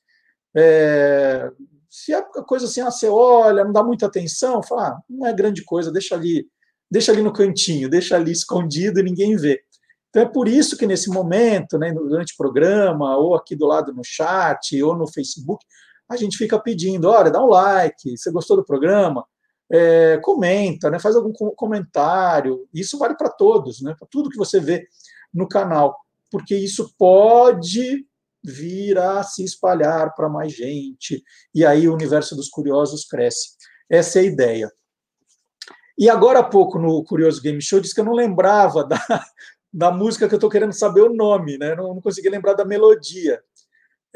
[0.55, 1.51] É,
[1.89, 5.33] se a coisa assim, ah, você olha, não dá muita atenção, fala, ah, não é
[5.33, 6.47] grande coisa, deixa ali,
[6.89, 9.61] deixa ali no cantinho, deixa ali escondido e ninguém vê.
[10.17, 13.93] Então é por isso que nesse momento, né, durante o programa, ou aqui do lado
[13.93, 15.63] no chat, ou no Facebook,
[16.09, 19.23] a gente fica pedindo, olha, dá um like, você gostou do programa?
[19.71, 22.67] É, comenta, né, faz algum comentário.
[22.73, 24.87] Isso vale para todos, né, para tudo que você vê
[25.31, 25.95] no canal
[26.31, 28.05] porque isso pode
[28.43, 31.23] vir a se espalhar para mais gente,
[31.53, 33.51] e aí o universo dos curiosos cresce.
[33.89, 34.71] Essa é a ideia.
[35.97, 38.99] E agora há pouco, no Curioso Game Show, disse que eu não lembrava da,
[39.73, 41.75] da música que eu estou querendo saber o nome, né?
[41.75, 43.41] não, não consegui lembrar da melodia.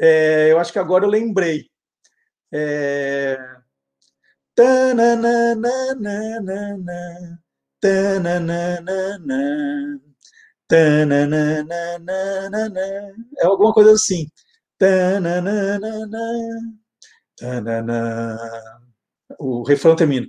[0.00, 1.70] É, eu acho que agora eu lembrei.
[2.52, 3.38] É...
[13.38, 14.28] É alguma coisa assim.
[19.38, 20.26] O refrão termina.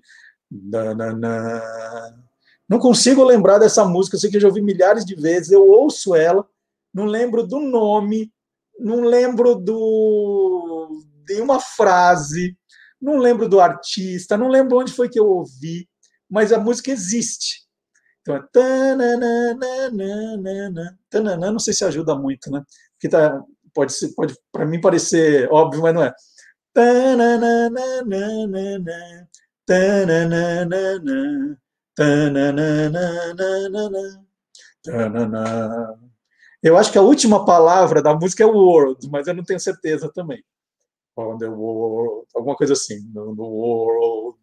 [2.74, 5.62] Não consigo lembrar dessa música, eu sei que eu já ouvi milhares de vezes, eu
[5.70, 6.44] ouço ela,
[6.91, 8.34] não lembro do nome,
[8.80, 10.90] não lembro do
[11.24, 12.58] de uma frase,
[13.00, 15.88] não lembro do artista, não lembro onde foi que eu ouvi,
[16.28, 17.62] mas a música existe.
[18.22, 18.44] Então é
[21.12, 22.64] tanana, não sei se ajuda muito, né?
[22.94, 23.40] Porque tá,
[23.72, 26.12] pode ser, pode para mim parecer óbvio, mas não é.
[36.61, 40.11] Eu acho que a última palavra da música é world, mas eu não tenho certeza
[40.14, 40.44] também.
[41.15, 42.99] The world, alguma coisa assim.
[43.14, 44.38] No world.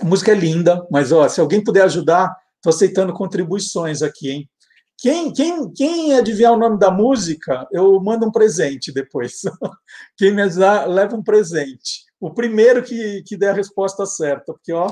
[0.00, 4.50] A música é linda, mas ó, se alguém puder ajudar, estou aceitando contribuições aqui, hein?
[4.98, 9.40] Quem, quem, quem adivinhar o nome da música, eu mando um presente depois.
[10.16, 12.04] Quem me ajudar, leva um presente.
[12.20, 14.86] O primeiro que, que der a resposta certa, porque ó,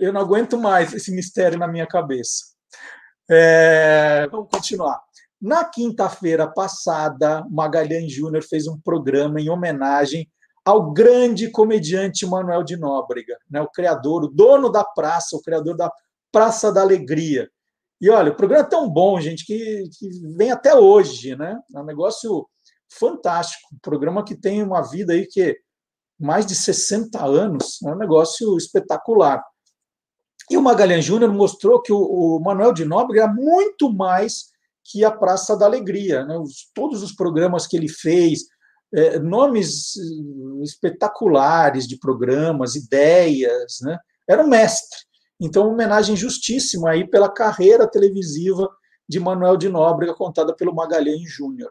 [0.00, 2.46] eu não aguento mais esse mistério na minha cabeça.
[3.30, 5.00] É, vamos continuar.
[5.40, 10.28] Na quinta-feira passada, Magalhães Júnior fez um programa em homenagem
[10.64, 15.76] ao grande comediante Manuel de Nóbrega, né, o criador, o dono da praça, o criador
[15.76, 15.90] da
[16.32, 17.48] Praça da Alegria.
[18.00, 21.58] E olha, o programa é tão bom, gente, que, que vem até hoje, né?
[21.74, 22.48] É um negócio
[22.88, 23.68] fantástico.
[23.74, 25.58] Um programa que tem uma vida aí que
[26.18, 29.42] mais de 60 anos, é um negócio espetacular.
[30.50, 34.50] E o Magalhães Júnior mostrou que o, o Manuel de Nóbrega é muito mais
[34.84, 36.24] que a Praça da Alegria.
[36.24, 36.36] Né?
[36.36, 38.40] Os, todos os programas que ele fez,
[38.92, 43.96] é, nomes eh, espetaculares de programas, ideias, né?
[44.28, 44.98] era um mestre.
[45.40, 48.68] Então, homenagem justíssima aí pela carreira televisiva
[49.08, 51.70] de Manuel de Nóbrega, contada pelo Magalhães Júnior.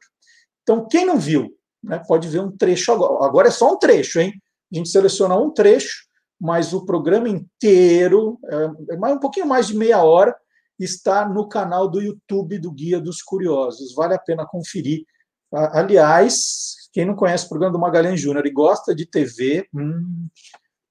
[0.63, 1.49] Então, quem não viu,
[1.83, 3.25] né, pode ver um trecho agora.
[3.25, 4.33] Agora é só um trecho, hein?
[4.71, 6.08] A gente seleciona um trecho,
[6.39, 10.35] mas o programa inteiro, é, é um pouquinho mais de meia hora,
[10.79, 13.93] está no canal do YouTube do Guia dos Curiosos.
[13.93, 15.03] Vale a pena conferir.
[15.51, 20.27] Aliás, quem não conhece o programa do Magalhães Júnior e gosta de TV, hum,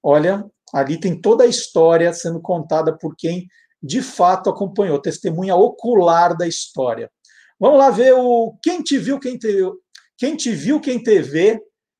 [0.03, 3.47] olha, Ali tem toda a história sendo contada por quem
[3.81, 7.09] de fato acompanhou, testemunha ocular da história.
[7.59, 9.47] Vamos lá ver o quem te viu, quem te,
[10.17, 11.59] quem te viu, quem te vê.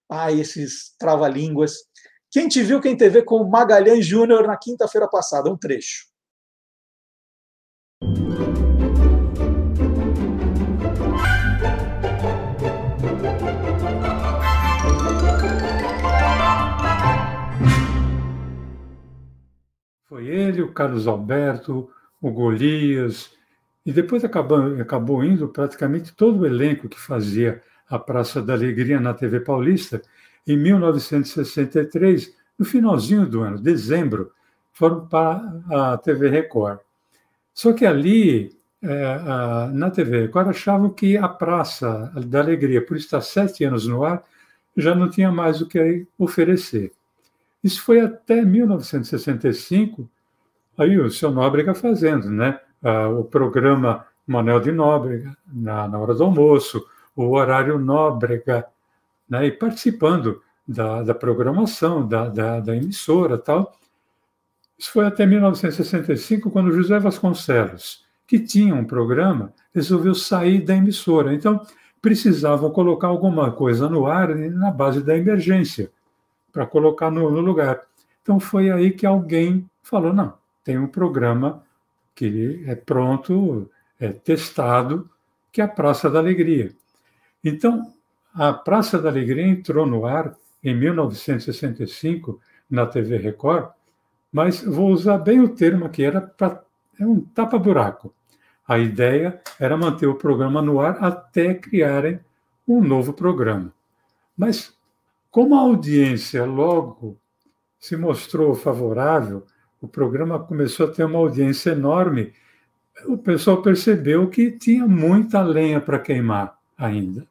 [0.10, 1.76] Ah, esses trava-línguas.
[2.32, 6.06] Quem te viu, quem te vê com Magalhães Júnior na quinta-feira passada, um trecho.
[20.08, 21.90] Foi ele, o Carlos Alberto,
[22.22, 23.32] o Golias,
[23.84, 29.00] e depois acabou, acabou indo praticamente todo o elenco que fazia a Praça da Alegria
[29.00, 30.00] na TV Paulista.
[30.50, 34.32] Em 1963, no finalzinho do ano, dezembro,
[34.74, 36.80] foram para a TV Record.
[37.54, 43.22] Só que ali, é, na TV Record, achavam que a Praça da Alegria, por estar
[43.22, 44.24] sete anos no ar,
[44.76, 46.94] já não tinha mais o que oferecer.
[47.64, 50.10] Isso foi até 1965,
[50.76, 52.60] aí o seu Nóbrega fazendo, né?
[53.20, 56.84] O programa Manuel de Nóbrega, na, na hora do almoço,
[57.16, 58.66] o horário Nóbrega,
[59.30, 59.48] né?
[59.48, 63.78] e participando da, da programação da, da, da emissora tal.
[64.78, 71.34] Isso foi até 1965, quando José Vasconcelos, que tinha um programa, resolveu sair da emissora.
[71.34, 71.66] Então,
[72.02, 75.92] precisavam colocar alguma coisa no ar na base da emergência
[76.52, 77.82] para colocar no, no, lugar.
[78.22, 80.34] Então foi aí que alguém falou: não,
[80.64, 81.64] tem um programa
[82.16, 83.70] que é pronto,
[84.00, 85.10] é testado,
[85.52, 86.72] que é a Praça da Alegria.
[87.44, 87.94] Então,
[88.40, 90.34] a Praça da Alegria entrou no ar
[90.64, 92.40] em 1965
[92.70, 93.72] na TV Record,
[94.32, 96.64] mas vou usar bem o termo aqui, era pra,
[96.98, 98.14] é um tapa-buraco.
[98.66, 102.22] A ideia era manter o programa no ar até criarem
[102.66, 103.74] um novo programa.
[104.38, 104.74] Mas
[105.30, 107.18] como a audiência logo
[107.78, 109.46] se mostrou favorável,
[109.82, 112.32] o programa começou a ter uma audiência enorme.
[113.06, 117.29] O pessoal percebeu que tinha muita lenha para queimar ainda.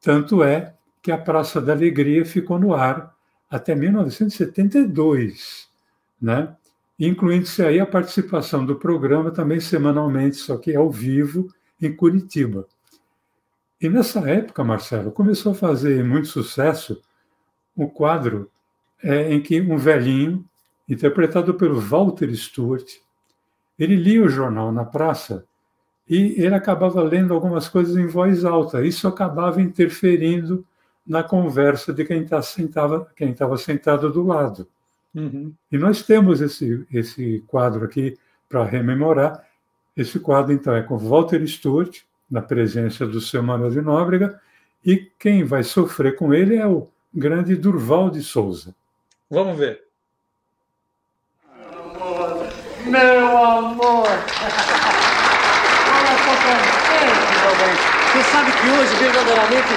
[0.00, 3.14] Tanto é que a Praça da Alegria ficou no ar
[3.50, 5.68] até 1972,
[6.20, 6.56] né?
[6.98, 11.48] incluindo-se aí a participação do programa também semanalmente, só que ao vivo,
[11.80, 12.66] em Curitiba.
[13.80, 17.00] E nessa época, Marcelo, começou a fazer muito sucesso
[17.74, 18.50] um quadro
[19.02, 20.44] é, em que um velhinho,
[20.86, 22.86] interpretado pelo Walter Stewart,
[23.78, 25.46] ele lia o jornal na praça
[26.10, 28.84] e ele acabava lendo algumas coisas em voz alta.
[28.84, 30.66] Isso acabava interferindo
[31.06, 34.66] na conversa de quem tá estava sentado do lado.
[35.14, 35.52] Uhum.
[35.70, 38.18] E nós temos esse, esse quadro aqui
[38.48, 39.46] para rememorar.
[39.96, 44.40] Esse quadro, então, é com Walter Stewart, na presença do seu Manuel de Nóbrega,
[44.84, 48.74] e quem vai sofrer com ele é o grande Durval de Souza.
[49.28, 49.82] Vamos ver.
[52.86, 54.08] Meu amor!
[54.08, 54.89] Olha, tô
[58.12, 59.68] Você sabe que hoje, verdadeiramente,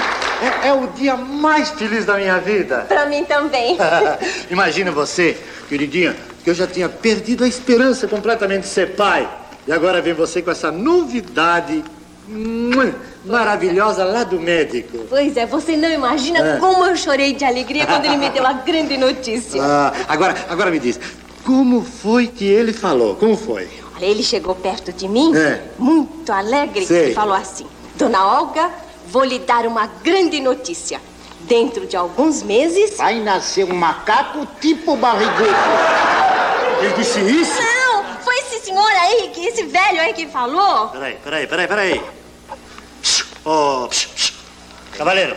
[0.63, 2.85] é, é o dia mais feliz da minha vida.
[2.87, 3.77] Pra mim também.
[4.49, 5.37] Imagina você,
[5.69, 9.27] queridinha, que eu já tinha perdido a esperança completamente de ser pai.
[9.67, 11.83] E agora vem você com essa novidade
[13.25, 15.05] maravilhosa lá do médico.
[15.09, 16.57] Pois é, você não imagina É.
[16.57, 19.61] como eu chorei de alegria quando ele me deu a grande notícia.
[19.61, 20.99] Ah, agora, agora me diz,
[21.45, 23.15] como foi que ele falou?
[23.15, 23.67] Como foi?
[23.99, 25.61] Ele chegou perto de mim, É.
[25.77, 27.11] muito alegre, Sei.
[27.11, 27.65] e falou assim:
[27.95, 28.69] Dona Olga,
[29.07, 30.99] vou lhe dar uma grande notícia.
[31.41, 32.95] Dentro de alguns meses.
[32.97, 35.49] Vai nascer um macaco tipo barrigudo.
[36.81, 37.61] Ele disse isso?
[37.61, 40.87] Não, foi esse senhor aí, que esse velho aí que falou.
[40.87, 42.01] Peraí, peraí, peraí, peraí.
[43.01, 43.25] Psh,
[43.89, 44.33] psh.
[44.97, 45.35] Cavaleiro,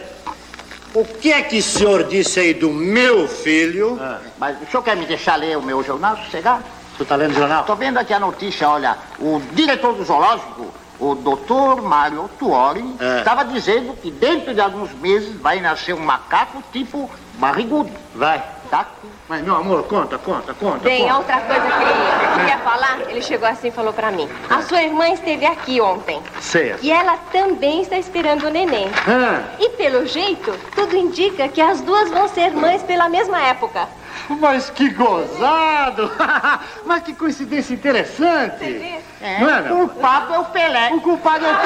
[0.95, 3.99] o que é que o senhor disse aí do meu filho?
[4.39, 6.65] Mas o senhor quer me deixar ler o meu jornal, sossegado?
[6.97, 7.65] Tu tá lendo o jornal?
[7.65, 13.19] Tô vendo aqui a notícia, olha, o diretor do zoológico, o doutor Mário Tuori, É.
[13.19, 17.91] estava dizendo que dentro de alguns meses vai nascer um macaco tipo barrigudo.
[18.15, 18.43] Vai.
[18.71, 18.87] Tá?
[19.29, 20.89] Mas, meu amor, conta, conta, conta.
[20.89, 21.17] Conta.
[21.17, 24.83] outra coisa que ele queria falar, ele chegou assim e falou pra mim: A sua
[24.83, 26.21] irmã esteve aqui ontem.
[26.41, 26.83] Certo.
[26.83, 28.89] E ela também está esperando o neném.
[29.07, 29.43] Ah.
[29.61, 33.87] E pelo jeito, tudo indica que as duas vão ser mães pela mesma época.
[34.29, 36.11] Mas que gozado!
[36.85, 38.65] Mas que coincidência interessante!
[39.23, 39.83] É, Não é, meu?
[39.85, 40.91] o culpado é o Pelé.
[40.93, 41.57] O culpado é o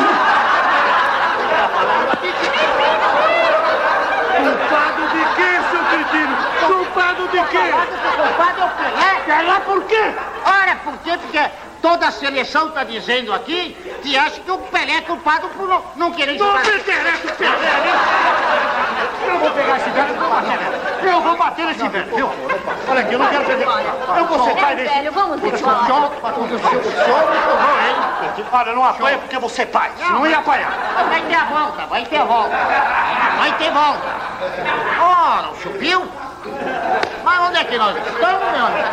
[4.40, 6.36] Culpado de quê, seu cretino?
[6.66, 7.70] Culpado de quê?
[7.70, 9.20] O culpado é o Pelé.
[9.26, 10.14] Pelé por quê?
[10.44, 11.18] Ora, por quê?
[11.18, 11.50] Porque
[11.82, 15.82] toda a seleção está dizendo aqui que acha que o Pelé é culpado por não,
[15.96, 16.64] não querer Não jogar.
[16.64, 19.00] me interessa o Pelé, né?
[19.26, 20.80] Eu vou pegar esse velho e vou bater nele.
[21.02, 22.30] Eu vou bater nesse velho, viu?
[22.88, 23.66] Olha aqui, eu não quero perder.
[24.18, 24.94] Eu vou sentar É, nesse...
[24.94, 25.64] velho, vamos ele.
[28.52, 29.90] Olha, não apanha porque você é pai.
[29.96, 30.72] Senão ia apanhar.
[31.08, 32.56] Vai ter a volta, vai ter a volta.
[33.38, 34.08] Vai ter volta.
[35.00, 36.08] Ora, o senhor viu?
[37.24, 38.88] Mas onde é que nós estamos, meu amigo?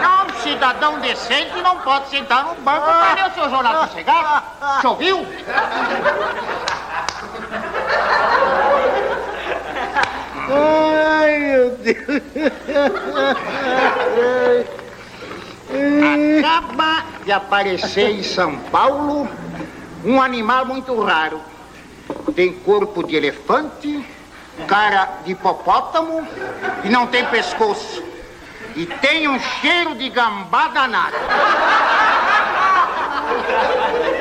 [0.00, 4.42] Não, um cidadão decente não pode sentar no banco para ler o seu jornal sossegado.
[4.60, 5.26] O senhor viu?
[10.50, 12.22] Ai, meu Deus.
[16.38, 19.28] Acaba de aparecer em São Paulo
[20.04, 21.40] um animal muito raro.
[22.36, 24.04] Tem corpo de elefante,
[24.66, 26.26] cara de hipopótamo
[26.84, 28.13] e não tem pescoço.
[28.76, 31.16] E tem um cheiro de gambá danado.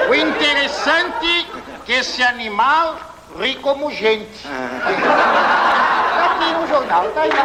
[0.07, 2.99] O interessante é que esse animal
[3.39, 4.43] ri como gente.
[4.43, 7.43] Tá aqui no jornal, tá aí na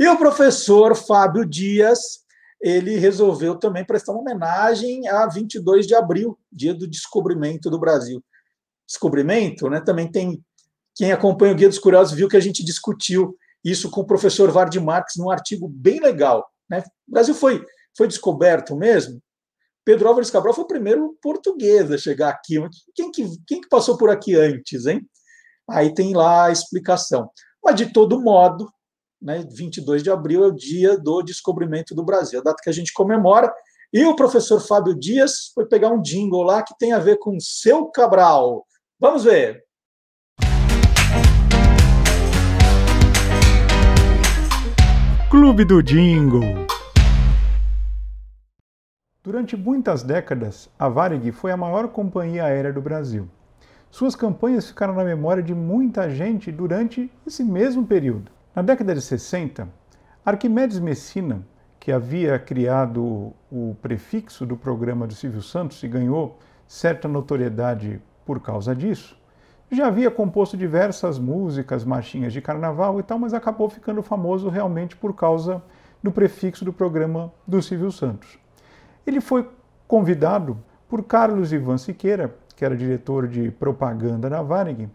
[0.00, 2.24] E o professor Fábio Dias,
[2.60, 8.22] ele resolveu também prestar uma homenagem a 22 de abril, dia do descobrimento do Brasil.
[8.88, 9.80] Descobrimento, né?
[9.80, 10.42] Também tem
[10.98, 14.50] quem acompanha o Guia dos Curiosos viu que a gente discutiu isso com o professor
[14.50, 16.82] Vard Marx num artigo bem legal, né?
[17.06, 17.64] O Brasil foi
[17.96, 19.20] foi descoberto mesmo.
[19.84, 22.56] Pedro Álvares Cabral foi o primeiro português a chegar aqui.
[22.94, 25.08] Quem que, quem que passou por aqui antes, hein?
[25.68, 27.30] Aí tem lá a explicação.
[27.64, 28.70] Mas, de todo modo,
[29.20, 32.72] né, 22 de abril é o dia do descobrimento do Brasil, a data que a
[32.72, 33.52] gente comemora.
[33.92, 37.40] E o professor Fábio Dias foi pegar um jingle lá que tem a ver com
[37.40, 38.66] seu Cabral.
[39.00, 39.64] Vamos ver.
[45.30, 46.66] Clube do Jingle.
[49.22, 53.28] Durante muitas décadas, a Varig foi a maior companhia aérea do Brasil.
[53.90, 58.32] Suas campanhas ficaram na memória de muita gente durante esse mesmo período.
[58.56, 59.68] Na década de 60,
[60.24, 61.46] Arquimedes Messina,
[61.78, 68.40] que havia criado o prefixo do programa do Silvio Santos e ganhou certa notoriedade por
[68.40, 69.17] causa disso,
[69.70, 74.96] já havia composto diversas músicas, marchinhas de carnaval e tal, mas acabou ficando famoso realmente
[74.96, 75.62] por causa
[76.02, 78.38] do prefixo do programa do Silvio Santos.
[79.06, 79.48] Ele foi
[79.86, 80.58] convidado
[80.88, 84.88] por Carlos Ivan Siqueira, que era diretor de propaganda da Varig,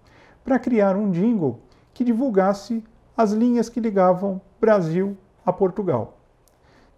[0.44, 1.60] para criar um jingle
[1.94, 2.84] que divulgasse
[3.16, 6.18] as linhas que ligavam Brasil a Portugal.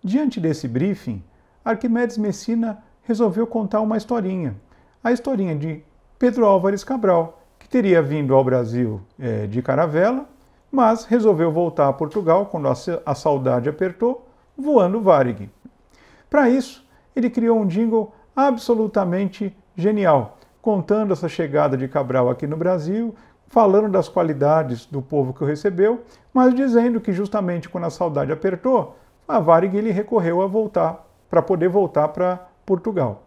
[0.03, 1.23] Diante desse briefing,
[1.63, 4.55] Arquimedes Messina resolveu contar uma historinha,
[5.03, 5.83] a historinha de
[6.17, 7.44] Pedro Álvares Cabral,
[7.75, 10.23] teria vindo ao Brasil é, de caravela,
[10.71, 14.25] mas resolveu voltar a Portugal quando a, saudade apertou,
[14.57, 15.51] voando Varig.
[16.29, 22.55] Para isso, ele criou um jingle absolutamente genial, contando essa chegada de Cabral aqui no
[22.55, 23.13] Brasil,
[23.49, 26.01] falando das qualidades do povo que o recebeu,
[26.33, 28.95] mas dizendo que justamente quando a saudade apertou,
[29.27, 33.23] a Varig ele recorreu a voltar para poder voltar para Portugal.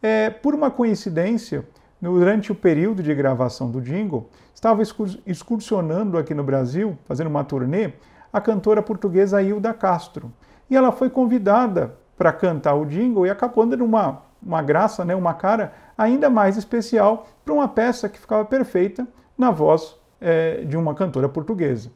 [0.00, 1.66] É, por uma coincidência,
[2.00, 4.82] durante o período de gravação do jingle, estava
[5.26, 7.92] excursionando aqui no Brasil, fazendo uma turnê,
[8.32, 10.32] a cantora portuguesa Hilda Castro.
[10.68, 15.14] E ela foi convidada para cantar o jingle e acabou dando uma, uma graça, né,
[15.14, 19.06] uma cara ainda mais especial para uma peça que ficava perfeita
[19.36, 21.90] na voz é, de uma cantora portuguesa.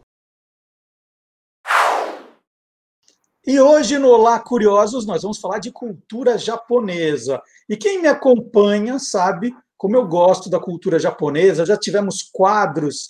[3.47, 7.43] E hoje no Olá Curiosos nós vamos falar de cultura japonesa.
[7.69, 11.65] E quem me acompanha sabe como eu gosto da cultura japonesa.
[11.65, 13.09] Já tivemos quadros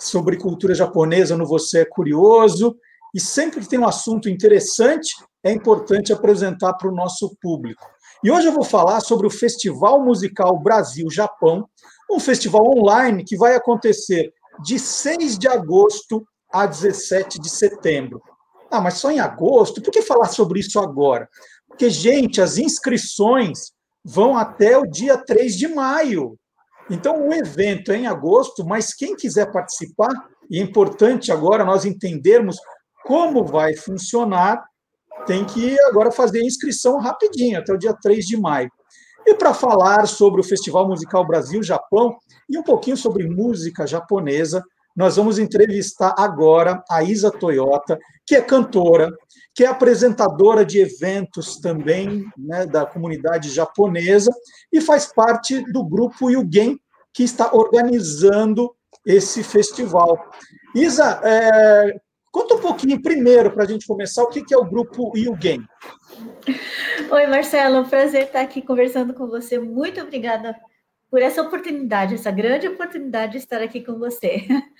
[0.00, 2.76] sobre cultura japonesa no Você é Curioso.
[3.14, 5.14] E sempre que tem um assunto interessante,
[5.44, 7.86] é importante apresentar para o nosso público.
[8.24, 11.68] E hoje eu vou falar sobre o Festival Musical Brasil-Japão,
[12.10, 14.32] um festival online que vai acontecer
[14.64, 18.20] de 6 de agosto a 17 de setembro.
[18.68, 19.80] Ah, mas só em agosto?
[19.80, 21.28] Por que falar sobre isso agora?
[21.68, 23.70] Porque, gente, as inscrições
[24.04, 26.38] vão até o dia 3 de maio.
[26.90, 30.10] Então, o evento é em agosto, mas quem quiser participar,
[30.50, 32.56] e é importante agora nós entendermos
[33.04, 34.62] como vai funcionar,
[35.26, 38.70] tem que agora fazer a inscrição rapidinho, até o dia 3 de maio.
[39.26, 42.16] E para falar sobre o Festival Musical Brasil-Japão
[42.48, 44.64] e um pouquinho sobre música japonesa,
[44.98, 47.96] nós vamos entrevistar agora a Isa Toyota,
[48.26, 49.16] que é cantora,
[49.54, 54.32] que é apresentadora de eventos também né, da comunidade japonesa
[54.72, 56.80] e faz parte do grupo Yugen,
[57.14, 58.74] que está organizando
[59.06, 60.18] esse festival.
[60.74, 61.94] Isa, é,
[62.32, 65.64] conta um pouquinho primeiro, para a gente começar, o que é o grupo Yugen.
[67.08, 69.60] Oi, Marcelo, prazer estar aqui conversando com você.
[69.60, 70.56] Muito obrigada
[71.10, 74.46] por essa oportunidade, essa grande oportunidade de estar aqui com você.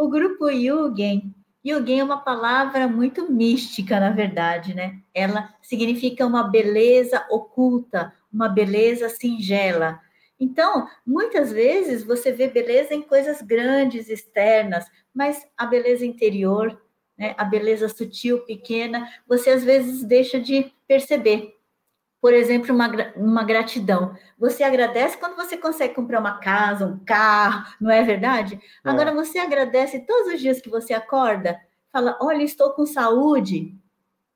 [0.00, 1.34] O grupo Yugen,
[1.66, 5.00] Yugen é uma palavra muito mística, na verdade, né?
[5.12, 10.00] Ela significa uma beleza oculta, uma beleza singela.
[10.38, 16.80] Então, muitas vezes você vê beleza em coisas grandes, externas, mas a beleza interior,
[17.18, 21.57] né, a beleza sutil, pequena, você às vezes deixa de perceber
[22.28, 24.14] por exemplo, uma, uma gratidão.
[24.38, 28.60] Você agradece quando você consegue comprar uma casa, um carro, não é verdade?
[28.84, 28.90] É.
[28.90, 31.58] Agora, você agradece todos os dias que você acorda,
[31.90, 33.74] fala: Olha, estou com saúde.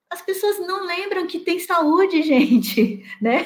[0.08, 3.44] As pessoas não lembram que tem saúde, gente, né?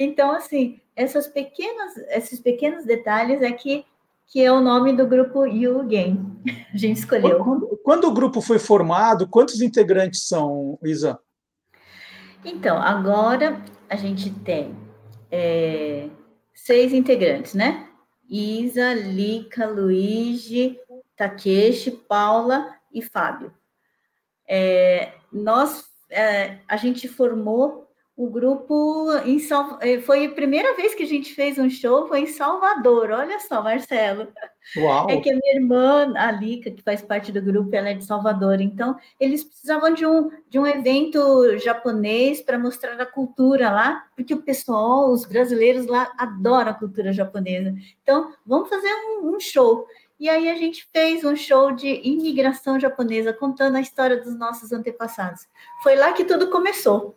[0.00, 3.84] Então, assim, essas pequenas, esses pequenos detalhes é que,
[4.26, 6.42] que é o nome do grupo You Game.
[6.74, 7.38] A gente escolheu.
[7.38, 11.20] Quando, quando o grupo foi formado, quantos integrantes são, Isa?
[12.44, 14.76] Então, agora a gente tem
[15.30, 16.08] é,
[16.54, 17.88] seis integrantes, né?
[18.28, 20.78] Isa, Lica, Luigi,
[21.16, 23.54] Takeshi, Paula e Fábio.
[24.48, 27.85] É, nós, é, a gente formou
[28.16, 29.78] o grupo em Sal...
[29.82, 33.10] Eh, foi a primeira vez que a gente fez um show, foi em Salvador.
[33.10, 34.28] Olha só, Marcelo.
[34.78, 35.10] Uau.
[35.10, 38.06] É que a minha irmã, a Lica, que faz parte do grupo, ela é de
[38.06, 38.58] Salvador.
[38.62, 44.32] Então, eles precisavam de um, de um evento japonês para mostrar a cultura lá, porque
[44.32, 47.74] o pessoal, os brasileiros lá adoram a cultura japonesa.
[48.02, 49.86] Então, vamos fazer um, um show.
[50.18, 54.72] E aí a gente fez um show de imigração japonesa, contando a história dos nossos
[54.72, 55.46] antepassados.
[55.82, 57.14] Foi lá que tudo começou.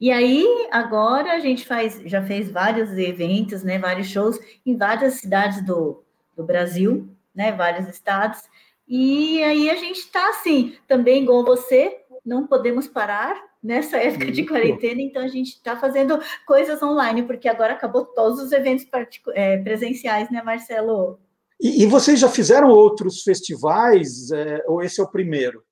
[0.00, 5.14] E aí, agora a gente faz, já fez vários eventos, né, vários shows em várias
[5.14, 6.04] cidades do,
[6.36, 8.42] do Brasil, né, vários estados.
[8.86, 14.46] E aí a gente está assim, também igual você, não podemos parar nessa época de
[14.46, 18.86] quarentena, então a gente está fazendo coisas online, porque agora acabou todos os eventos
[19.34, 21.18] é, presenciais, né, Marcelo?
[21.60, 25.64] E, e, vocês já fizeram outros festivais, é, ou esse é o primeiro?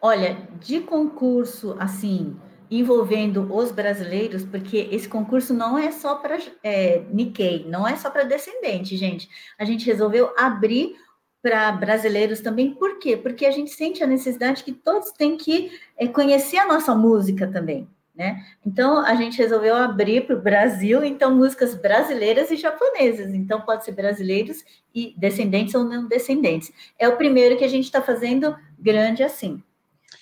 [0.00, 2.36] Olha, de concurso, assim,
[2.70, 8.08] envolvendo os brasileiros, porque esse concurso não é só para é, Nikkei, não é só
[8.10, 9.28] para descendente, gente.
[9.58, 10.94] A gente resolveu abrir
[11.42, 13.16] para brasileiros também, por quê?
[13.16, 17.46] Porque a gente sente a necessidade que todos têm que é, conhecer a nossa música
[17.48, 18.44] também, né?
[18.64, 23.84] Então a gente resolveu abrir para o Brasil, então músicas brasileiras e japonesas, então pode
[23.84, 24.62] ser brasileiros
[24.94, 26.70] e descendentes ou não descendentes.
[26.98, 29.62] É o primeiro que a gente está fazendo grande assim.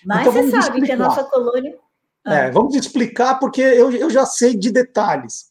[0.05, 0.87] Mas então, você sabe explicar.
[0.87, 1.77] que a nossa colônia
[2.33, 5.47] é, vamos explicar, porque eu, eu já sei de detalhes.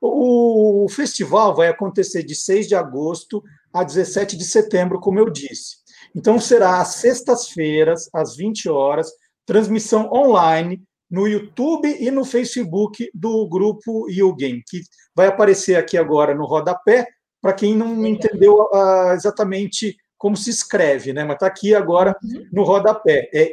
[0.00, 3.42] O, o festival vai acontecer de 6 de agosto
[3.72, 5.76] a 17 de setembro, como eu disse.
[6.14, 9.10] Então, será às sextas-feiras, às 20 horas,
[9.46, 14.80] transmissão online no YouTube e no Facebook do grupo YouGame, que
[15.14, 17.06] vai aparecer aqui agora no rodapé,
[17.40, 21.24] para quem não entendeu uh, exatamente como se escreve, né?
[21.24, 22.46] Mas está aqui agora uhum.
[22.52, 23.28] no rodapé.
[23.34, 23.52] É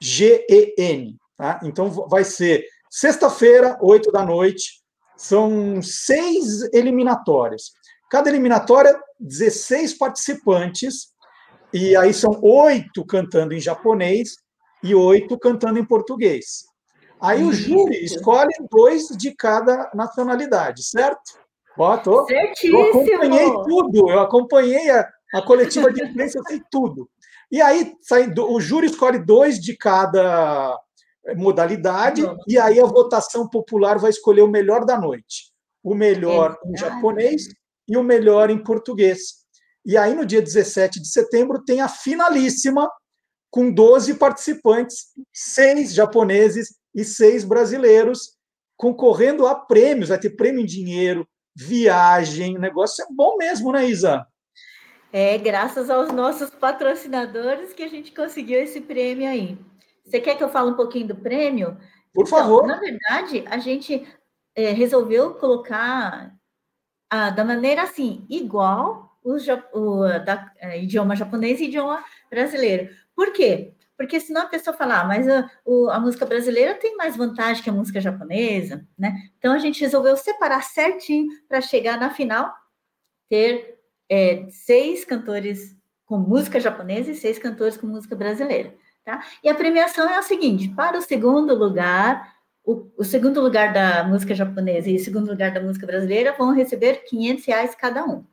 [0.00, 1.16] Y-U-U-G-E-N.
[1.36, 1.60] Tá?
[1.62, 4.80] Então vai ser sexta-feira, 8 da noite.
[5.16, 7.72] São seis eliminatórias.
[8.10, 11.10] Cada eliminatória, 16 participantes,
[11.72, 14.36] e aí são oito cantando em japonês
[14.82, 16.64] e oito cantando em português.
[17.20, 21.38] Aí o júri escolhe dois de cada nacionalidade, certo?
[21.78, 27.08] Ó, tô, eu acompanhei tudo, eu acompanhei a, a coletiva de imprensa, eu sei tudo.
[27.50, 30.78] E aí sai, o júri escolhe dois de cada
[31.36, 35.50] modalidade, e aí a votação popular vai escolher o melhor da noite.
[35.82, 37.48] O melhor em japonês
[37.88, 39.40] e o melhor em português.
[39.84, 42.90] E aí, no dia 17 de setembro, tem a finalíssima,
[43.50, 48.36] com 12 participantes, seis japoneses e seis brasileiros,
[48.76, 50.10] concorrendo a prêmios.
[50.10, 54.24] Vai ter prêmio em dinheiro, viagem, o negócio é bom mesmo, né, Isa?
[55.12, 59.58] É, graças aos nossos patrocinadores que a gente conseguiu esse prêmio aí.
[60.04, 61.76] Você quer que eu fale um pouquinho do prêmio?
[62.14, 62.66] Por então, favor.
[62.66, 64.06] Na verdade, a gente
[64.54, 66.32] é, resolveu colocar
[67.10, 69.36] ah, da maneira assim, igual o,
[69.74, 72.94] o da, é, idioma japonês e idioma brasileiro.
[73.14, 73.74] Por quê?
[73.96, 77.62] Porque senão a pessoa fala, ah, mas a, o, a música brasileira tem mais vantagem
[77.62, 79.14] que a música japonesa, né?
[79.38, 82.54] Então a gente resolveu separar certinho para chegar na final,
[83.28, 83.79] ter
[84.10, 88.74] é, seis cantores com música japonesa e seis cantores com música brasileira,
[89.04, 89.24] tá?
[89.44, 92.34] E a premiação é a seguinte: para o segundo lugar,
[92.64, 96.52] o, o, segundo lugar da música japonesa e o segundo lugar da música brasileira vão
[96.52, 98.24] receber 500 reais cada um.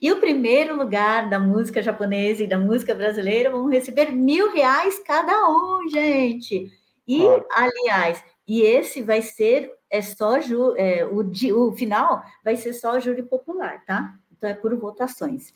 [0.00, 4.98] E o primeiro lugar da música japonesa e da música brasileira vão receber mil reais
[4.98, 6.70] cada um, gente.
[7.08, 11.24] E, aliás, e esse vai ser, é só, ju, é, o,
[11.68, 14.14] o final vai ser só júri popular, tá?
[14.36, 15.52] Então é por votações.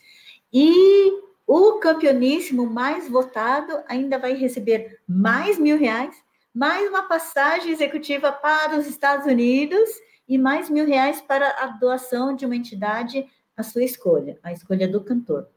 [0.53, 1.13] E
[1.47, 6.15] o campeoníssimo mais votado ainda vai receber mais mil reais,
[6.55, 9.89] mais uma passagem executiva para os Estados Unidos
[10.29, 13.27] e mais mil reais para a doação de uma entidade
[13.57, 15.49] a sua escolha, a escolha do cantor.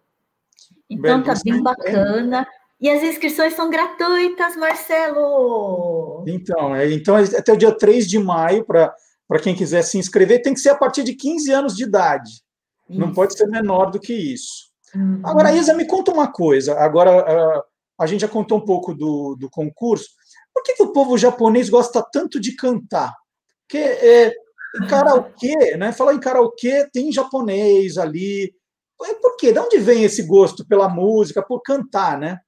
[0.89, 2.45] Então tá bem bacana.
[2.79, 6.25] E as inscrições são gratuitas, Marcelo!
[6.27, 8.93] Então, é, então é até o dia 3 de maio, para
[9.41, 12.43] quem quiser se inscrever, tem que ser a partir de 15 anos de idade.
[12.89, 12.99] Isso.
[12.99, 14.71] Não pode ser menor do que isso.
[14.95, 15.21] Uhum.
[15.23, 16.77] Agora, Isa, me conta uma coisa.
[16.79, 17.63] Agora,
[17.99, 20.09] a gente já contou um pouco do, do concurso.
[20.53, 23.13] Por que, que o povo japonês gosta tanto de cantar?
[23.61, 24.33] Porque é,
[24.75, 25.91] em karaokê, né?
[25.91, 28.53] Falar em karaokê tem japonês ali.
[29.21, 29.51] Por quê?
[29.51, 32.39] De onde vem esse gosto pela música, por cantar, né?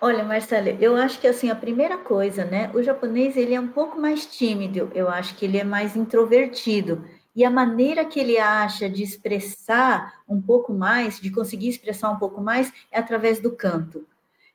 [0.00, 2.70] Olha, Marcelo, eu acho que assim a primeira coisa, né?
[2.72, 4.90] O japonês ele é um pouco mais tímido.
[4.94, 7.04] Eu acho que ele é mais introvertido
[7.38, 12.18] e a maneira que ele acha de expressar um pouco mais, de conseguir expressar um
[12.18, 14.04] pouco mais, é através do canto.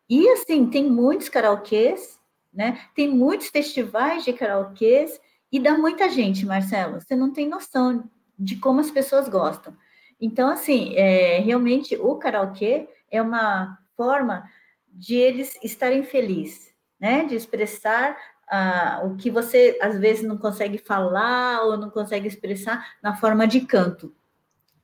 [0.09, 2.19] E assim tem muitos karaokês,
[2.53, 2.77] né?
[2.93, 5.17] Tem muitos festivais de karaokês
[5.49, 6.99] e dá muita gente, Marcelo.
[6.99, 8.03] Você não tem noção
[8.37, 9.73] de como as pessoas gostam.
[10.19, 14.43] Então, assim, é, realmente o karaokê é uma forma
[14.89, 17.23] de eles estarem felizes, né?
[17.23, 18.17] De expressar
[18.49, 23.47] ah, o que você às vezes não consegue falar ou não consegue expressar na forma
[23.47, 24.13] de canto.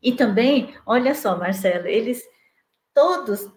[0.01, 2.23] E também, olha só, Marcelo, eles
[2.93, 3.49] todos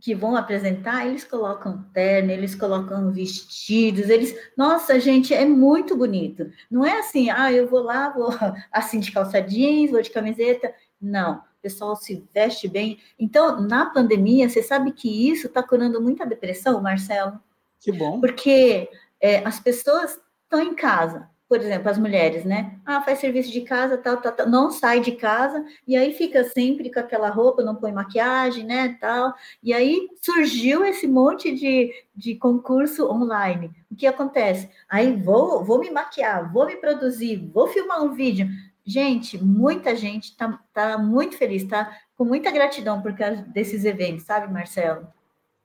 [0.00, 6.50] que vão apresentar, eles colocam terno, eles colocam vestidos, eles, nossa, gente, é muito bonito.
[6.70, 8.30] Não é assim, ah, eu vou lá, vou
[8.72, 10.74] assim de calça jeans, vou de camiseta.
[11.00, 12.98] Não, o pessoal se veste bem.
[13.18, 17.38] Então, na pandemia, você sabe que isso está curando muita depressão, Marcelo?
[17.78, 18.18] Que bom.
[18.18, 18.88] Porque
[19.20, 22.76] é, as pessoas estão em casa, por exemplo, as mulheres, né?
[22.84, 26.42] Ah, faz serviço de casa, tal, tal, tal, não sai de casa, e aí fica
[26.44, 29.32] sempre com aquela roupa, não põe maquiagem, né, tal.
[29.62, 33.70] E aí surgiu esse monte de, de concurso online.
[33.90, 34.68] O que acontece?
[34.88, 38.48] Aí vou, vou me maquiar, vou me produzir, vou filmar um vídeo.
[38.84, 44.24] Gente, muita gente tá, tá muito feliz, tá com muita gratidão por causa desses eventos,
[44.24, 45.06] sabe, Marcelo?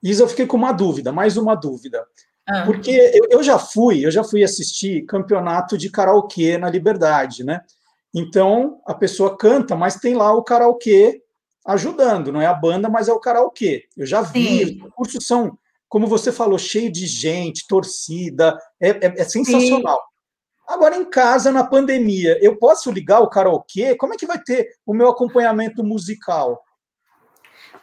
[0.03, 2.05] Isa, eu fiquei com uma dúvida, mais uma dúvida.
[2.47, 2.63] Ah.
[2.65, 7.61] Porque eu, eu, já fui, eu já fui assistir campeonato de karaokê na Liberdade, né?
[8.13, 11.21] Então a pessoa canta, mas tem lá o karaokê
[11.65, 13.85] ajudando, não é a banda, mas é o karaokê.
[13.95, 14.83] Eu já vi, Sim.
[14.83, 15.57] os cursos são,
[15.87, 19.97] como você falou, cheio de gente, torcida, é, é, é sensacional.
[19.97, 20.11] Sim.
[20.67, 23.95] Agora, em casa, na pandemia, eu posso ligar o karaokê?
[23.95, 26.61] Como é que vai ter o meu acompanhamento musical?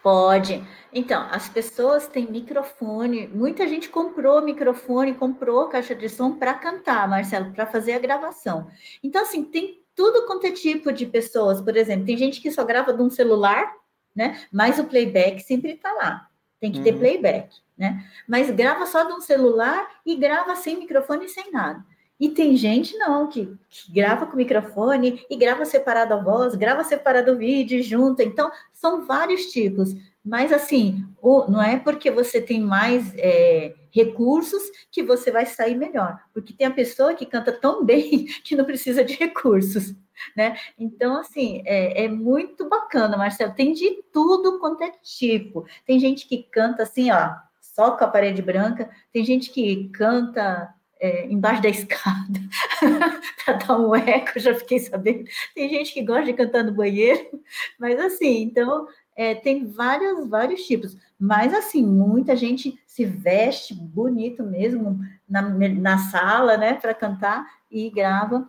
[0.03, 0.65] Pode.
[0.93, 3.29] Então, as pessoas têm microfone.
[3.29, 8.69] Muita gente comprou microfone, comprou caixa de som para cantar, Marcelo, para fazer a gravação.
[9.03, 11.61] Então, assim, tem tudo quanto é tipo de pessoas.
[11.61, 13.75] Por exemplo, tem gente que só grava de um celular,
[14.15, 14.41] né?
[14.53, 16.29] Mas o playback sempre está lá.
[16.61, 17.01] Tem que ter uhum.
[17.01, 18.05] playback, né?
[18.27, 21.85] Mas grava só de um celular e grava sem microfone e sem nada.
[22.19, 26.82] E tem gente não que, que, grava com microfone e grava separado a voz, grava
[26.82, 28.23] separado o vídeo junto.
[28.23, 29.95] Então, são vários tipos.
[30.24, 35.77] Mas assim, o, não é porque você tem mais é, recursos que você vai sair
[35.77, 36.19] melhor.
[36.35, 39.95] Porque tem a pessoa que canta tão bem que não precisa de recursos.
[40.36, 40.57] Né?
[40.77, 43.55] Então, assim, é, é muito bacana, Marcelo.
[43.55, 45.65] Tem de tudo quanto é tipo.
[45.86, 50.74] Tem gente que canta assim, ó, só com a parede branca, tem gente que canta
[51.01, 52.41] é, embaixo da escada
[53.45, 55.25] para dar um eco, já fiquei sabendo.
[55.55, 57.41] Tem gente que gosta de cantar no banheiro,
[57.79, 60.97] mas assim, então é, tem vários, vários tipos.
[61.19, 64.99] Mas assim, muita gente se veste bonito mesmo
[65.29, 68.49] na, na sala, né, para cantar e grava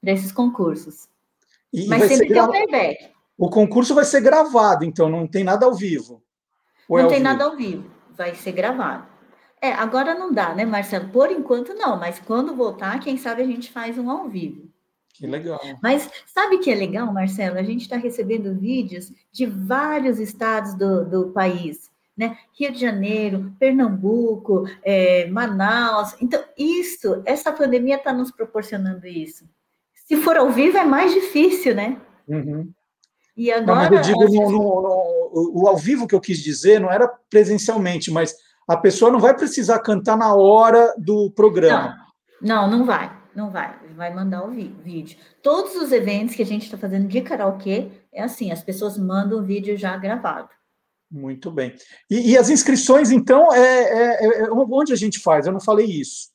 [0.00, 1.08] para esses concursos.
[1.72, 3.10] E, mas sempre tem o playback.
[3.36, 6.22] O concurso vai ser gravado, então não tem nada ao vivo.
[6.88, 7.28] Ou não é tem vivo?
[7.28, 9.15] nada ao vivo, vai ser gravado.
[9.66, 11.08] É, agora não dá, né, Marcelo?
[11.08, 14.70] Por enquanto não, mas quando voltar, quem sabe a gente faz um ao vivo.
[15.12, 15.58] Que legal.
[15.82, 17.58] Mas sabe que é legal, Marcelo?
[17.58, 22.38] A gente está recebendo vídeos de vários estados do, do país, né?
[22.56, 26.14] Rio de Janeiro, Pernambuco, é, Manaus.
[26.20, 29.48] Então, isso, essa pandemia está nos proporcionando isso.
[30.06, 32.00] Se for ao vivo, é mais difícil, né?
[32.28, 32.70] Uhum.
[33.36, 33.90] E agora.
[33.90, 36.92] Não, mas eu digo, no, no, no, o ao vivo que eu quis dizer não
[36.92, 41.96] era presencialmente, mas a pessoa não vai precisar cantar na hora do programa.
[42.40, 43.78] Não, não, não vai, não vai.
[43.94, 45.16] Vai mandar o vídeo.
[45.42, 49.38] Todos os eventos que a gente está fazendo de karaokê é assim, as pessoas mandam
[49.38, 50.48] o vídeo já gravado.
[51.10, 51.74] Muito bem.
[52.10, 55.46] E, e as inscrições, então, é, é, é, onde a gente faz?
[55.46, 56.30] Eu não falei isso.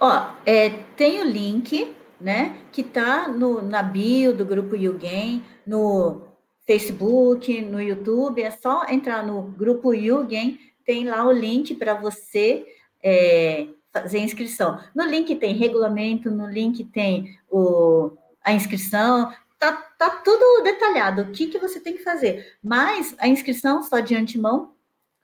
[0.00, 6.22] Ó, é, tem o link, né, que tá no, na bio do grupo YouGain, no
[6.66, 10.58] Facebook, no YouTube, é só entrar no grupo YouGain
[10.88, 12.66] tem lá o link para você
[13.04, 14.82] é, fazer inscrição.
[14.94, 21.30] No link tem regulamento, no link tem o, a inscrição, tá, tá tudo detalhado, o
[21.30, 22.56] que, que você tem que fazer.
[22.62, 24.72] Mas a inscrição, só de antemão,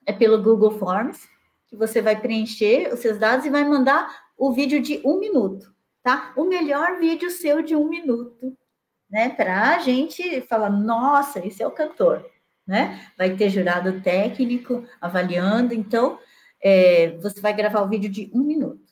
[0.04, 1.26] é pelo Google Forms,
[1.66, 5.74] que você vai preencher os seus dados e vai mandar o vídeo de um minuto,
[6.02, 6.34] tá?
[6.36, 8.54] O melhor vídeo seu de um minuto,
[9.08, 9.30] né?
[9.30, 12.33] Para a gente falar, nossa, esse é o cantor
[12.66, 13.08] né?
[13.16, 16.18] Vai ter jurado técnico avaliando, então
[16.62, 18.82] é, você vai gravar o vídeo de um minuto.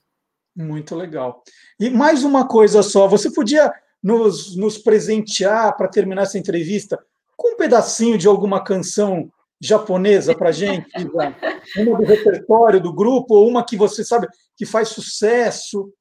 [0.54, 1.42] Muito legal.
[1.80, 3.72] E mais uma coisa só, você podia
[4.02, 7.02] nos, nos presentear para terminar essa entrevista
[7.36, 10.90] com um pedacinho de alguma canção japonesa para gente,
[11.78, 14.26] uma do repertório do grupo ou uma que você sabe
[14.56, 15.92] que faz sucesso.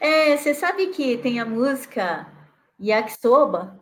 [0.00, 2.26] É, você sabe que tem a música
[2.80, 3.78] Yakisoba,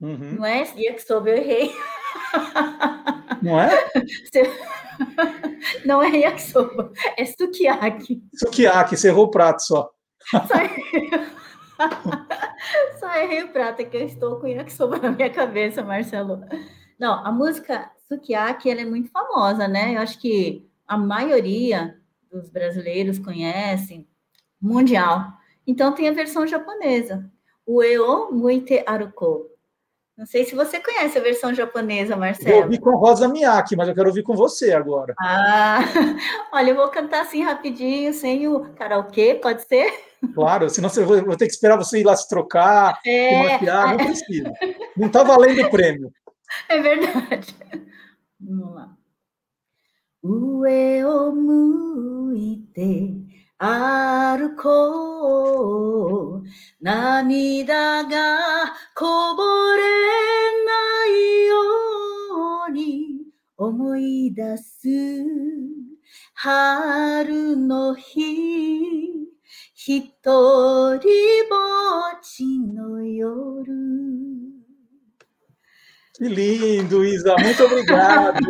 [0.00, 0.36] Uhum.
[0.36, 1.72] Não é yakisoba, eu errei.
[3.42, 3.70] Não é?
[5.84, 8.22] Não é yakisoba, é sukiyaki.
[8.34, 9.90] Sukiyaki, você errou o prato só.
[10.30, 11.10] Só errei,
[12.98, 16.40] só errei o prato, é que eu estou com yakisoba na minha cabeça, Marcelo.
[16.98, 19.94] Não, a música sukiyaki, ela é muito famosa, né?
[19.94, 21.96] Eu acho que a maioria
[22.30, 24.06] dos brasileiros conhecem,
[24.60, 25.32] mundial.
[25.66, 27.30] Então tem a versão japonesa.
[27.66, 29.46] O Eo Muite Aruko.
[30.18, 32.50] Não sei se você conhece a versão japonesa, Marcelo.
[32.50, 35.14] Eu ouvi com Rosa Miyake, mas eu quero ouvir com você agora.
[35.16, 35.78] Ah,
[36.52, 39.92] olha, eu vou cantar assim rapidinho, sem o karaokê, pode ser?
[40.34, 43.90] Claro, senão eu vou ter que esperar você ir lá se trocar, é, se maquiar,
[43.90, 44.52] não precisa.
[44.96, 46.12] Não está valendo o prêmio.
[46.66, 47.54] É verdade.
[48.40, 48.96] Vamos lá.
[50.22, 52.78] Ue o muite
[53.58, 56.44] 歩こう
[56.80, 58.38] 涙が
[58.94, 59.82] こぼれ
[60.64, 61.56] ないよ
[62.68, 63.24] うに
[63.56, 64.88] 思い出す
[66.34, 69.18] 春の日。
[69.74, 71.00] 一人ぼっ
[72.22, 74.47] ちの夜。
[76.18, 77.36] Que lindo, Isa.
[77.38, 78.40] Muito obrigado.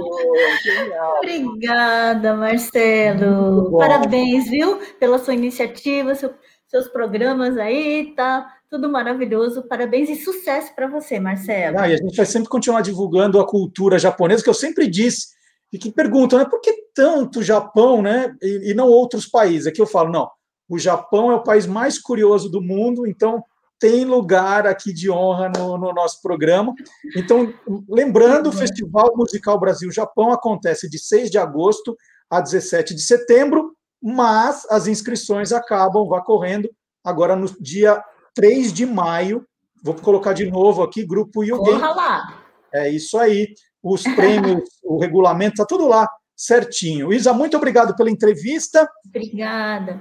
[1.18, 3.76] Obrigada, Marcelo.
[3.76, 6.32] Parabéns, viu, pela sua iniciativa, seu,
[6.66, 9.68] seus programas aí, tá tudo maravilhoso.
[9.68, 11.78] Parabéns e sucesso para você, Marcelo.
[11.78, 15.28] Ah, e a gente vai sempre continuar divulgando a cultura japonesa, que eu sempre disse,
[15.70, 19.66] e que perguntam, né, por que tanto Japão, né, e, e não outros países?
[19.66, 20.30] Aqui eu falo, não,
[20.68, 23.42] O Japão é o país mais curioso do mundo, então
[23.78, 26.74] tem lugar aqui de honra no, no nosso programa.
[27.16, 27.52] Então,
[27.88, 31.96] lembrando, o Festival Musical Brasil-Japão acontece de 6 de agosto
[32.30, 33.72] a 17 de setembro,
[34.02, 36.68] mas as inscrições acabam, vá correndo,
[37.04, 38.02] agora no dia
[38.34, 39.46] 3 de maio.
[39.82, 41.74] Vou colocar de novo aqui, Grupo Yugen.
[41.74, 42.44] Corra lá!
[42.74, 43.54] É isso aí.
[43.82, 47.12] Os prêmios, o regulamento, está tudo lá certinho.
[47.12, 48.88] Isa, muito obrigado pela entrevista.
[49.06, 50.00] Obrigada.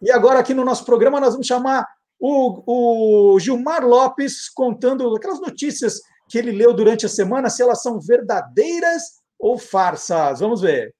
[0.00, 1.86] E agora, aqui no nosso programa, nós vamos chamar
[2.20, 7.82] o, o Gilmar Lopes contando aquelas notícias que ele leu durante a semana, se elas
[7.82, 9.02] são verdadeiras
[9.38, 10.40] ou farsas.
[10.40, 10.94] Vamos ver.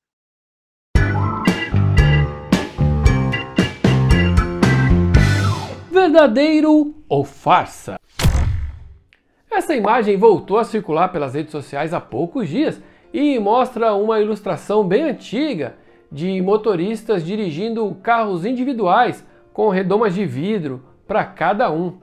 [5.90, 7.98] Verdadeiro ou farsa?
[9.50, 12.80] Essa imagem voltou a circular pelas redes sociais há poucos dias
[13.12, 15.76] e mostra uma ilustração bem antiga
[16.10, 21.98] de motoristas dirigindo carros individuais com redomas de vidro para cada um.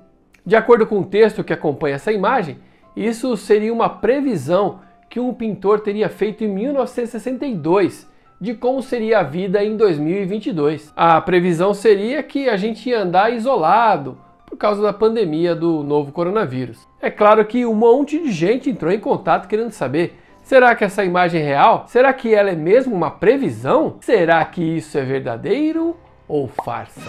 [0.45, 2.57] De acordo com o texto que acompanha essa imagem,
[2.95, 4.79] isso seria uma previsão
[5.09, 8.09] que um pintor teria feito em 1962
[8.39, 10.91] de como seria a vida em 2022.
[10.95, 14.17] A previsão seria que a gente ia andar isolado
[14.47, 16.87] por causa da pandemia do novo coronavírus.
[16.99, 21.05] É claro que um monte de gente entrou em contato querendo saber Será que essa
[21.05, 21.85] imagem é real?
[21.87, 23.97] Será que ela é mesmo uma previsão?
[24.01, 25.95] Será que isso é verdadeiro
[26.27, 27.01] ou farsa?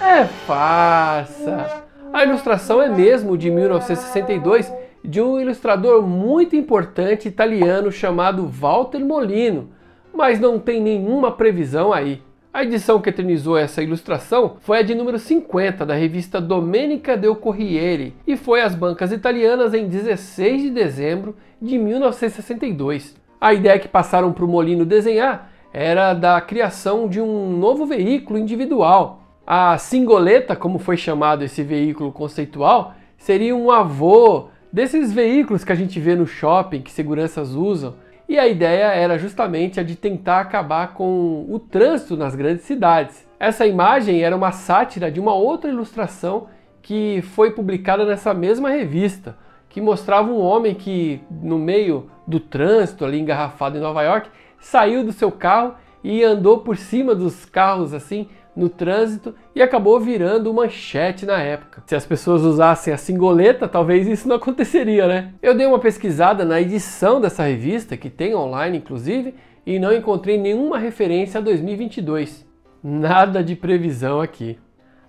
[0.00, 1.84] É farsa!
[2.12, 4.72] A ilustração é mesmo de 1962
[5.04, 9.68] de um ilustrador muito importante italiano chamado Walter Molino,
[10.12, 12.22] mas não tem nenhuma previsão aí.
[12.52, 17.36] A edição que eternizou essa ilustração foi a de número 50 da revista Domenica del
[17.36, 23.14] Corriere e foi às bancas italianas em 16 de dezembro de 1962.
[23.40, 28.38] A ideia que passaram para o Molino desenhar era da criação de um novo veículo
[28.38, 29.19] individual.
[29.52, 35.74] A singoleta, como foi chamado esse veículo conceitual, seria um avô desses veículos que a
[35.74, 37.96] gente vê no shopping que seguranças usam
[38.28, 43.26] e a ideia era justamente a de tentar acabar com o trânsito nas grandes cidades.
[43.40, 46.46] Essa imagem era uma sátira de uma outra ilustração
[46.80, 49.36] que foi publicada nessa mesma revista,
[49.68, 55.02] que mostrava um homem que, no meio do trânsito, ali engarrafado em Nova York, saiu
[55.02, 55.74] do seu carro
[56.04, 58.28] e andou por cima dos carros assim,
[58.60, 61.82] no trânsito e acabou virando manchete na época.
[61.86, 65.32] Se as pessoas usassem a singoleta, talvez isso não aconteceria, né?
[65.42, 69.34] Eu dei uma pesquisada na edição dessa revista, que tem online inclusive,
[69.66, 72.46] e não encontrei nenhuma referência a 2022.
[72.82, 74.58] Nada de previsão aqui.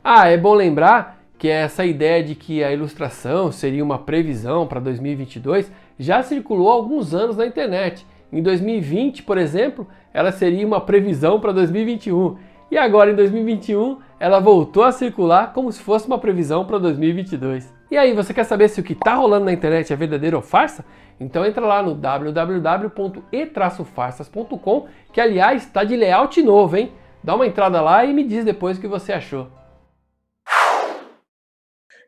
[0.03, 4.79] Ah, é bom lembrar que essa ideia de que a ilustração seria uma previsão para
[4.79, 8.05] 2022 já circulou há alguns anos na internet.
[8.31, 12.37] Em 2020, por exemplo, ela seria uma previsão para 2021
[12.71, 17.81] e agora em 2021 ela voltou a circular como se fosse uma previsão para 2022.
[17.91, 20.43] E aí, você quer saber se o que está rolando na internet é verdadeiro ou
[20.43, 20.85] farsa?
[21.19, 26.93] Então entra lá no www.e-farsas.com, que aliás está de layout novo, hein?
[27.21, 29.49] Dá uma entrada lá e me diz depois o que você achou.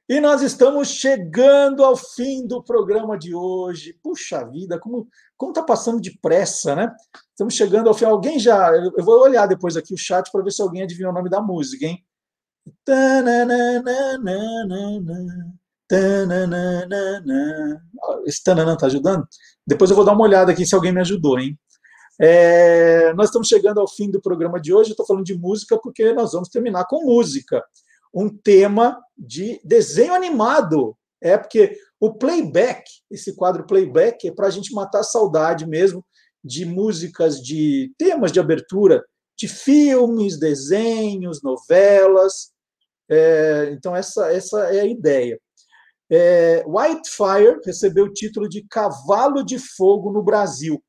[0.07, 3.97] E nós estamos chegando ao fim do programa de hoje.
[4.03, 5.07] Puxa vida, como
[5.37, 6.93] como está passando depressa, né?
[7.29, 8.05] Estamos chegando ao fim.
[8.05, 8.69] Alguém já.
[8.75, 11.41] Eu vou olhar depois aqui o chat para ver se alguém adivinhou o nome da
[11.41, 12.03] música, hein?
[18.25, 19.25] Esse tananã está ajudando?
[19.65, 21.57] Depois eu vou dar uma olhada aqui se alguém me ajudou, hein?
[22.19, 24.91] É, nós estamos chegando ao fim do programa de hoje.
[24.91, 27.63] Estou falando de música porque nós vamos terminar com música
[28.13, 30.95] um tema de desenho animado.
[31.21, 36.05] É porque o playback, esse quadro playback, é para a gente matar a saudade mesmo
[36.43, 39.03] de músicas de temas de abertura
[39.37, 42.51] de filmes, desenhos, novelas.
[43.09, 45.39] É, então, essa, essa é a ideia.
[46.11, 50.83] É, Whitefire recebeu o título de Cavalo de Fogo no Brasil.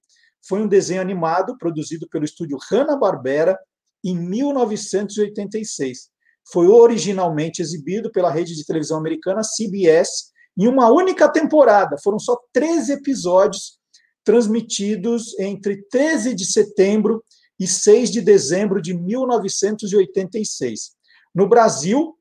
[0.46, 3.58] Foi um desenho animado produzido pelo estúdio Hanna-Barbera
[4.04, 6.12] em 1986
[6.52, 11.96] foi originalmente exibido pela rede de televisão americana CBS em uma única temporada.
[12.02, 13.78] Foram só 13 episódios
[14.24, 17.22] transmitidos entre 13 de setembro
[17.58, 20.92] e 6 de dezembro de 1986.
[21.34, 22.16] No Brasil,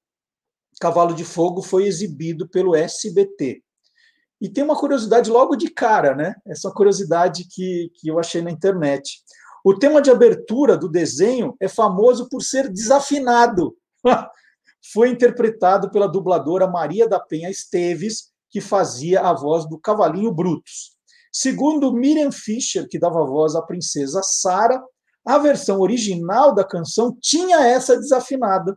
[0.79, 3.61] Cavalo de Fogo foi exibido pelo SBT.
[4.41, 6.35] E tem uma curiosidade logo de cara, né?
[6.45, 9.21] Essa curiosidade que, que eu achei na internet.
[9.63, 13.77] O tema de abertura do desenho é famoso por ser desafinado.
[14.93, 20.93] foi interpretado pela dubladora Maria da Penha Esteves, que fazia a voz do Cavalinho Brutus.
[21.31, 24.81] Segundo Miriam Fischer, que dava voz à princesa Sara,
[25.25, 28.75] A versão original da canção tinha essa desafinada.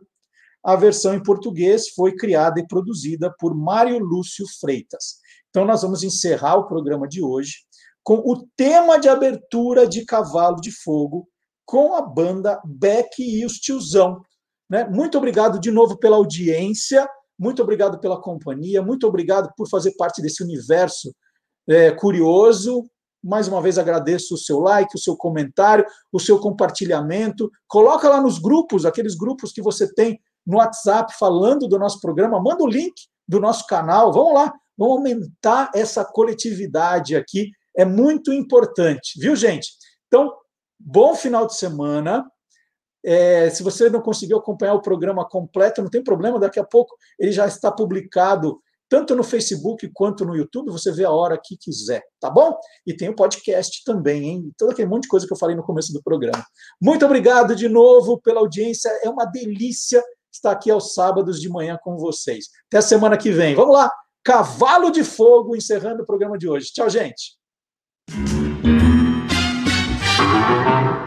[0.63, 5.17] A versão em português foi criada e produzida por Mário Lúcio Freitas.
[5.49, 7.67] Então, nós vamos encerrar o programa de hoje
[8.03, 11.27] com o tema de abertura de Cavalo de Fogo,
[11.65, 14.21] com a banda Beck e os Tiozão.
[14.69, 14.85] Né?
[14.85, 17.07] Muito obrigado de novo pela audiência,
[17.39, 21.13] muito obrigado pela companhia, muito obrigado por fazer parte desse universo
[21.67, 22.83] é, curioso.
[23.23, 27.51] Mais uma vez agradeço o seu like, o seu comentário, o seu compartilhamento.
[27.67, 32.41] Coloca lá nos grupos, aqueles grupos que você tem no WhatsApp falando do nosso programa,
[32.41, 32.93] manda o link
[33.27, 34.13] do nosso canal.
[34.13, 37.51] Vamos lá, vamos aumentar essa coletividade aqui.
[37.75, 39.69] É muito importante, viu, gente?
[40.07, 40.33] Então,
[40.79, 42.25] bom final de semana.
[43.09, 46.93] É, se você não conseguiu acompanhar o programa completo, não tem problema, daqui a pouco
[47.17, 48.59] ele já está publicado
[48.89, 52.53] tanto no Facebook quanto no YouTube, você vê a hora que quiser, tá bom?
[52.85, 54.51] E tem o podcast também, hein?
[54.57, 56.43] Todo aquele monte de coisa que eu falei no começo do programa.
[56.81, 61.79] Muito obrigado de novo pela audiência, é uma delícia estar aqui aos sábados de manhã
[61.81, 62.47] com vocês.
[62.67, 63.55] Até a semana que vem.
[63.55, 63.89] Vamos lá,
[64.21, 66.73] Cavalo de Fogo, encerrando o programa de hoje.
[66.73, 67.37] Tchau, gente.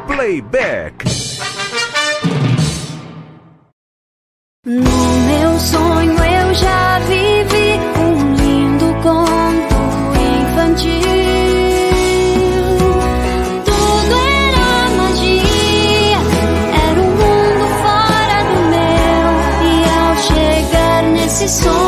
[0.06, 1.29] Playback.
[4.62, 9.76] No meu sonho eu já vivi um lindo conto
[10.20, 11.00] infantil.
[13.64, 14.14] Tudo
[14.44, 16.20] era magia,
[16.90, 19.28] era um mundo fora do meu.
[19.64, 21.79] E ao chegar nesse sonho